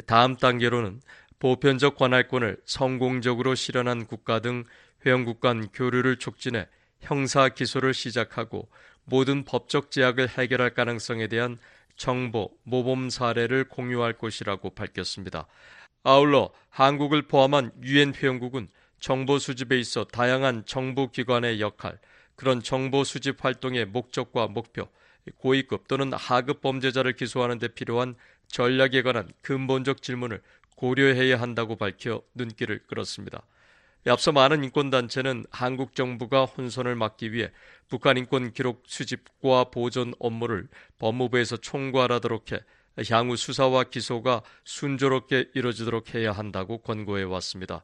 다음 0.06 0.36
단계로는 0.36 1.02
보편적 1.40 1.96
관할권을 1.96 2.58
성공적으로 2.66 3.56
실현한 3.56 4.08
국가 4.08 4.40
등 4.40 4.64
회원국 5.06 5.40
간 5.40 5.68
교류를 5.74 6.18
촉진해 6.18 6.68
형사 7.02 7.50
기소를 7.50 7.94
시작하고 7.94 8.68
모든 9.04 9.46
법적 9.46 9.92
제약을 9.92 10.30
해결할 10.30 10.74
가능성에 10.74 11.28
대한 11.28 11.60
정보, 11.96 12.50
모범 12.64 13.10
사례를 13.10 13.66
공유할 13.66 14.14
것이라고 14.14 14.72
밝혔습니다. 14.72 15.48
아울러 16.04 16.52
한국을 16.70 17.24
포함한 17.24 17.72
유엔 17.84 18.14
회원국은 18.14 18.68
정보 19.00 19.38
수집에 19.38 19.80
있어 19.80 20.06
다양한 20.06 20.64
정부 20.66 21.10
기관의 21.12 21.62
역할, 21.62 22.00
그런 22.36 22.62
정보 22.62 23.04
수집 23.04 23.44
활동의 23.44 23.86
목적과 23.86 24.48
목표, 24.48 24.88
고위급 25.38 25.88
또는 25.88 26.14
하급 26.14 26.62
범죄자를 26.62 27.14
기소하는 27.14 27.60
데 27.60 27.68
필요한 27.68 28.16
전략에 28.48 29.02
관한 29.02 29.30
근본적 29.42 30.02
질문을 30.02 30.42
고려해야 30.76 31.40
한다고 31.40 31.76
밝혀 31.76 32.22
눈길을 32.36 32.86
끌었습니다. 32.88 33.42
앞서 34.08 34.32
많은 34.32 34.64
인권단체는 34.64 35.46
한국 35.50 35.96
정부가 35.96 36.46
혼선을 36.46 36.96
막기 36.96 37.34
위해 37.34 37.52
북한 37.88 38.18
인권 38.18 38.54
기록 38.54 38.84
수집과 38.86 39.66
보존 39.72 40.14
업무를 40.20 40.68
법무부에서 41.00 41.58
총괄하도록 41.58 42.52
해 42.52 42.60
향후 43.10 43.36
수사와 43.36 43.86
기소가 43.86 44.44
순조롭게 44.64 45.50
이루어지도록 45.56 46.14
해야 46.14 46.32
한다고 46.32 46.78
권고해 46.78 47.24
왔습니다. 47.24 47.84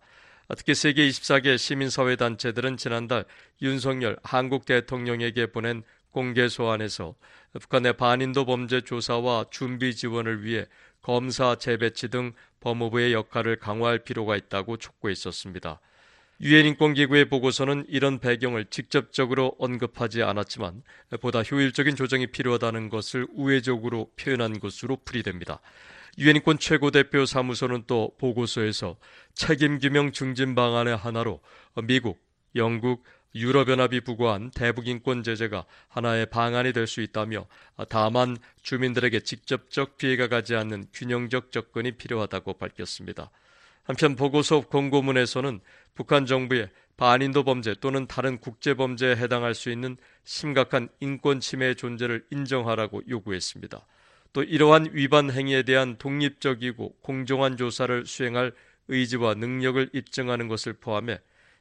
특히 0.55 0.75
세계 0.75 1.07
24개 1.07 1.57
시민사회 1.57 2.15
단체들은 2.15 2.77
지난달 2.77 3.25
윤석열 3.61 4.17
한국 4.23 4.65
대통령에게 4.65 5.47
보낸 5.47 5.83
공개 6.11 6.47
소환에서 6.47 7.15
북한의 7.53 7.93
반인도 7.93 8.45
범죄 8.45 8.81
조사와 8.81 9.45
준비 9.49 9.95
지원을 9.95 10.43
위해 10.43 10.65
검사 11.01 11.55
재배치 11.55 12.09
등 12.09 12.33
법무부의 12.59 13.13
역할을 13.13 13.57
강화할 13.57 13.99
필요가 13.99 14.35
있다고 14.35 14.77
촉구했었습니다. 14.77 15.79
유엔 16.41 16.65
인권기구의 16.65 17.25
보고서는 17.25 17.85
이런 17.87 18.19
배경을 18.19 18.65
직접적으로 18.65 19.55
언급하지 19.59 20.23
않았지만 20.23 20.81
보다 21.21 21.43
효율적인 21.43 21.95
조정이 21.95 22.27
필요하다는 22.27 22.89
것을 22.89 23.27
우회적으로 23.33 24.09
표현한 24.19 24.59
것으로 24.59 24.97
풀이됩니다. 25.05 25.59
유엔 26.17 26.35
인권 26.35 26.59
최고대표 26.59 27.25
사무소는 27.25 27.83
또 27.87 28.11
보고서에서 28.17 28.97
책임 29.33 29.79
규명 29.79 30.11
중진 30.11 30.55
방안의 30.55 30.97
하나로 30.97 31.41
미국, 31.83 32.19
영국, 32.55 33.03
유럽연합이 33.33 34.01
부과한 34.01 34.51
대북인권 34.51 35.23
제재가 35.23 35.65
하나의 35.87 36.25
방안이 36.25 36.73
될 36.73 36.85
수 36.85 37.01
있다며 37.01 37.47
다만 37.87 38.37
주민들에게 38.61 39.21
직접적 39.21 39.97
피해가 39.97 40.27
가지 40.27 40.55
않는 40.55 40.87
균형적 40.93 41.51
접근이 41.51 41.93
필요하다고 41.93 42.53
밝혔습니다. 42.53 43.31
한편 43.83 44.15
보고서 44.15 44.61
공고문에서는 44.61 45.61
북한 45.95 46.25
정부의 46.25 46.69
반인도 46.97 47.43
범죄 47.43 47.73
또는 47.73 48.05
다른 48.05 48.37
국제 48.37 48.73
범죄에 48.73 49.15
해당할 49.15 49.55
수 49.55 49.71
있는 49.71 49.97
심각한 50.23 50.89
인권 50.99 51.39
침해의 51.39 51.75
존재를 51.75 52.25
인정하라고 52.31 53.01
요구했습니다. 53.07 53.85
또 54.33 54.43
이러한 54.43 54.89
위반 54.93 55.29
행위에 55.29 55.63
대한 55.63 55.97
독립적이고 55.97 56.97
공정한 57.01 57.57
조사를 57.57 58.05
수행할 58.05 58.53
의지와 58.87 59.35
능력을 59.35 59.89
입증하는 59.93 60.47
것을 60.47 60.73
포함해 60.73 61.19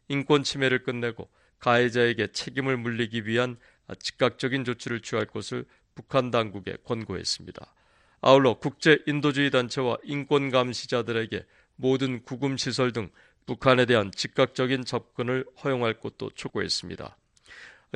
인권 0.09 0.43
침해를 0.43 0.83
끝내고 0.83 1.29
가해자에게 1.59 2.29
책임을 2.29 2.77
물리기 2.77 3.27
위한 3.27 3.57
즉각적인 3.99 4.65
조치를 4.65 5.01
취할 5.01 5.27
것을 5.27 5.65
북한 5.95 6.31
당국에 6.31 6.77
권고했습니다. 6.85 7.75
아울러 8.23 8.55
국제 8.55 8.99
인도주의 9.07 9.51
단체와 9.51 9.99
인권 10.05 10.51
감시자들에게 10.51 11.45
모든 11.77 12.23
구금 12.23 12.57
시설 12.57 12.93
등 12.93 13.11
북한에 13.47 13.87
대한 13.87 14.11
즉각적인 14.15 14.85
접근을 14.85 15.45
허용할 15.65 15.95
것도 15.95 16.31
촉구했습니다. 16.35 17.17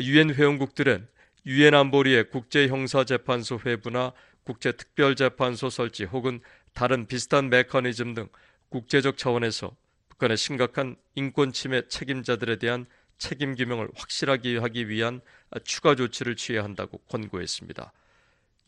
유엔 0.00 0.34
회원국들은 0.34 1.06
유엔 1.46 1.74
안보리의 1.74 2.30
국제 2.30 2.66
형사 2.68 3.04
재판소 3.04 3.60
회부나 3.64 4.12
국제특별재판소 4.44 5.70
설치 5.70 6.04
혹은 6.04 6.40
다른 6.72 7.06
비슷한 7.06 7.50
메커니즘 7.50 8.14
등 8.14 8.28
국제적 8.68 9.16
차원에서 9.16 9.76
북한의 10.08 10.36
심각한 10.36 10.96
인권 11.14 11.52
침해 11.52 11.86
책임자들에 11.88 12.56
대한 12.56 12.86
책임 13.18 13.54
규명을 13.54 13.88
확실하게 13.94 14.58
하기 14.58 14.88
위한 14.88 15.20
추가 15.64 15.94
조치를 15.94 16.36
취해야 16.36 16.64
한다고 16.64 16.98
권고했습니다. 17.08 17.92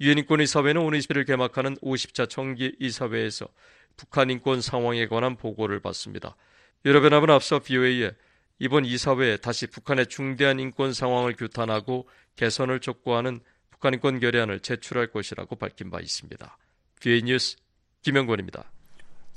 유엔 0.01 0.19
인권 0.19 0.41
이사회는 0.41 0.81
오늘 0.81 0.99
20일 0.99 1.27
개막하는 1.27 1.77
50차 1.77 2.29
정기 2.29 2.77
이사회에서 2.79 3.49
북한 3.97 4.31
인권 4.31 4.61
상황에 4.61 5.07
관한 5.07 5.37
보고를 5.37 5.81
받습니다. 5.81 6.37
유럽연합은 6.85 7.31
앞서 7.31 7.59
BOA에 7.61 8.13
이번 8.59 8.85
이사회에 8.85 9.39
다시 9.39 9.67
북한의 9.67 10.07
중대한 10.07 10.61
인권 10.61 10.93
상황을 10.93 11.35
규탄하고 11.35 12.09
개선을 12.37 12.81
촉구하는 12.81 13.41
북한 13.77 13.95
인권 13.95 14.19
결의안을 14.21 14.61
제출할 14.61 15.09
것이라고 15.09 15.57
밝힌 15.57 15.91
바 15.91 16.01
있습니다. 16.01 16.59
BOA 17.01 17.23
뉴스 17.23 17.57
김영권입니다. 18.03 18.65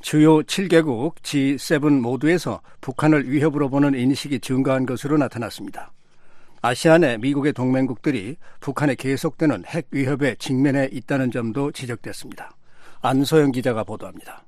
주요 0.01 0.41
7개국 0.41 1.15
G7 1.15 1.99
모두에서 1.99 2.61
북한을 2.79 3.29
위협으로 3.29 3.69
보는 3.69 3.95
인식이 3.95 4.39
증가한 4.39 4.85
것으로 4.85 5.17
나타났습니다. 5.17 5.91
아시안의 6.61 7.19
미국의 7.19 7.53
동맹국들이 7.53 8.37
북한의 8.61 8.95
계속되는 8.95 9.65
핵 9.65 9.87
위협에 9.91 10.35
직면해 10.39 10.89
있다는 10.91 11.31
점도 11.31 11.71
지적됐습니다. 11.71 12.55
안소영 13.01 13.51
기자가 13.51 13.83
보도합니다. 13.83 14.45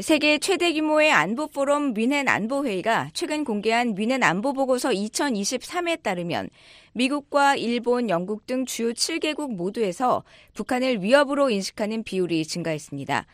세계 0.00 0.40
최대 0.40 0.72
규모의 0.72 1.12
안보 1.12 1.46
포럼 1.46 1.94
뮌헨 1.94 2.26
안보 2.26 2.66
회의가 2.66 3.10
최근 3.14 3.44
공개한 3.44 3.94
뮌헨 3.94 4.24
안보 4.24 4.52
보고서 4.52 4.88
2023에 4.88 6.02
따르면 6.02 6.50
미국과 6.94 7.54
일본, 7.54 8.10
영국 8.10 8.44
등 8.44 8.66
주요 8.66 8.92
7개국 8.92 9.54
모두에서 9.54 10.24
북한을 10.54 11.00
위협으로 11.00 11.48
인식하는 11.48 12.02
비율이 12.02 12.44
증가했습니다. 12.44 13.24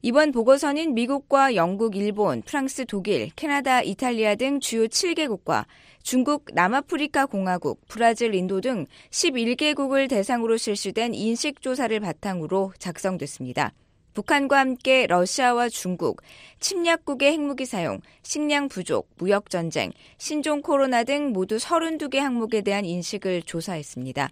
이번 0.00 0.32
보고서는 0.32 0.94
미국과 0.94 1.54
영국, 1.54 1.96
일본, 1.96 2.40
프랑스, 2.40 2.86
독일, 2.86 3.28
캐나다, 3.36 3.82
이탈리아 3.82 4.36
등 4.36 4.58
주요 4.58 4.86
7개국과 4.86 5.66
중국, 6.02 6.46
남아프리카 6.54 7.26
공화국, 7.26 7.82
브라질, 7.88 8.34
인도 8.34 8.62
등 8.62 8.86
11개국을 9.10 10.08
대상으로 10.08 10.56
실시된 10.56 11.12
인식조사를 11.12 12.00
바탕으로 12.00 12.72
작성됐습니다. 12.78 13.74
북한과 14.16 14.58
함께 14.58 15.06
러시아와 15.06 15.68
중국, 15.68 16.22
침략국의 16.60 17.32
핵무기 17.32 17.66
사용, 17.66 18.00
식량 18.22 18.66
부족, 18.68 19.10
무역 19.18 19.50
전쟁, 19.50 19.92
신종 20.16 20.62
코로나 20.62 21.04
등 21.04 21.34
모두 21.34 21.58
32개 21.58 22.16
항목에 22.16 22.62
대한 22.62 22.86
인식을 22.86 23.42
조사했습니다. 23.42 24.30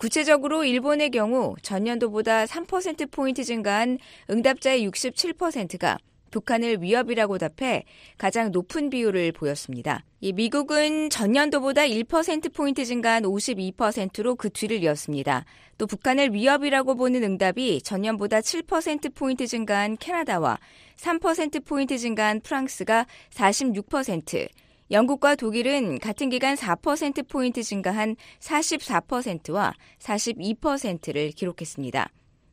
구체적으로 0.00 0.64
일본의 0.64 1.10
경우 1.10 1.54
전년도보다 1.62 2.46
3%포인트 2.46 3.44
증가한 3.44 3.98
응답자의 4.28 4.88
67%가 4.88 5.98
북한을 6.32 6.82
위협이라고 6.82 7.38
답해 7.38 7.84
가장 8.18 8.50
높은 8.50 8.90
비율을 8.90 9.30
보였습니다. 9.30 10.04
이 10.20 10.32
미국은 10.32 11.10
전년도보다 11.10 11.82
1%포인트 11.82 12.84
증가한 12.84 13.22
52%로 13.22 14.34
그 14.34 14.50
뒤를 14.50 14.82
이었습니다. 14.82 15.44
또 15.78 15.86
북한을 15.86 16.34
위협이라고 16.34 16.96
보는 16.96 17.22
응답이 17.22 17.82
전년보다 17.82 18.40
7%포인트 18.40 19.46
증가한 19.46 19.96
캐나다와 19.98 20.58
3%포인트 20.96 21.98
증가한 21.98 22.40
프랑스가 22.40 23.06
46%, 23.30 24.48
영국과 24.90 25.34
독일은 25.36 25.98
같은 25.98 26.28
기간 26.28 26.54
4%포인트 26.54 27.62
증가한 27.62 28.16
44%와 28.40 29.72
42%를 29.98 31.30
기록했습니다. 31.30 32.10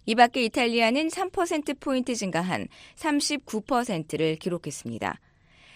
이 0.10 0.16
밖에 0.16 0.44
이탈리아는 0.46 1.10
3%포인트 1.10 2.16
증가한 2.16 2.68
39%를 2.96 4.38
기록했습니다. 4.38 5.20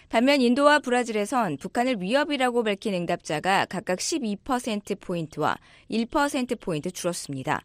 반면 0.08 0.40
인도와 0.40 0.80
브라질에선 0.80 1.58
북한을 1.58 2.02
위협이라고 2.02 2.64
밝힌 2.64 2.94
응답자가 2.94 3.66
각각 3.66 4.00
12%포인트와 4.00 5.56
1%포인트 5.88 6.90
줄었습니다. 6.90 7.62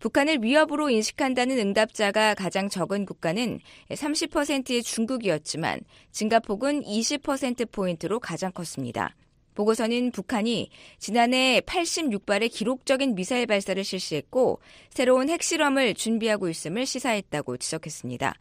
북한을 0.00 0.42
위협으로 0.42 0.90
인식한다는 0.90 1.56
응답자가 1.56 2.34
가장 2.34 2.68
적은 2.68 3.06
국가는 3.06 3.60
30%의 3.88 4.82
중국이었지만 4.82 5.78
증가폭은 6.10 6.82
20%포인트로 6.82 8.18
가장 8.18 8.50
컸습니다. 8.50 9.14
보고서는 9.58 10.12
북한이 10.12 10.70
지난해 10.98 11.60
86발의 11.66 12.48
기록적인 12.52 13.16
미사일 13.16 13.46
발사를 13.46 13.82
실시했고 13.82 14.60
새로운 14.88 15.28
핵실험을 15.28 15.94
준비하고 15.94 16.48
있음을 16.48 16.86
시사했다고 16.86 17.56
지적했습니다. 17.56 18.34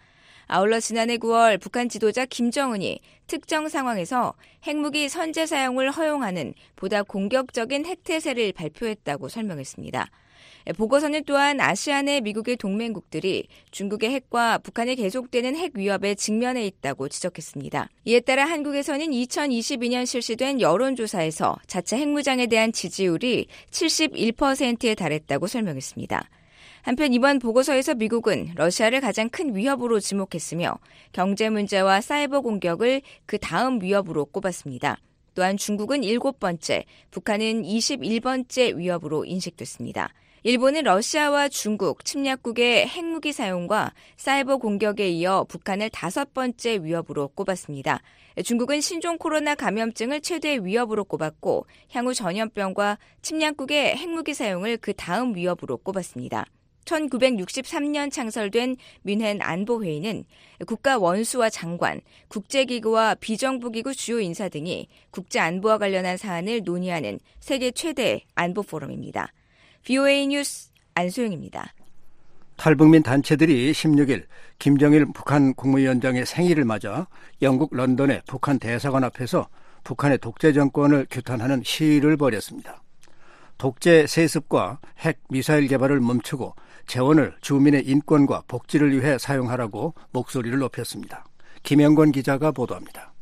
아울러 0.45 0.79
지난해 0.79 1.17
9월 1.17 1.59
북한 1.59 1.89
지도자 1.89 2.27
김정은이 2.27 2.99
특정 3.25 3.67
상황에서 3.67 4.35
핵무기 4.63 5.09
선제 5.09 5.47
사용을 5.47 5.89
허용하는 5.89 6.53
보다 6.75 7.01
공격적인 7.01 7.87
핵태세를 7.87 8.53
발표했다고 8.53 9.27
설명했습니다. 9.27 10.11
보고서는 10.75 11.23
또한 11.25 11.61
아시안의 11.61 12.21
미국의 12.21 12.57
동맹국들이 12.57 13.47
중국의 13.71 14.11
핵과 14.11 14.57
북한의 14.57 14.95
계속되는 14.95 15.55
핵 15.55 15.77
위협에 15.77 16.15
직면해 16.15 16.65
있다고 16.65 17.07
지적했습니다. 17.07 17.89
이에 18.05 18.19
따라 18.19 18.45
한국에서는 18.45 19.07
2022년 19.07 20.05
실시된 20.05 20.59
여론조사에서 20.59 21.57
자체 21.67 21.97
핵무장에 21.97 22.47
대한 22.47 22.71
지지율이 22.71 23.47
71%에 23.71 24.95
달했다고 24.95 25.47
설명했습니다. 25.47 26.29
한편 26.81 27.13
이번 27.13 27.39
보고서에서 27.39 27.95
미국은 27.95 28.51
러시아를 28.55 29.01
가장 29.01 29.29
큰 29.29 29.55
위협으로 29.55 29.99
지목했으며 29.99 30.77
경제 31.11 31.49
문제와 31.49 31.99
사이버 31.99 32.41
공격을 32.41 33.01
그 33.25 33.37
다음 33.37 33.81
위협으로 33.81 34.25
꼽았습니다. 34.25 34.97
또한 35.35 35.55
중국은 35.57 36.01
7번째, 36.01 36.85
북한은 37.11 37.63
21번째 37.63 38.75
위협으로 38.77 39.25
인식됐습니다. 39.25 40.13
일본은 40.47 40.83
러시아와 40.83 41.49
중국, 41.49 42.05
침략국의 42.05 42.87
핵무기 42.87 43.33
사용과 43.33 43.93
사이버 44.15 44.55
공격에 44.55 45.09
이어 45.09 45.43
북한을 45.43 45.89
다섯 45.89 46.33
번째 46.33 46.79
위협으로 46.83 47.27
꼽았습니다. 47.35 48.01
중국은 48.45 48.79
신종 48.79 49.17
코로나 49.17 49.55
감염증을 49.55 50.21
최대 50.21 50.57
위협으로 50.63 51.03
꼽았고 51.03 51.65
향후 51.91 52.13
전염병과 52.13 52.97
침략국의 53.23 53.97
핵무기 53.97 54.33
사용을 54.33 54.77
그 54.77 54.93
다음 54.93 55.35
위협으로 55.35 55.75
꼽았습니다. 55.79 56.45
1963년 56.85 58.09
창설된 58.09 58.77
뮌헨 59.03 59.41
안보회의는 59.41 60.23
국가 60.65 60.97
원수와 60.97 61.49
장관, 61.49 61.99
국제기구와 62.29 63.15
비정부기구 63.15 63.93
주요 63.93 64.21
인사 64.21 64.47
등이 64.47 64.87
국제 65.11 65.41
안보와 65.41 65.77
관련한 65.77 66.15
사안을 66.15 66.61
논의하는 66.63 67.19
세계 67.41 67.71
최대 67.71 68.21
안보 68.33 68.63
포럼입니다. 68.63 69.33
BOA 69.83 70.27
뉴스 70.27 70.69
안소영입니다. 70.95 71.73
탈북민 72.57 73.03
단체들이 73.03 73.71
16일 73.71 74.25
김정일 74.59 75.05
북한 75.13 75.53
국무위원장의 75.53 76.25
생일을 76.25 76.65
맞아 76.65 77.07
영국 77.41 77.75
런던의 77.75 78.23
북한 78.27 78.57
대사관 78.57 79.03
앞에서 79.03 79.47
북한의 79.83 80.17
독재 80.17 80.53
정권을 80.53 81.07
규탄하는 81.09 81.61
시위를 81.63 82.17
벌였습니다. 82.17 82.81
독재 83.57 84.07
세습과 84.07 84.79
핵 84.99 85.19
미사일 85.29 85.67
개발을 85.67 85.99
멈추고 85.99 86.55
재원을 86.87 87.35
주민의 87.41 87.85
인권과 87.85 88.43
복지를 88.47 88.91
위해 88.99 89.17
사용하라고 89.17 89.93
목소리를 90.11 90.57
높였습니다. 90.57 91.25
김영권 91.63 92.11
기자가 92.11 92.51
보도합니다. 92.51 93.13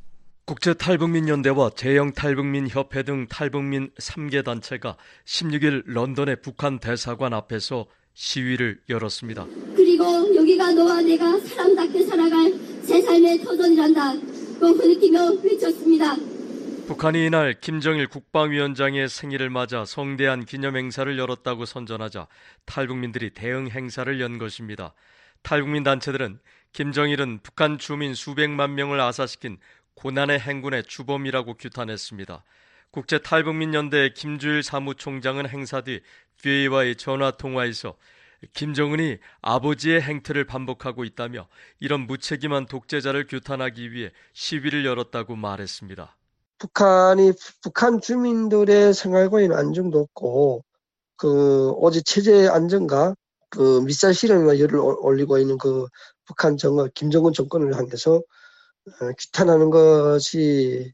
국제 0.45 0.75
탈북민연대와 0.75 1.71
제영탈북민협회 1.71 3.01
등 3.01 3.25
탈북민 3.27 3.89
3개 3.97 4.45
단체가 4.45 4.95
16일 5.25 5.85
런던의 5.87 6.43
북한 6.43 6.77
대사관 6.77 7.33
앞에서 7.33 7.87
시위를 8.13 8.79
열었습니다. 8.87 9.47
그리고 9.75 10.35
여기가 10.35 10.71
너와 10.73 11.01
내가 11.01 11.39
사람답게 11.39 12.03
살아갈 12.05 12.53
새 12.83 13.01
삶의 13.01 13.39
터전이란다. 13.39 14.13
또 14.59 14.67
흐느끼며 14.67 15.31
외쳤습니다. 15.43 16.15
북한이 16.85 17.25
이날 17.25 17.55
김정일 17.59 18.07
국방위원장의 18.07 19.09
생일을 19.09 19.49
맞아 19.49 19.83
성대한 19.83 20.45
기념 20.45 20.77
행사를 20.77 21.17
열었다고 21.17 21.65
선전하자 21.65 22.27
탈북민들이 22.65 23.31
대응 23.31 23.71
행사를 23.71 24.21
연 24.21 24.37
것입니다. 24.37 24.93
탈북민 25.41 25.81
단체들은 25.81 26.37
김정일은 26.73 27.39
북한 27.41 27.79
주민 27.79 28.13
수백만 28.13 28.75
명을 28.75 28.99
아사시킨 28.99 29.57
고난의 29.95 30.39
행군의 30.39 30.83
주범이라고 30.83 31.55
규탄했습니다. 31.55 32.43
국제 32.91 33.17
탈북민연대 33.17 34.13
김주일 34.15 34.63
사무총장은 34.63 35.49
행사 35.49 35.81
뒤 35.81 36.01
VA와의 36.43 36.95
전화 36.95 37.31
통화에서 37.31 37.95
김정은이 38.53 39.17
아버지의 39.41 40.01
행태를 40.01 40.45
반복하고 40.45 41.03
있다며 41.03 41.47
이런 41.79 42.01
무책임한 42.07 42.67
독재자를 42.67 43.27
규탄하기 43.27 43.91
위해 43.91 44.11
시위를 44.33 44.85
열었다고 44.85 45.35
말했습니다. 45.35 46.15
북한이 46.57 47.33
북한 47.61 47.99
주민들의 47.99 48.93
생활권에는 48.93 49.57
안정도 49.57 49.99
없고 49.99 50.63
그 51.17 51.71
오직 51.71 52.05
체제 52.05 52.47
안정과 52.47 53.15
그 53.49 53.81
미사일 53.85 54.13
실험에 54.13 54.59
열을 54.59 54.77
올리고 54.77 55.37
있는 55.37 55.57
그 55.57 55.87
북한 56.25 56.57
정권 56.57 56.89
김정은 56.93 57.33
정권을 57.33 57.75
향해서 57.75 58.15
어, 58.15 58.21
규탄하는 59.17 59.69
것이 59.69 60.93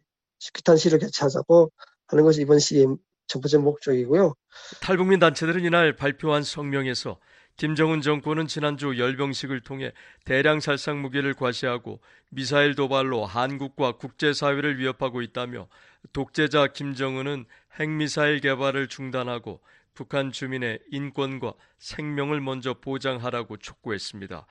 규탄 0.54 0.78
시를 0.78 1.00
개최하자고 1.00 1.72
하는 2.08 2.24
것이 2.24 2.42
이번 2.42 2.60
시의 2.60 2.88
첫 3.28 3.42
번째 3.42 3.58
목적이고요. 3.60 4.36
탈북민 4.82 5.20
단체들은 5.20 5.64
이날 5.64 5.96
발표한 5.96 6.44
성명에서 6.44 7.18
김정은 7.58 8.02
정권은 8.02 8.48
지난주 8.48 8.98
열병식을 8.98 9.62
통해 9.62 9.92
대량 10.26 10.60
살상 10.60 11.02
무기를 11.02 11.34
과시하고 11.34 12.00
미사일 12.30 12.76
도발로 12.76 13.26
한국과 13.26 13.98
국제사회를 13.98 14.80
위협하고 14.80 15.22
있다며 15.22 15.68
독재자 16.12 16.68
김정은은 16.68 17.46
핵미사일 17.80 18.40
개발을 18.40 18.88
중단하고 18.88 19.62
북한 19.94 20.32
주민의 20.32 20.80
인권과 20.92 21.54
생명을 21.78 22.42
먼저 22.42 22.74
보장하라고 22.74 23.58
촉구했습니다. 23.58 24.48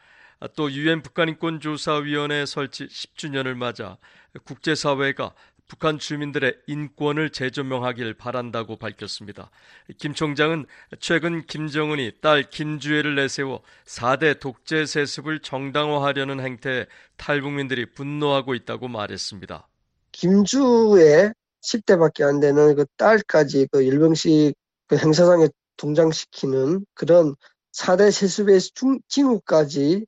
또 0.57 0.73
유엔 0.73 1.03
북한인권 1.03 1.61
조사위원회 1.61 2.47
설치 2.47 2.87
10주년을 2.87 3.55
맞아 3.55 3.99
국제사회가 4.45 5.35
북한 5.71 6.01
주민들의 6.01 6.57
인권을 6.67 7.31
재조명하길 7.31 8.15
바란다고 8.15 8.77
밝혔습니다. 8.77 9.51
김 9.99 10.15
총장은 10.15 10.67
최근 10.99 11.47
김정은이 11.47 12.15
딸 12.21 12.51
김주애를 12.51 13.15
내세워 13.15 13.63
4대 13.85 14.41
독재 14.41 14.85
세습을 14.85 15.39
정당화하려는 15.41 16.41
행태에 16.41 16.87
탈북민들이 17.17 17.87
분노하고 17.93 18.55
있다고 18.55 18.89
말했습니다. 18.89 19.69
김주애 20.11 21.33
10대밖에 21.63 22.23
안 22.25 22.41
되는 22.41 22.75
그 22.75 22.85
딸까지 22.97 23.69
그 23.71 23.83
일병식 23.83 24.55
그 24.89 24.97
행사장에 24.97 25.49
동장시키는 25.77 26.85
그런 26.95 27.37
4대 27.73 28.11
세습의 28.11 28.59
징후까지 29.07 30.01
예, 30.01 30.05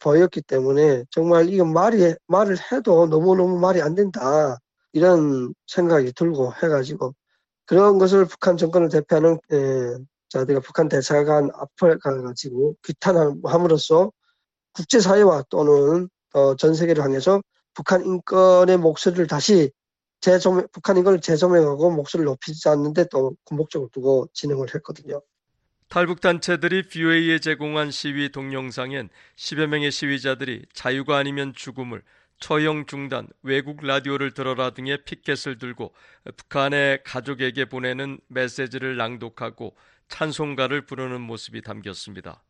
보였기 0.00 0.42
때문에 0.42 1.04
정말 1.10 1.48
이건 1.48 1.72
말이 1.72 2.14
말을 2.26 2.56
해도 2.72 3.06
너무너무 3.06 3.58
말이 3.58 3.80
안 3.82 3.94
된다 3.94 4.58
이런 4.92 5.54
생각이 5.66 6.12
들고 6.12 6.52
해가지고 6.62 7.14
그런 7.66 7.98
것을 7.98 8.26
북한 8.26 8.56
정권을 8.56 8.88
대표하는 8.88 9.38
예, 9.52 9.96
자들가 10.28 10.60
북한 10.60 10.88
대사관 10.88 11.50
앞에 11.54 11.96
가가지고 12.02 12.76
규탄함으로써 12.82 14.12
국제사회와 14.72 15.44
또는 15.50 16.08
어, 16.34 16.56
전 16.56 16.74
세계를 16.74 17.02
향해서 17.02 17.42
북한 17.74 18.04
인권의 18.04 18.78
목소리를 18.78 19.26
다시 19.26 19.70
재조명, 20.20 20.66
북한 20.72 20.96
인권을 20.96 21.20
재조명하고 21.20 21.90
목소리를 21.90 22.26
높이지 22.26 22.68
않는데 22.68 23.06
또 23.10 23.34
군복적으로 23.44 23.88
두고 23.92 24.28
진행을 24.34 24.74
했거든요. 24.74 25.22
탈북 25.90 26.20
단체들이 26.20 26.84
BOA에 26.84 27.40
제공한 27.40 27.90
시위 27.90 28.28
동영상엔 28.28 29.08
10여 29.34 29.66
명의 29.66 29.90
시위자들이 29.90 30.62
자유가 30.72 31.16
아니면 31.16 31.52
죽음을 31.52 32.00
처형 32.38 32.86
중단, 32.86 33.26
외국 33.42 33.84
라디오를 33.84 34.32
들어라 34.32 34.70
등의 34.70 34.98
피켓을 35.04 35.58
들고 35.58 35.92
북한의 36.36 37.00
가족에게 37.02 37.64
보내는 37.64 38.20
메시지를 38.28 38.96
낭독하고 38.98 39.74
찬송가를 40.06 40.86
부르는 40.86 41.20
모습이 41.22 41.60
담겼습니다. 41.60 42.40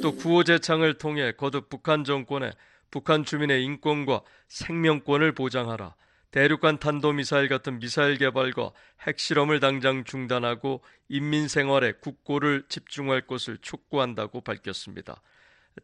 또 0.00 0.14
구호 0.14 0.44
제창을 0.44 0.94
통해 0.94 1.32
거듭 1.32 1.68
북한 1.68 2.04
정권에 2.04 2.52
북한 2.92 3.24
주민의 3.24 3.64
인권과 3.64 4.20
생명권을 4.46 5.32
보장하라. 5.32 5.96
대륙간 6.30 6.78
탄도미사일 6.78 7.48
같은 7.48 7.78
미사일 7.78 8.16
개발과 8.18 8.70
핵실험을 9.00 9.60
당장 9.60 10.04
중단하고 10.04 10.82
인민 11.08 11.48
생활에 11.48 11.92
국고를 11.92 12.64
집중할 12.68 13.22
것을 13.26 13.58
촉구한다고 13.58 14.42
밝혔습니다. 14.42 15.20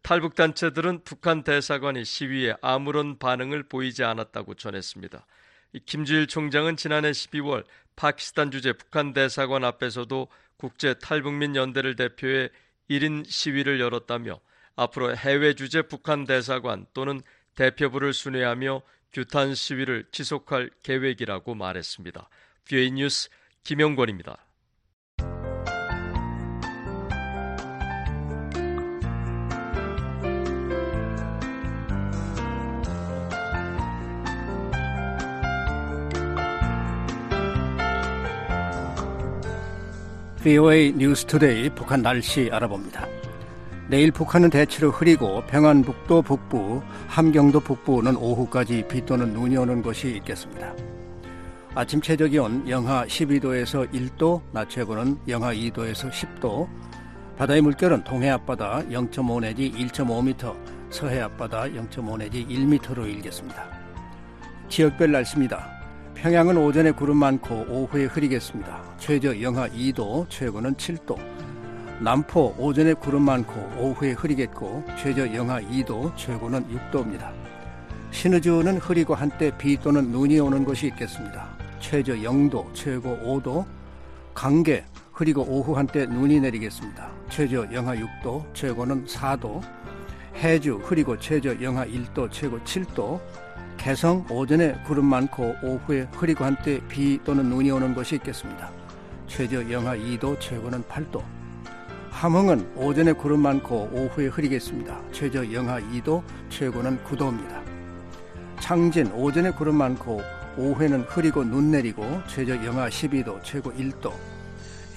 탈북 0.03 0.35
단체들은 0.35 1.03
북한 1.05 1.43
대사관이 1.43 2.05
시위에 2.05 2.55
아무런 2.61 3.19
반응을 3.19 3.65
보이지 3.65 4.05
않았다고 4.05 4.55
전했습니다. 4.55 5.27
김주일 5.87 6.27
총장은 6.27 6.77
지난해 6.77 7.11
12월 7.11 7.65
파키스탄 7.97 8.51
주재 8.51 8.75
북한 8.75 9.13
대사관 9.15 9.65
앞에서도 9.65 10.29
국제 10.57 10.95
탈북민 10.95 11.57
연대를 11.57 11.97
대표해 11.97 12.51
1인 12.91 13.25
시위를 13.27 13.81
열었다며 13.81 14.41
앞으로 14.79 15.17
해외 15.17 15.55
주재 15.55 15.83
북한 15.83 16.25
대사관 16.25 16.87
또는 16.95 17.21
대표부를 17.57 18.13
순회하며 18.13 18.83
규탄 19.13 19.55
시위를 19.55 20.05
지속할 20.13 20.71
계획이라고 20.85 21.57
말했습니다. 21.57 22.29
뷰에 22.69 22.91
뉴스 22.91 23.29
김영권입니다. 23.65 24.37
VOA 40.45 40.93
뉴스 40.93 41.25
투데이 41.27 41.69
북한 41.71 42.01
날씨 42.01 42.49
알아봅니다. 42.53 43.28
내일 43.89 44.13
북한은 44.13 44.51
대체로 44.51 44.91
흐리고 44.91 45.43
평안북도 45.47 46.21
북부, 46.21 46.83
함경도 47.07 47.61
북부는 47.61 48.17
오후까지 48.17 48.85
비 48.87 49.05
또는 49.07 49.33
눈이 49.33 49.57
오는 49.57 49.83
곳이 49.83 50.15
있겠습니다. 50.17 50.75
아침 51.75 52.03
최저 52.03 52.27
기온 52.27 52.69
영하 52.69 53.07
12도에서 53.07 53.91
1도, 53.91 54.43
낮 54.53 54.69
최고는 54.69 55.17
영하 55.27 55.55
2도에서 55.55 56.11
10도, 56.11 56.69
바다의 57.39 57.63
물결은 57.63 58.05
동해 58.05 58.29
앞바다 58.29 58.83
0.5 58.91 59.41
내지 59.41 59.73
1.5m, 59.73 60.55
서해 60.91 61.21
앞바다 61.21 61.63
0.5 61.69 62.19
내지 62.19 62.47
1m로 62.47 63.09
일겠습니다. 63.09 63.65
지역별 64.69 65.13
날씨입니다. 65.13 65.67
평양은 66.15 66.59
오전에 66.59 66.91
구름 66.91 67.17
많고 67.19 67.65
오후에 67.71 68.05
흐리겠습니다. 68.05 68.83
최저 68.99 69.41
영하 69.41 69.67
2도, 69.69 70.29
최고는 70.29 70.75
7도. 70.75 71.17
남포 72.01 72.55
오전에 72.59 72.95
구름 72.95 73.23
많고 73.23 73.55
오후에 73.77 74.13
흐리겠고 74.13 74.85
최저 74.97 75.35
영하 75.35 75.61
2도 75.61 76.17
최고는 76.17 76.65
6도입니다. 76.69 77.33
신의주는 78.13 78.79
흐리고 78.79 79.17
한때 79.17 79.51
비 79.59 79.77
또는 79.77 80.13
눈이 80.13 80.39
오는 80.39 80.65
곳이 80.65 80.87
있겠습니다. 80.89 81.49
최저 81.81 82.15
0도 82.15 82.73
최고 82.73 83.19
5도 83.19 83.67
강계 84.33 84.85
흐리고 85.13 85.43
오후 85.43 85.77
한때 85.77 86.07
눈이 86.07 86.39
내리겠습니다. 86.39 87.11
최저 87.31 87.67
영하 87.73 87.97
6도 87.97 88.55
최고는 88.55 89.05
4도 89.07 89.61
해주 90.37 90.77
흐리고 90.77 91.19
최저 91.19 91.61
영하 91.61 91.85
1도 91.85 92.31
최고 92.31 92.61
7도 92.61 93.21
개성 93.77 94.25
오전에 94.31 94.81
구름 94.87 95.07
많고 95.07 95.57
오후에 95.65 96.07
흐리고 96.13 96.45
한때 96.45 96.81
비 96.87 97.19
또는 97.25 97.47
눈이 97.47 97.73
오는 97.73 97.93
곳이 97.93 98.15
있겠습니다. 98.17 98.71
최저 99.27 99.69
영하 99.69 99.97
2도 99.97 100.39
최고는 100.39 100.85
8도 100.85 101.38
함흥은 102.19 102.73
오전에 102.75 103.13
구름 103.13 103.43
많고 103.43 103.91
오후에 103.93 104.27
흐리겠습니다. 104.27 105.01
최저 105.13 105.53
영하 105.53 105.81
2도, 105.81 106.21
최고는 106.51 106.99
9도입니다. 107.05 107.63
창진 108.59 109.07
오전에 109.13 109.53
구름 109.53 109.77
많고 109.77 110.21
오후에는 110.57 111.03
흐리고 111.03 111.45
눈 111.45 111.71
내리고 111.71 112.21
최저 112.27 112.57
영하 112.65 112.89
12도, 112.89 113.41
최고 113.45 113.73
1도. 113.73 114.11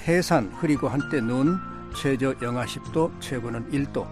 해산 0.07 0.51
흐리고 0.57 0.87
한때 0.87 1.21
눈, 1.21 1.59
최저 1.95 2.33
영하 2.41 2.65
10도, 2.65 3.11
최고는 3.19 3.69
1도. 3.69 4.07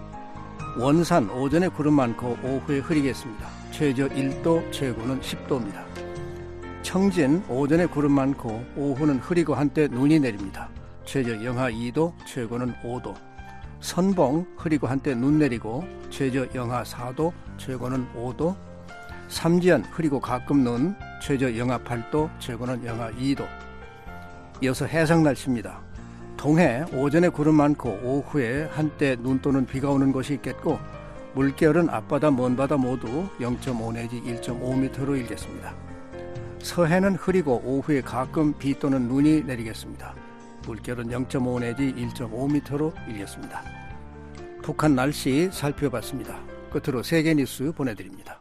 원산 0.78 1.32
오전에 1.32 1.68
구름 1.70 1.96
많고 1.96 2.38
오후에 2.44 2.78
흐리겠습니다. 2.78 3.48
최저 3.72 4.08
1도, 4.08 4.72
최고는 4.72 5.20
10도입니다. 5.22 5.84
청진 6.84 7.44
오전에 7.50 7.88
구름 7.88 8.12
많고 8.12 8.64
오후는 8.76 9.18
흐리고 9.18 9.56
한때 9.56 9.88
눈이 9.88 10.20
내립니다. 10.20 10.70
최저 11.10 11.44
영하 11.44 11.72
2도, 11.72 12.14
최고는 12.28 12.72
5도. 12.84 13.16
선봉 13.80 14.46
흐리고 14.58 14.86
한때 14.86 15.16
눈 15.16 15.40
내리고 15.40 15.84
최저 16.12 16.46
영하 16.54 16.84
4도, 16.84 17.34
최고는 17.58 18.14
5도. 18.14 18.56
삼지연 19.28 19.86
흐리고 19.86 20.20
가끔 20.20 20.64
눈, 20.64 20.96
최저 21.20 21.58
영하 21.58 21.80
8도, 21.80 22.30
최고는 22.38 22.86
영하 22.86 23.10
2도. 23.14 23.44
이어서 24.62 24.86
해상 24.86 25.24
날씨입니다. 25.24 25.82
동해 26.38 26.86
오전에 26.94 27.30
구름 27.30 27.56
많고 27.56 27.90
오후에 28.04 28.66
한때 28.66 29.16
눈 29.16 29.42
또는 29.42 29.66
비가 29.66 29.90
오는 29.90 30.12
곳이 30.12 30.36
있겠고 30.36 30.78
물결은 31.34 31.90
앞바다 31.90 32.30
먼바다 32.30 32.78
모두 32.78 33.28
0.5 33.40 33.94
내지 33.94 34.22
1.5m로 34.22 35.18
일겠습니다. 35.18 35.74
서해는 36.60 37.16
흐리고 37.16 37.64
오후에 37.66 38.02
가끔 38.02 38.54
비 38.60 38.78
또는 38.78 39.08
눈이 39.08 39.46
내리겠습니다. 39.46 40.29
물결은 40.70 41.06
0.5 41.08 41.60
내지 41.60 41.94
1.5m로 41.94 42.94
일렸습니다. 43.10 43.64
북한 44.62 44.96
날씨 44.96 45.50
살펴봤습니다. 45.52 46.40
끝으로 46.72 47.02
세계 47.02 47.34
뉴스 47.34 47.72
보내드립니다. 47.72 48.40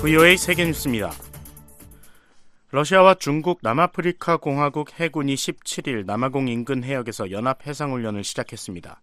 VOA 0.00 0.36
세계 0.36 0.66
뉴스입니다. 0.66 1.10
러시아와 2.70 3.14
중국 3.14 3.60
남아프리카 3.62 4.36
공화국 4.36 4.92
해군이 5.00 5.36
17일 5.36 6.04
남아공 6.04 6.48
인근 6.48 6.84
해역에서 6.84 7.30
연합 7.30 7.66
해상훈련을 7.66 8.24
시작했습니다. 8.24 9.00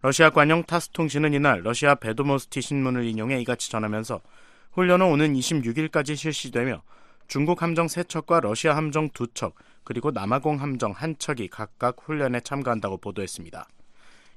러시아 0.00 0.30
관영 0.30 0.64
타스 0.64 0.88
통신은 0.88 1.34
이날 1.34 1.62
러시아 1.62 1.94
베도모스티 1.94 2.60
신문을 2.60 3.04
인용해 3.04 3.40
이같이 3.42 3.70
전하면서 3.70 4.20
훈련은 4.72 5.06
오는 5.06 5.34
26일까지 5.34 6.16
실시되며 6.16 6.82
중국 7.32 7.62
함정 7.62 7.86
3척과 7.86 8.42
러시아 8.42 8.76
함정 8.76 9.08
2척, 9.08 9.54
그리고 9.84 10.10
남아공 10.10 10.60
함정 10.60 10.92
1척이 10.92 11.48
각각 11.50 11.96
훈련에 12.02 12.40
참가한다고 12.40 12.98
보도했습니다. 12.98 13.66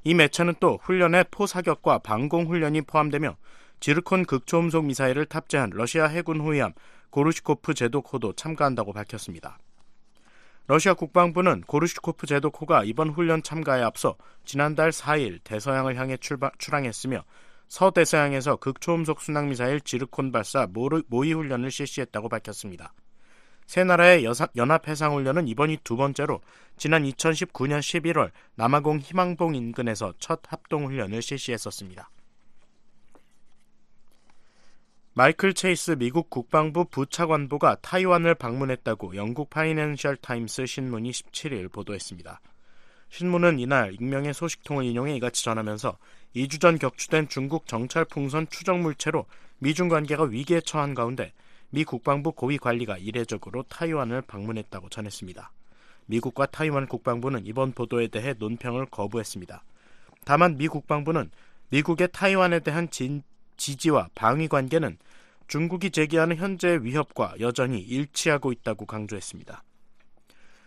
이 0.05 0.13
매체는 0.13 0.53
또 0.61 0.79
훈련에 0.81 1.25
포사격과 1.29 1.97
방공 1.97 2.47
훈련이 2.47 2.83
포함되며 2.83 3.35
지르콘 3.81 4.23
극초음속 4.23 4.85
미사일을 4.85 5.25
탑재한 5.25 5.71
러시아 5.73 6.05
해군 6.05 6.39
호위함 6.39 6.71
고르시코프 7.09 7.73
제도코도 7.73 8.31
참가한다고 8.31 8.93
밝혔습니다. 8.93 9.57
러시아 10.67 10.93
국방부는 10.93 11.63
고르시코프 11.67 12.27
제도코가 12.27 12.85
이번 12.85 13.09
훈련 13.09 13.43
참가에 13.43 13.81
앞서 13.81 14.15
지난달 14.45 14.91
4일 14.91 15.41
대서양을 15.43 15.97
향해 15.97 16.15
출항했으며 16.59 17.25
서대서양에서 17.67 18.57
극초음속 18.57 19.21
순항미사일 19.21 19.81
지르콘 19.81 20.31
발사 20.31 20.67
모의 20.67 21.33
훈련을 21.33 21.71
실시했다고 21.71 22.29
밝혔습니다. 22.29 22.93
세 23.65 23.83
나라의 23.83 24.25
연합해상훈련은 24.55 25.47
이번이 25.47 25.77
두 25.83 25.95
번째로 25.95 26.41
지난 26.77 27.03
2019년 27.03 27.79
11월 27.79 28.31
남아공 28.55 28.99
희망봉 28.99 29.55
인근에서 29.55 30.13
첫 30.19 30.41
합동훈련을 30.47 31.21
실시했었습니다. 31.21 32.09
마이클 35.17 35.53
체이스 35.53 35.91
미국 35.91 36.29
국방부 36.29 36.85
부차관보가 36.85 37.77
타이완을 37.81 38.35
방문했다고 38.35 39.15
영국 39.15 39.49
파이낸셜 39.49 40.17
타임스 40.17 40.65
신문이 40.65 41.11
17일 41.11 41.71
보도했습니다. 41.71 42.41
신문은 43.09 43.59
이날 43.59 43.93
익명의 43.93 44.33
소식통을 44.33 44.85
인용해 44.85 45.15
이같이 45.15 45.43
전하면서 45.43 45.97
2주 46.35 46.59
전 46.59 46.77
격추된 46.77 47.29
중국 47.29 47.67
정찰 47.67 48.05
풍선 48.05 48.47
추정 48.49 48.77
물체로 48.79 49.25
미중 49.59 49.87
관계가 49.87 50.23
위기에 50.23 50.61
처한 50.61 50.93
가운데 50.93 51.33
미 51.69 51.83
국방부 51.83 52.31
고위 52.31 52.57
관리가 52.57 52.97
이례적으로 52.97 53.63
타이완을 53.63 54.21
방문했다고 54.21 54.89
전했습니다. 54.89 55.51
미국과 56.07 56.45
타이완 56.47 56.87
국방부는 56.87 57.45
이번 57.45 57.71
보도에 57.71 58.07
대해 58.07 58.33
논평을 58.37 58.87
거부했습니다. 58.87 59.63
다만 60.23 60.57
미 60.57 60.67
국방부는 60.67 61.31
미국의 61.69 62.09
타이완에 62.11 62.59
대한 62.59 62.89
진, 62.89 63.23
지지와 63.57 64.09
방위 64.13 64.47
관계는 64.47 64.97
중국이 65.47 65.91
제기하는 65.91 66.37
현재의 66.37 66.83
위협과 66.83 67.35
여전히 67.39 67.79
일치하고 67.79 68.51
있다고 68.51 68.85
강조했습니다. 68.85 69.63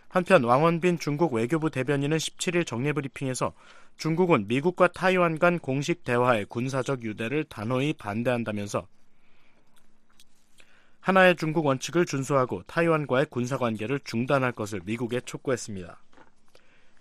한편 0.09 0.43
왕원빈 0.43 0.97
중국 0.97 1.33
외교부 1.33 1.69
대변인은 1.69 2.17
17일 2.17 2.65
정례 2.65 2.93
브리핑에서 2.93 3.53
중국은 3.97 4.47
미국과 4.47 4.87
타이완 4.87 5.37
간 5.37 5.59
공식 5.59 6.03
대화의 6.03 6.45
군사적 6.45 7.03
유대를 7.03 7.43
단호히 7.43 7.93
반대한다면서 7.93 8.87
하나의 10.99 11.35
중국 11.35 11.65
원칙을 11.65 12.05
준수하고 12.05 12.63
타이완과의 12.63 13.27
군사 13.29 13.57
관계를 13.57 13.99
중단할 14.03 14.51
것을 14.51 14.81
미국에 14.83 15.21
촉구했습니다. 15.21 16.01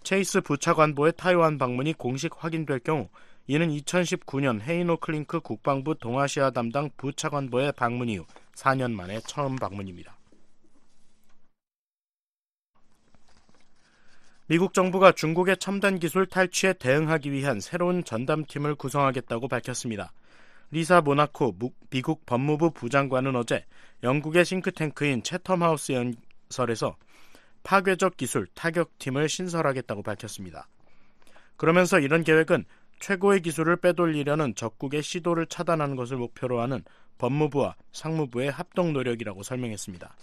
체이스 0.02 0.42
부차관보의 0.42 1.14
타이완 1.16 1.56
방문이 1.56 1.94
공식 1.94 2.32
확인될 2.36 2.80
경우 2.80 3.08
이는 3.46 3.70
2019년 3.70 4.60
헤이노 4.60 4.98
클링크 4.98 5.40
국방부 5.40 5.94
동아시아 5.94 6.50
담당 6.50 6.90
부차관보의 6.98 7.72
방문 7.72 8.10
이후 8.10 8.26
4년 8.54 8.92
만에 8.92 9.20
처음 9.26 9.56
방문입니다. 9.56 10.17
미국 14.50 14.72
정부가 14.72 15.12
중국의 15.12 15.58
첨단 15.58 15.98
기술 15.98 16.24
탈취에 16.24 16.72
대응하기 16.72 17.32
위한 17.32 17.60
새로운 17.60 18.02
전담팀을 18.02 18.76
구성하겠다고 18.76 19.46
밝혔습니다. 19.46 20.10
리사 20.70 21.02
모나코 21.02 21.54
미국 21.90 22.24
법무부 22.24 22.70
부장관은 22.70 23.36
어제 23.36 23.66
영국의 24.02 24.46
싱크탱크인 24.46 25.20
채텀하우스 25.20 25.92
연설에서 26.50 26.96
파괴적 27.62 28.16
기술 28.16 28.46
타격팀을 28.54 29.28
신설하겠다고 29.28 30.02
밝혔습니다. 30.02 30.66
그러면서 31.58 32.00
이런 32.00 32.24
계획은 32.24 32.64
최고의 33.00 33.42
기술을 33.42 33.76
빼돌리려는 33.76 34.54
적국의 34.54 35.02
시도를 35.02 35.46
차단하는 35.46 35.94
것을 35.94 36.16
목표로 36.16 36.62
하는 36.62 36.82
법무부와 37.18 37.76
상무부의 37.92 38.50
합동 38.50 38.94
노력이라고 38.94 39.42
설명했습니다. 39.42 40.16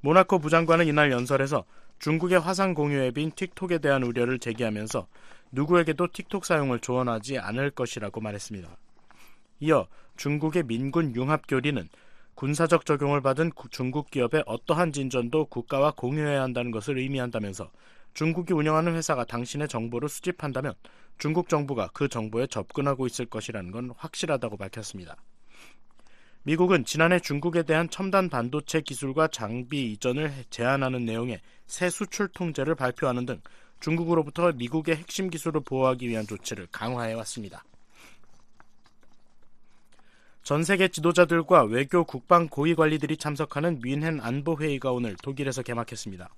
모나코 0.00 0.38
부장관은 0.38 0.86
이날 0.86 1.12
연설에서 1.12 1.64
중국의 2.02 2.40
화상 2.40 2.74
공유 2.74 3.00
앱인 3.00 3.30
틱톡에 3.30 3.78
대한 3.78 4.02
우려를 4.02 4.40
제기하면서 4.40 5.06
누구에게도 5.52 6.08
틱톡 6.08 6.44
사용을 6.44 6.80
조언하지 6.80 7.38
않을 7.38 7.70
것이라고 7.70 8.20
말했습니다. 8.20 8.76
이어 9.60 9.86
중국의 10.16 10.64
민군 10.64 11.14
융합교리는 11.14 11.88
군사적 12.34 12.86
적용을 12.86 13.20
받은 13.20 13.52
중국 13.70 14.10
기업의 14.10 14.42
어떠한 14.46 14.90
진전도 14.90 15.44
국가와 15.44 15.92
공유해야 15.92 16.42
한다는 16.42 16.72
것을 16.72 16.98
의미한다면서 16.98 17.70
중국이 18.14 18.52
운영하는 18.52 18.96
회사가 18.96 19.24
당신의 19.24 19.68
정보를 19.68 20.08
수집한다면 20.08 20.74
중국 21.18 21.48
정부가 21.48 21.90
그 21.94 22.08
정보에 22.08 22.48
접근하고 22.48 23.06
있을 23.06 23.26
것이라는 23.26 23.70
건 23.70 23.92
확실하다고 23.96 24.56
밝혔습니다. 24.56 25.18
미국은 26.44 26.84
지난해 26.84 27.20
중국에 27.20 27.62
대한 27.62 27.88
첨단 27.88 28.28
반도체 28.28 28.80
기술과 28.80 29.28
장비 29.28 29.92
이전을 29.92 30.32
제한하는 30.50 31.04
내용의 31.04 31.40
새 31.66 31.88
수출 31.88 32.28
통제를 32.28 32.74
발표하는 32.74 33.26
등 33.26 33.40
중국으로부터 33.80 34.52
미국의 34.52 34.96
핵심 34.96 35.30
기술을 35.30 35.60
보호하기 35.64 36.08
위한 36.08 36.26
조치를 36.26 36.66
강화해 36.72 37.12
왔습니다. 37.14 37.64
전 40.42 40.64
세계 40.64 40.88
지도자들과 40.88 41.62
외교 41.64 42.02
국방 42.02 42.48
고위 42.48 42.74
관리들이 42.74 43.16
참석하는 43.16 43.78
뮌헨 43.78 44.20
안보 44.20 44.56
회의가 44.58 44.90
오늘 44.90 45.14
독일에서 45.22 45.62
개막했습니다. 45.62 46.28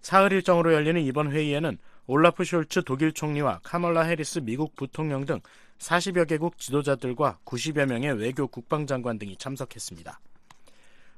사흘 0.00 0.32
일정으로 0.32 0.72
열리는 0.72 1.00
이번 1.02 1.32
회의에는 1.32 1.78
올라프 2.08 2.44
숄츠 2.44 2.84
독일 2.84 3.12
총리와 3.12 3.60
카멀라 3.64 4.02
해리스 4.02 4.38
미국 4.38 4.76
부통령 4.76 5.24
등 5.24 5.40
40여 5.78 6.28
개국 6.28 6.58
지도자들과 6.58 7.38
90여 7.44 7.86
명의 7.86 8.12
외교 8.12 8.46
국방장관 8.46 9.18
등이 9.18 9.36
참석했습니다. 9.36 10.20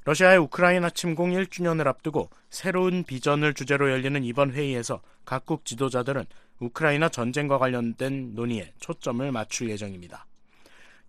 러시아의 0.05 0.39
우크라이나 0.39 0.89
침공 0.89 1.33
1주년을 1.33 1.87
앞두고 1.87 2.31
새로운 2.49 3.05
비전을 3.05 3.53
주제로 3.53 3.91
열리는 3.91 4.25
이번 4.25 4.53
회의에서 4.53 5.03
각국 5.27 5.67
지도자들은 5.67 6.25
우크라이나 6.61 7.11
전쟁과 7.11 7.59
관련된 7.59 8.35
논의에 8.35 8.73
초점을 8.81 9.31
맞출 9.31 9.69
예정입니다. 9.69 10.27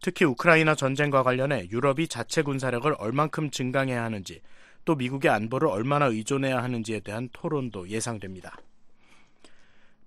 특히 0.01 0.25
우크라이나 0.25 0.75
전쟁과 0.75 1.23
관련해 1.23 1.69
유럽이 1.71 2.09
자체 2.09 2.41
군사력을 2.41 2.93
얼만큼 2.97 3.51
증강해야 3.51 4.03
하는지 4.03 4.41
또 4.83 4.95
미국에 4.95 5.31
안보를 5.31 5.69
얼마나 5.69 6.07
의존해야 6.07 6.61
하는지에 6.61 6.99
대한 6.99 7.29
토론도 7.31 7.87
예상됩니다. 7.87 8.57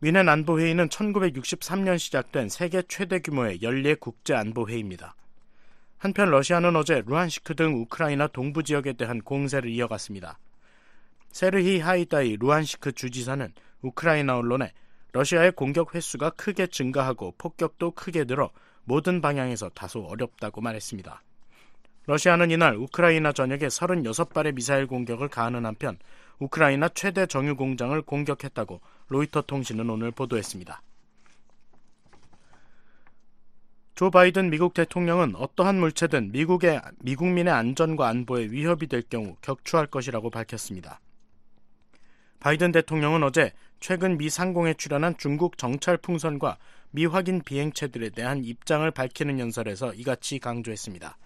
뮌헨 0.03 0.29
안보회의는 0.29 0.89
1963년 0.89 1.97
시작된 1.97 2.49
세계 2.49 2.83
최대 2.89 3.21
규모의 3.21 3.63
연례 3.63 3.95
국제 3.95 4.35
안보회의입니다. 4.35 5.15
한편 5.97 6.29
러시아는 6.29 6.75
어제 6.75 7.05
루한시크 7.07 7.55
등 7.55 7.77
우크라이나 7.77 8.27
동부 8.27 8.65
지역에 8.65 8.95
대한 8.95 9.21
공세를 9.21 9.71
이어갔습니다. 9.71 10.41
세르히 11.31 11.79
하이다이 11.79 12.39
루한시크 12.41 12.91
주지사는 12.91 13.53
우크라이나 13.83 14.37
언론에 14.37 14.73
러시아의 15.13 15.53
공격 15.53 15.95
횟수가 15.95 16.31
크게 16.31 16.67
증가하고 16.67 17.35
폭격도 17.39 17.93
크게 17.93 18.25
늘어 18.25 18.51
모든 18.83 19.21
방향에서 19.21 19.69
다소 19.69 20.01
어렵다고 20.01 20.61
말했습니다. 20.63 21.23
러시아는 22.07 22.51
이날 22.51 22.75
우크라이나 22.75 23.31
전역에 23.31 23.69
36발의 23.69 24.57
미사일 24.57 24.89
공격을 24.89 25.29
가하는 25.29 25.65
한편 25.65 25.97
우크라이나 26.41 26.89
최대 26.89 27.27
정유 27.27 27.55
공장을 27.55 28.03
공격했다고 28.03 28.81
로이터 29.13 29.43
통신은 29.43 29.89
오늘 29.91 30.11
보도했습니다. 30.11 30.83
조 33.95 34.11
바이든 34.11 34.51
미국 34.51 34.73
대통령은 34.73 35.37
어떠한 35.37 35.79
물체든 35.79 36.33
미국의 36.33 36.81
미국민의 37.01 37.53
안전과 37.53 38.09
안보에 38.09 38.47
위협이 38.47 38.87
될 38.87 39.03
경우 39.03 39.37
격추할 39.43 39.87
것이라고 39.87 40.31
밝혔습니다. 40.31 40.99
바이든 42.41 42.73
대통령은 42.73 43.23
어제 43.23 43.53
최근 43.79 44.17
미 44.17 44.31
상공에 44.31 44.75
출현한 44.75 45.17
중국 45.19 45.59
정찰 45.59 45.99
풍선과 45.99 46.57
미확인 46.91 47.43
비행체들에 47.43 48.11
대한 48.11 48.43
입장을 48.43 48.91
밝히는 48.91 49.39
연설에서 49.39 49.93
이같이 49.93 50.39
강조했습니다. 50.39 51.19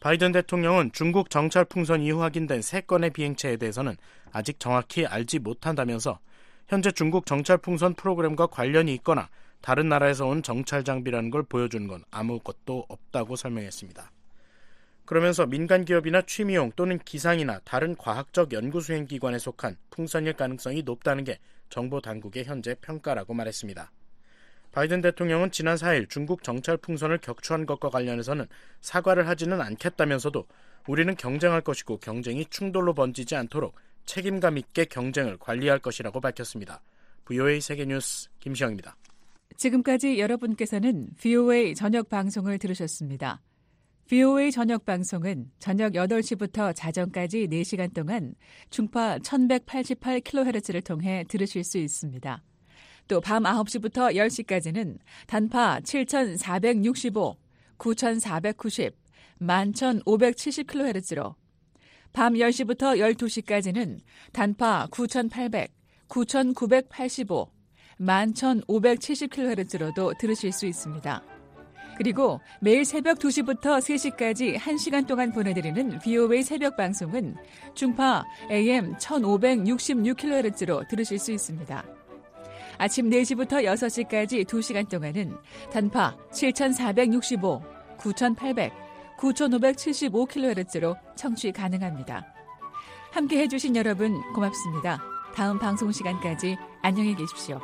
바이든 0.00 0.32
대통령은 0.32 0.92
중국 0.92 1.30
정찰 1.30 1.64
풍선 1.64 2.02
이후 2.02 2.22
확인된 2.22 2.60
3건의 2.60 3.12
비행체에 3.12 3.56
대해서는 3.56 3.96
아직 4.30 4.60
정확히 4.60 5.06
알지 5.06 5.38
못한다면서 5.38 6.20
현재 6.68 6.90
중국 6.90 7.26
정찰 7.26 7.58
풍선 7.58 7.94
프로그램과 7.94 8.48
관련이 8.48 8.92
있거나 8.94 9.28
다른 9.60 9.88
나라에서 9.88 10.26
온 10.26 10.42
정찰 10.42 10.82
장비라는 10.82 11.30
걸 11.30 11.44
보여주는 11.44 11.86
건 11.86 12.02
아무것도 12.10 12.86
없다고 12.88 13.36
설명했습니다. 13.36 14.10
그러면서 15.04 15.46
민간 15.46 15.84
기업이나 15.84 16.22
취미용 16.22 16.72
또는 16.74 16.98
기상이나 16.98 17.60
다른 17.64 17.94
과학적 17.94 18.52
연구 18.52 18.80
수행 18.80 19.06
기관에 19.06 19.38
속한 19.38 19.76
풍선일 19.90 20.32
가능성이 20.32 20.82
높다는 20.82 21.22
게 21.22 21.38
정보 21.68 22.00
당국의 22.00 22.44
현재 22.44 22.74
평가라고 22.80 23.32
말했습니다. 23.32 23.92
바이든 24.72 25.00
대통령은 25.02 25.52
지난 25.52 25.76
4일 25.76 26.10
중국 26.10 26.42
정찰 26.42 26.76
풍선을 26.76 27.18
격추한 27.18 27.66
것과 27.66 27.88
관련해서는 27.90 28.46
사과를 28.80 29.28
하지는 29.28 29.60
않겠다면서도 29.60 30.46
우리는 30.88 31.14
경쟁할 31.16 31.60
것이고 31.60 31.98
경쟁이 31.98 32.44
충돌로 32.46 32.92
번지지 32.92 33.36
않도록 33.36 33.76
책임감 34.06 34.58
있게 34.58 34.86
경쟁을 34.86 35.36
관리할 35.36 35.78
것이라고 35.78 36.20
밝혔습니다. 36.20 36.82
VOA 37.24 37.60
세계뉴스 37.60 38.28
김시영입니다. 38.40 38.96
지금까지 39.56 40.18
여러분께서는 40.18 41.08
VOA 41.18 41.74
저녁 41.74 42.08
방송을 42.08 42.58
들으셨습니다. 42.58 43.42
VOA 44.08 44.52
저녁 44.52 44.84
방송은 44.84 45.50
저녁 45.58 45.92
8시부터 45.94 46.74
자정까지 46.74 47.48
4시간 47.48 47.92
동안 47.92 48.34
중파 48.70 49.18
1188kHz를 49.18 50.84
통해 50.84 51.24
들으실 51.28 51.64
수 51.64 51.78
있습니다. 51.78 52.42
또 53.08 53.20
밤 53.20 53.44
9시부터 53.44 54.14
10시까지는 54.14 54.98
단파 55.26 55.80
7465, 55.80 57.36
9490, 57.78 58.96
11570kHz로 59.40 61.34
밤 62.16 62.32
10시부터 62.32 63.14
12시까지는 63.14 64.00
단파 64.32 64.88
9800, 64.90 65.70
9985, 66.08 67.50
11570kHz로도 68.00 70.16
들으실 70.16 70.50
수 70.50 70.64
있습니다. 70.64 71.22
그리고 71.98 72.40
매일 72.62 72.86
새벽 72.86 73.18
2시부터 73.18 73.80
3시까지 73.80 74.56
1시간 74.56 75.06
동안 75.06 75.30
보내드리는 75.30 75.98
VOA 75.98 76.42
새벽 76.42 76.78
방송은 76.78 77.36
중파 77.74 78.24
AM 78.50 78.96
1566kHz로 78.96 80.88
들으실 80.88 81.18
수 81.18 81.32
있습니다. 81.32 81.84
아침 82.78 83.10
4시부터 83.10 83.62
6시까지 83.62 84.46
2시간 84.46 84.88
동안은 84.88 85.36
단파 85.70 86.16
7465, 86.32 87.62
9800, 87.98 88.85
9575kHz로 89.18 90.96
청취 91.16 91.52
가능합니다. 91.52 92.26
함께 93.12 93.38
해주신 93.40 93.76
여러분 93.76 94.20
고맙습니다. 94.34 95.02
다음 95.34 95.58
방송 95.58 95.90
시간까지 95.92 96.56
안녕히 96.82 97.14
계십시오. 97.14 97.60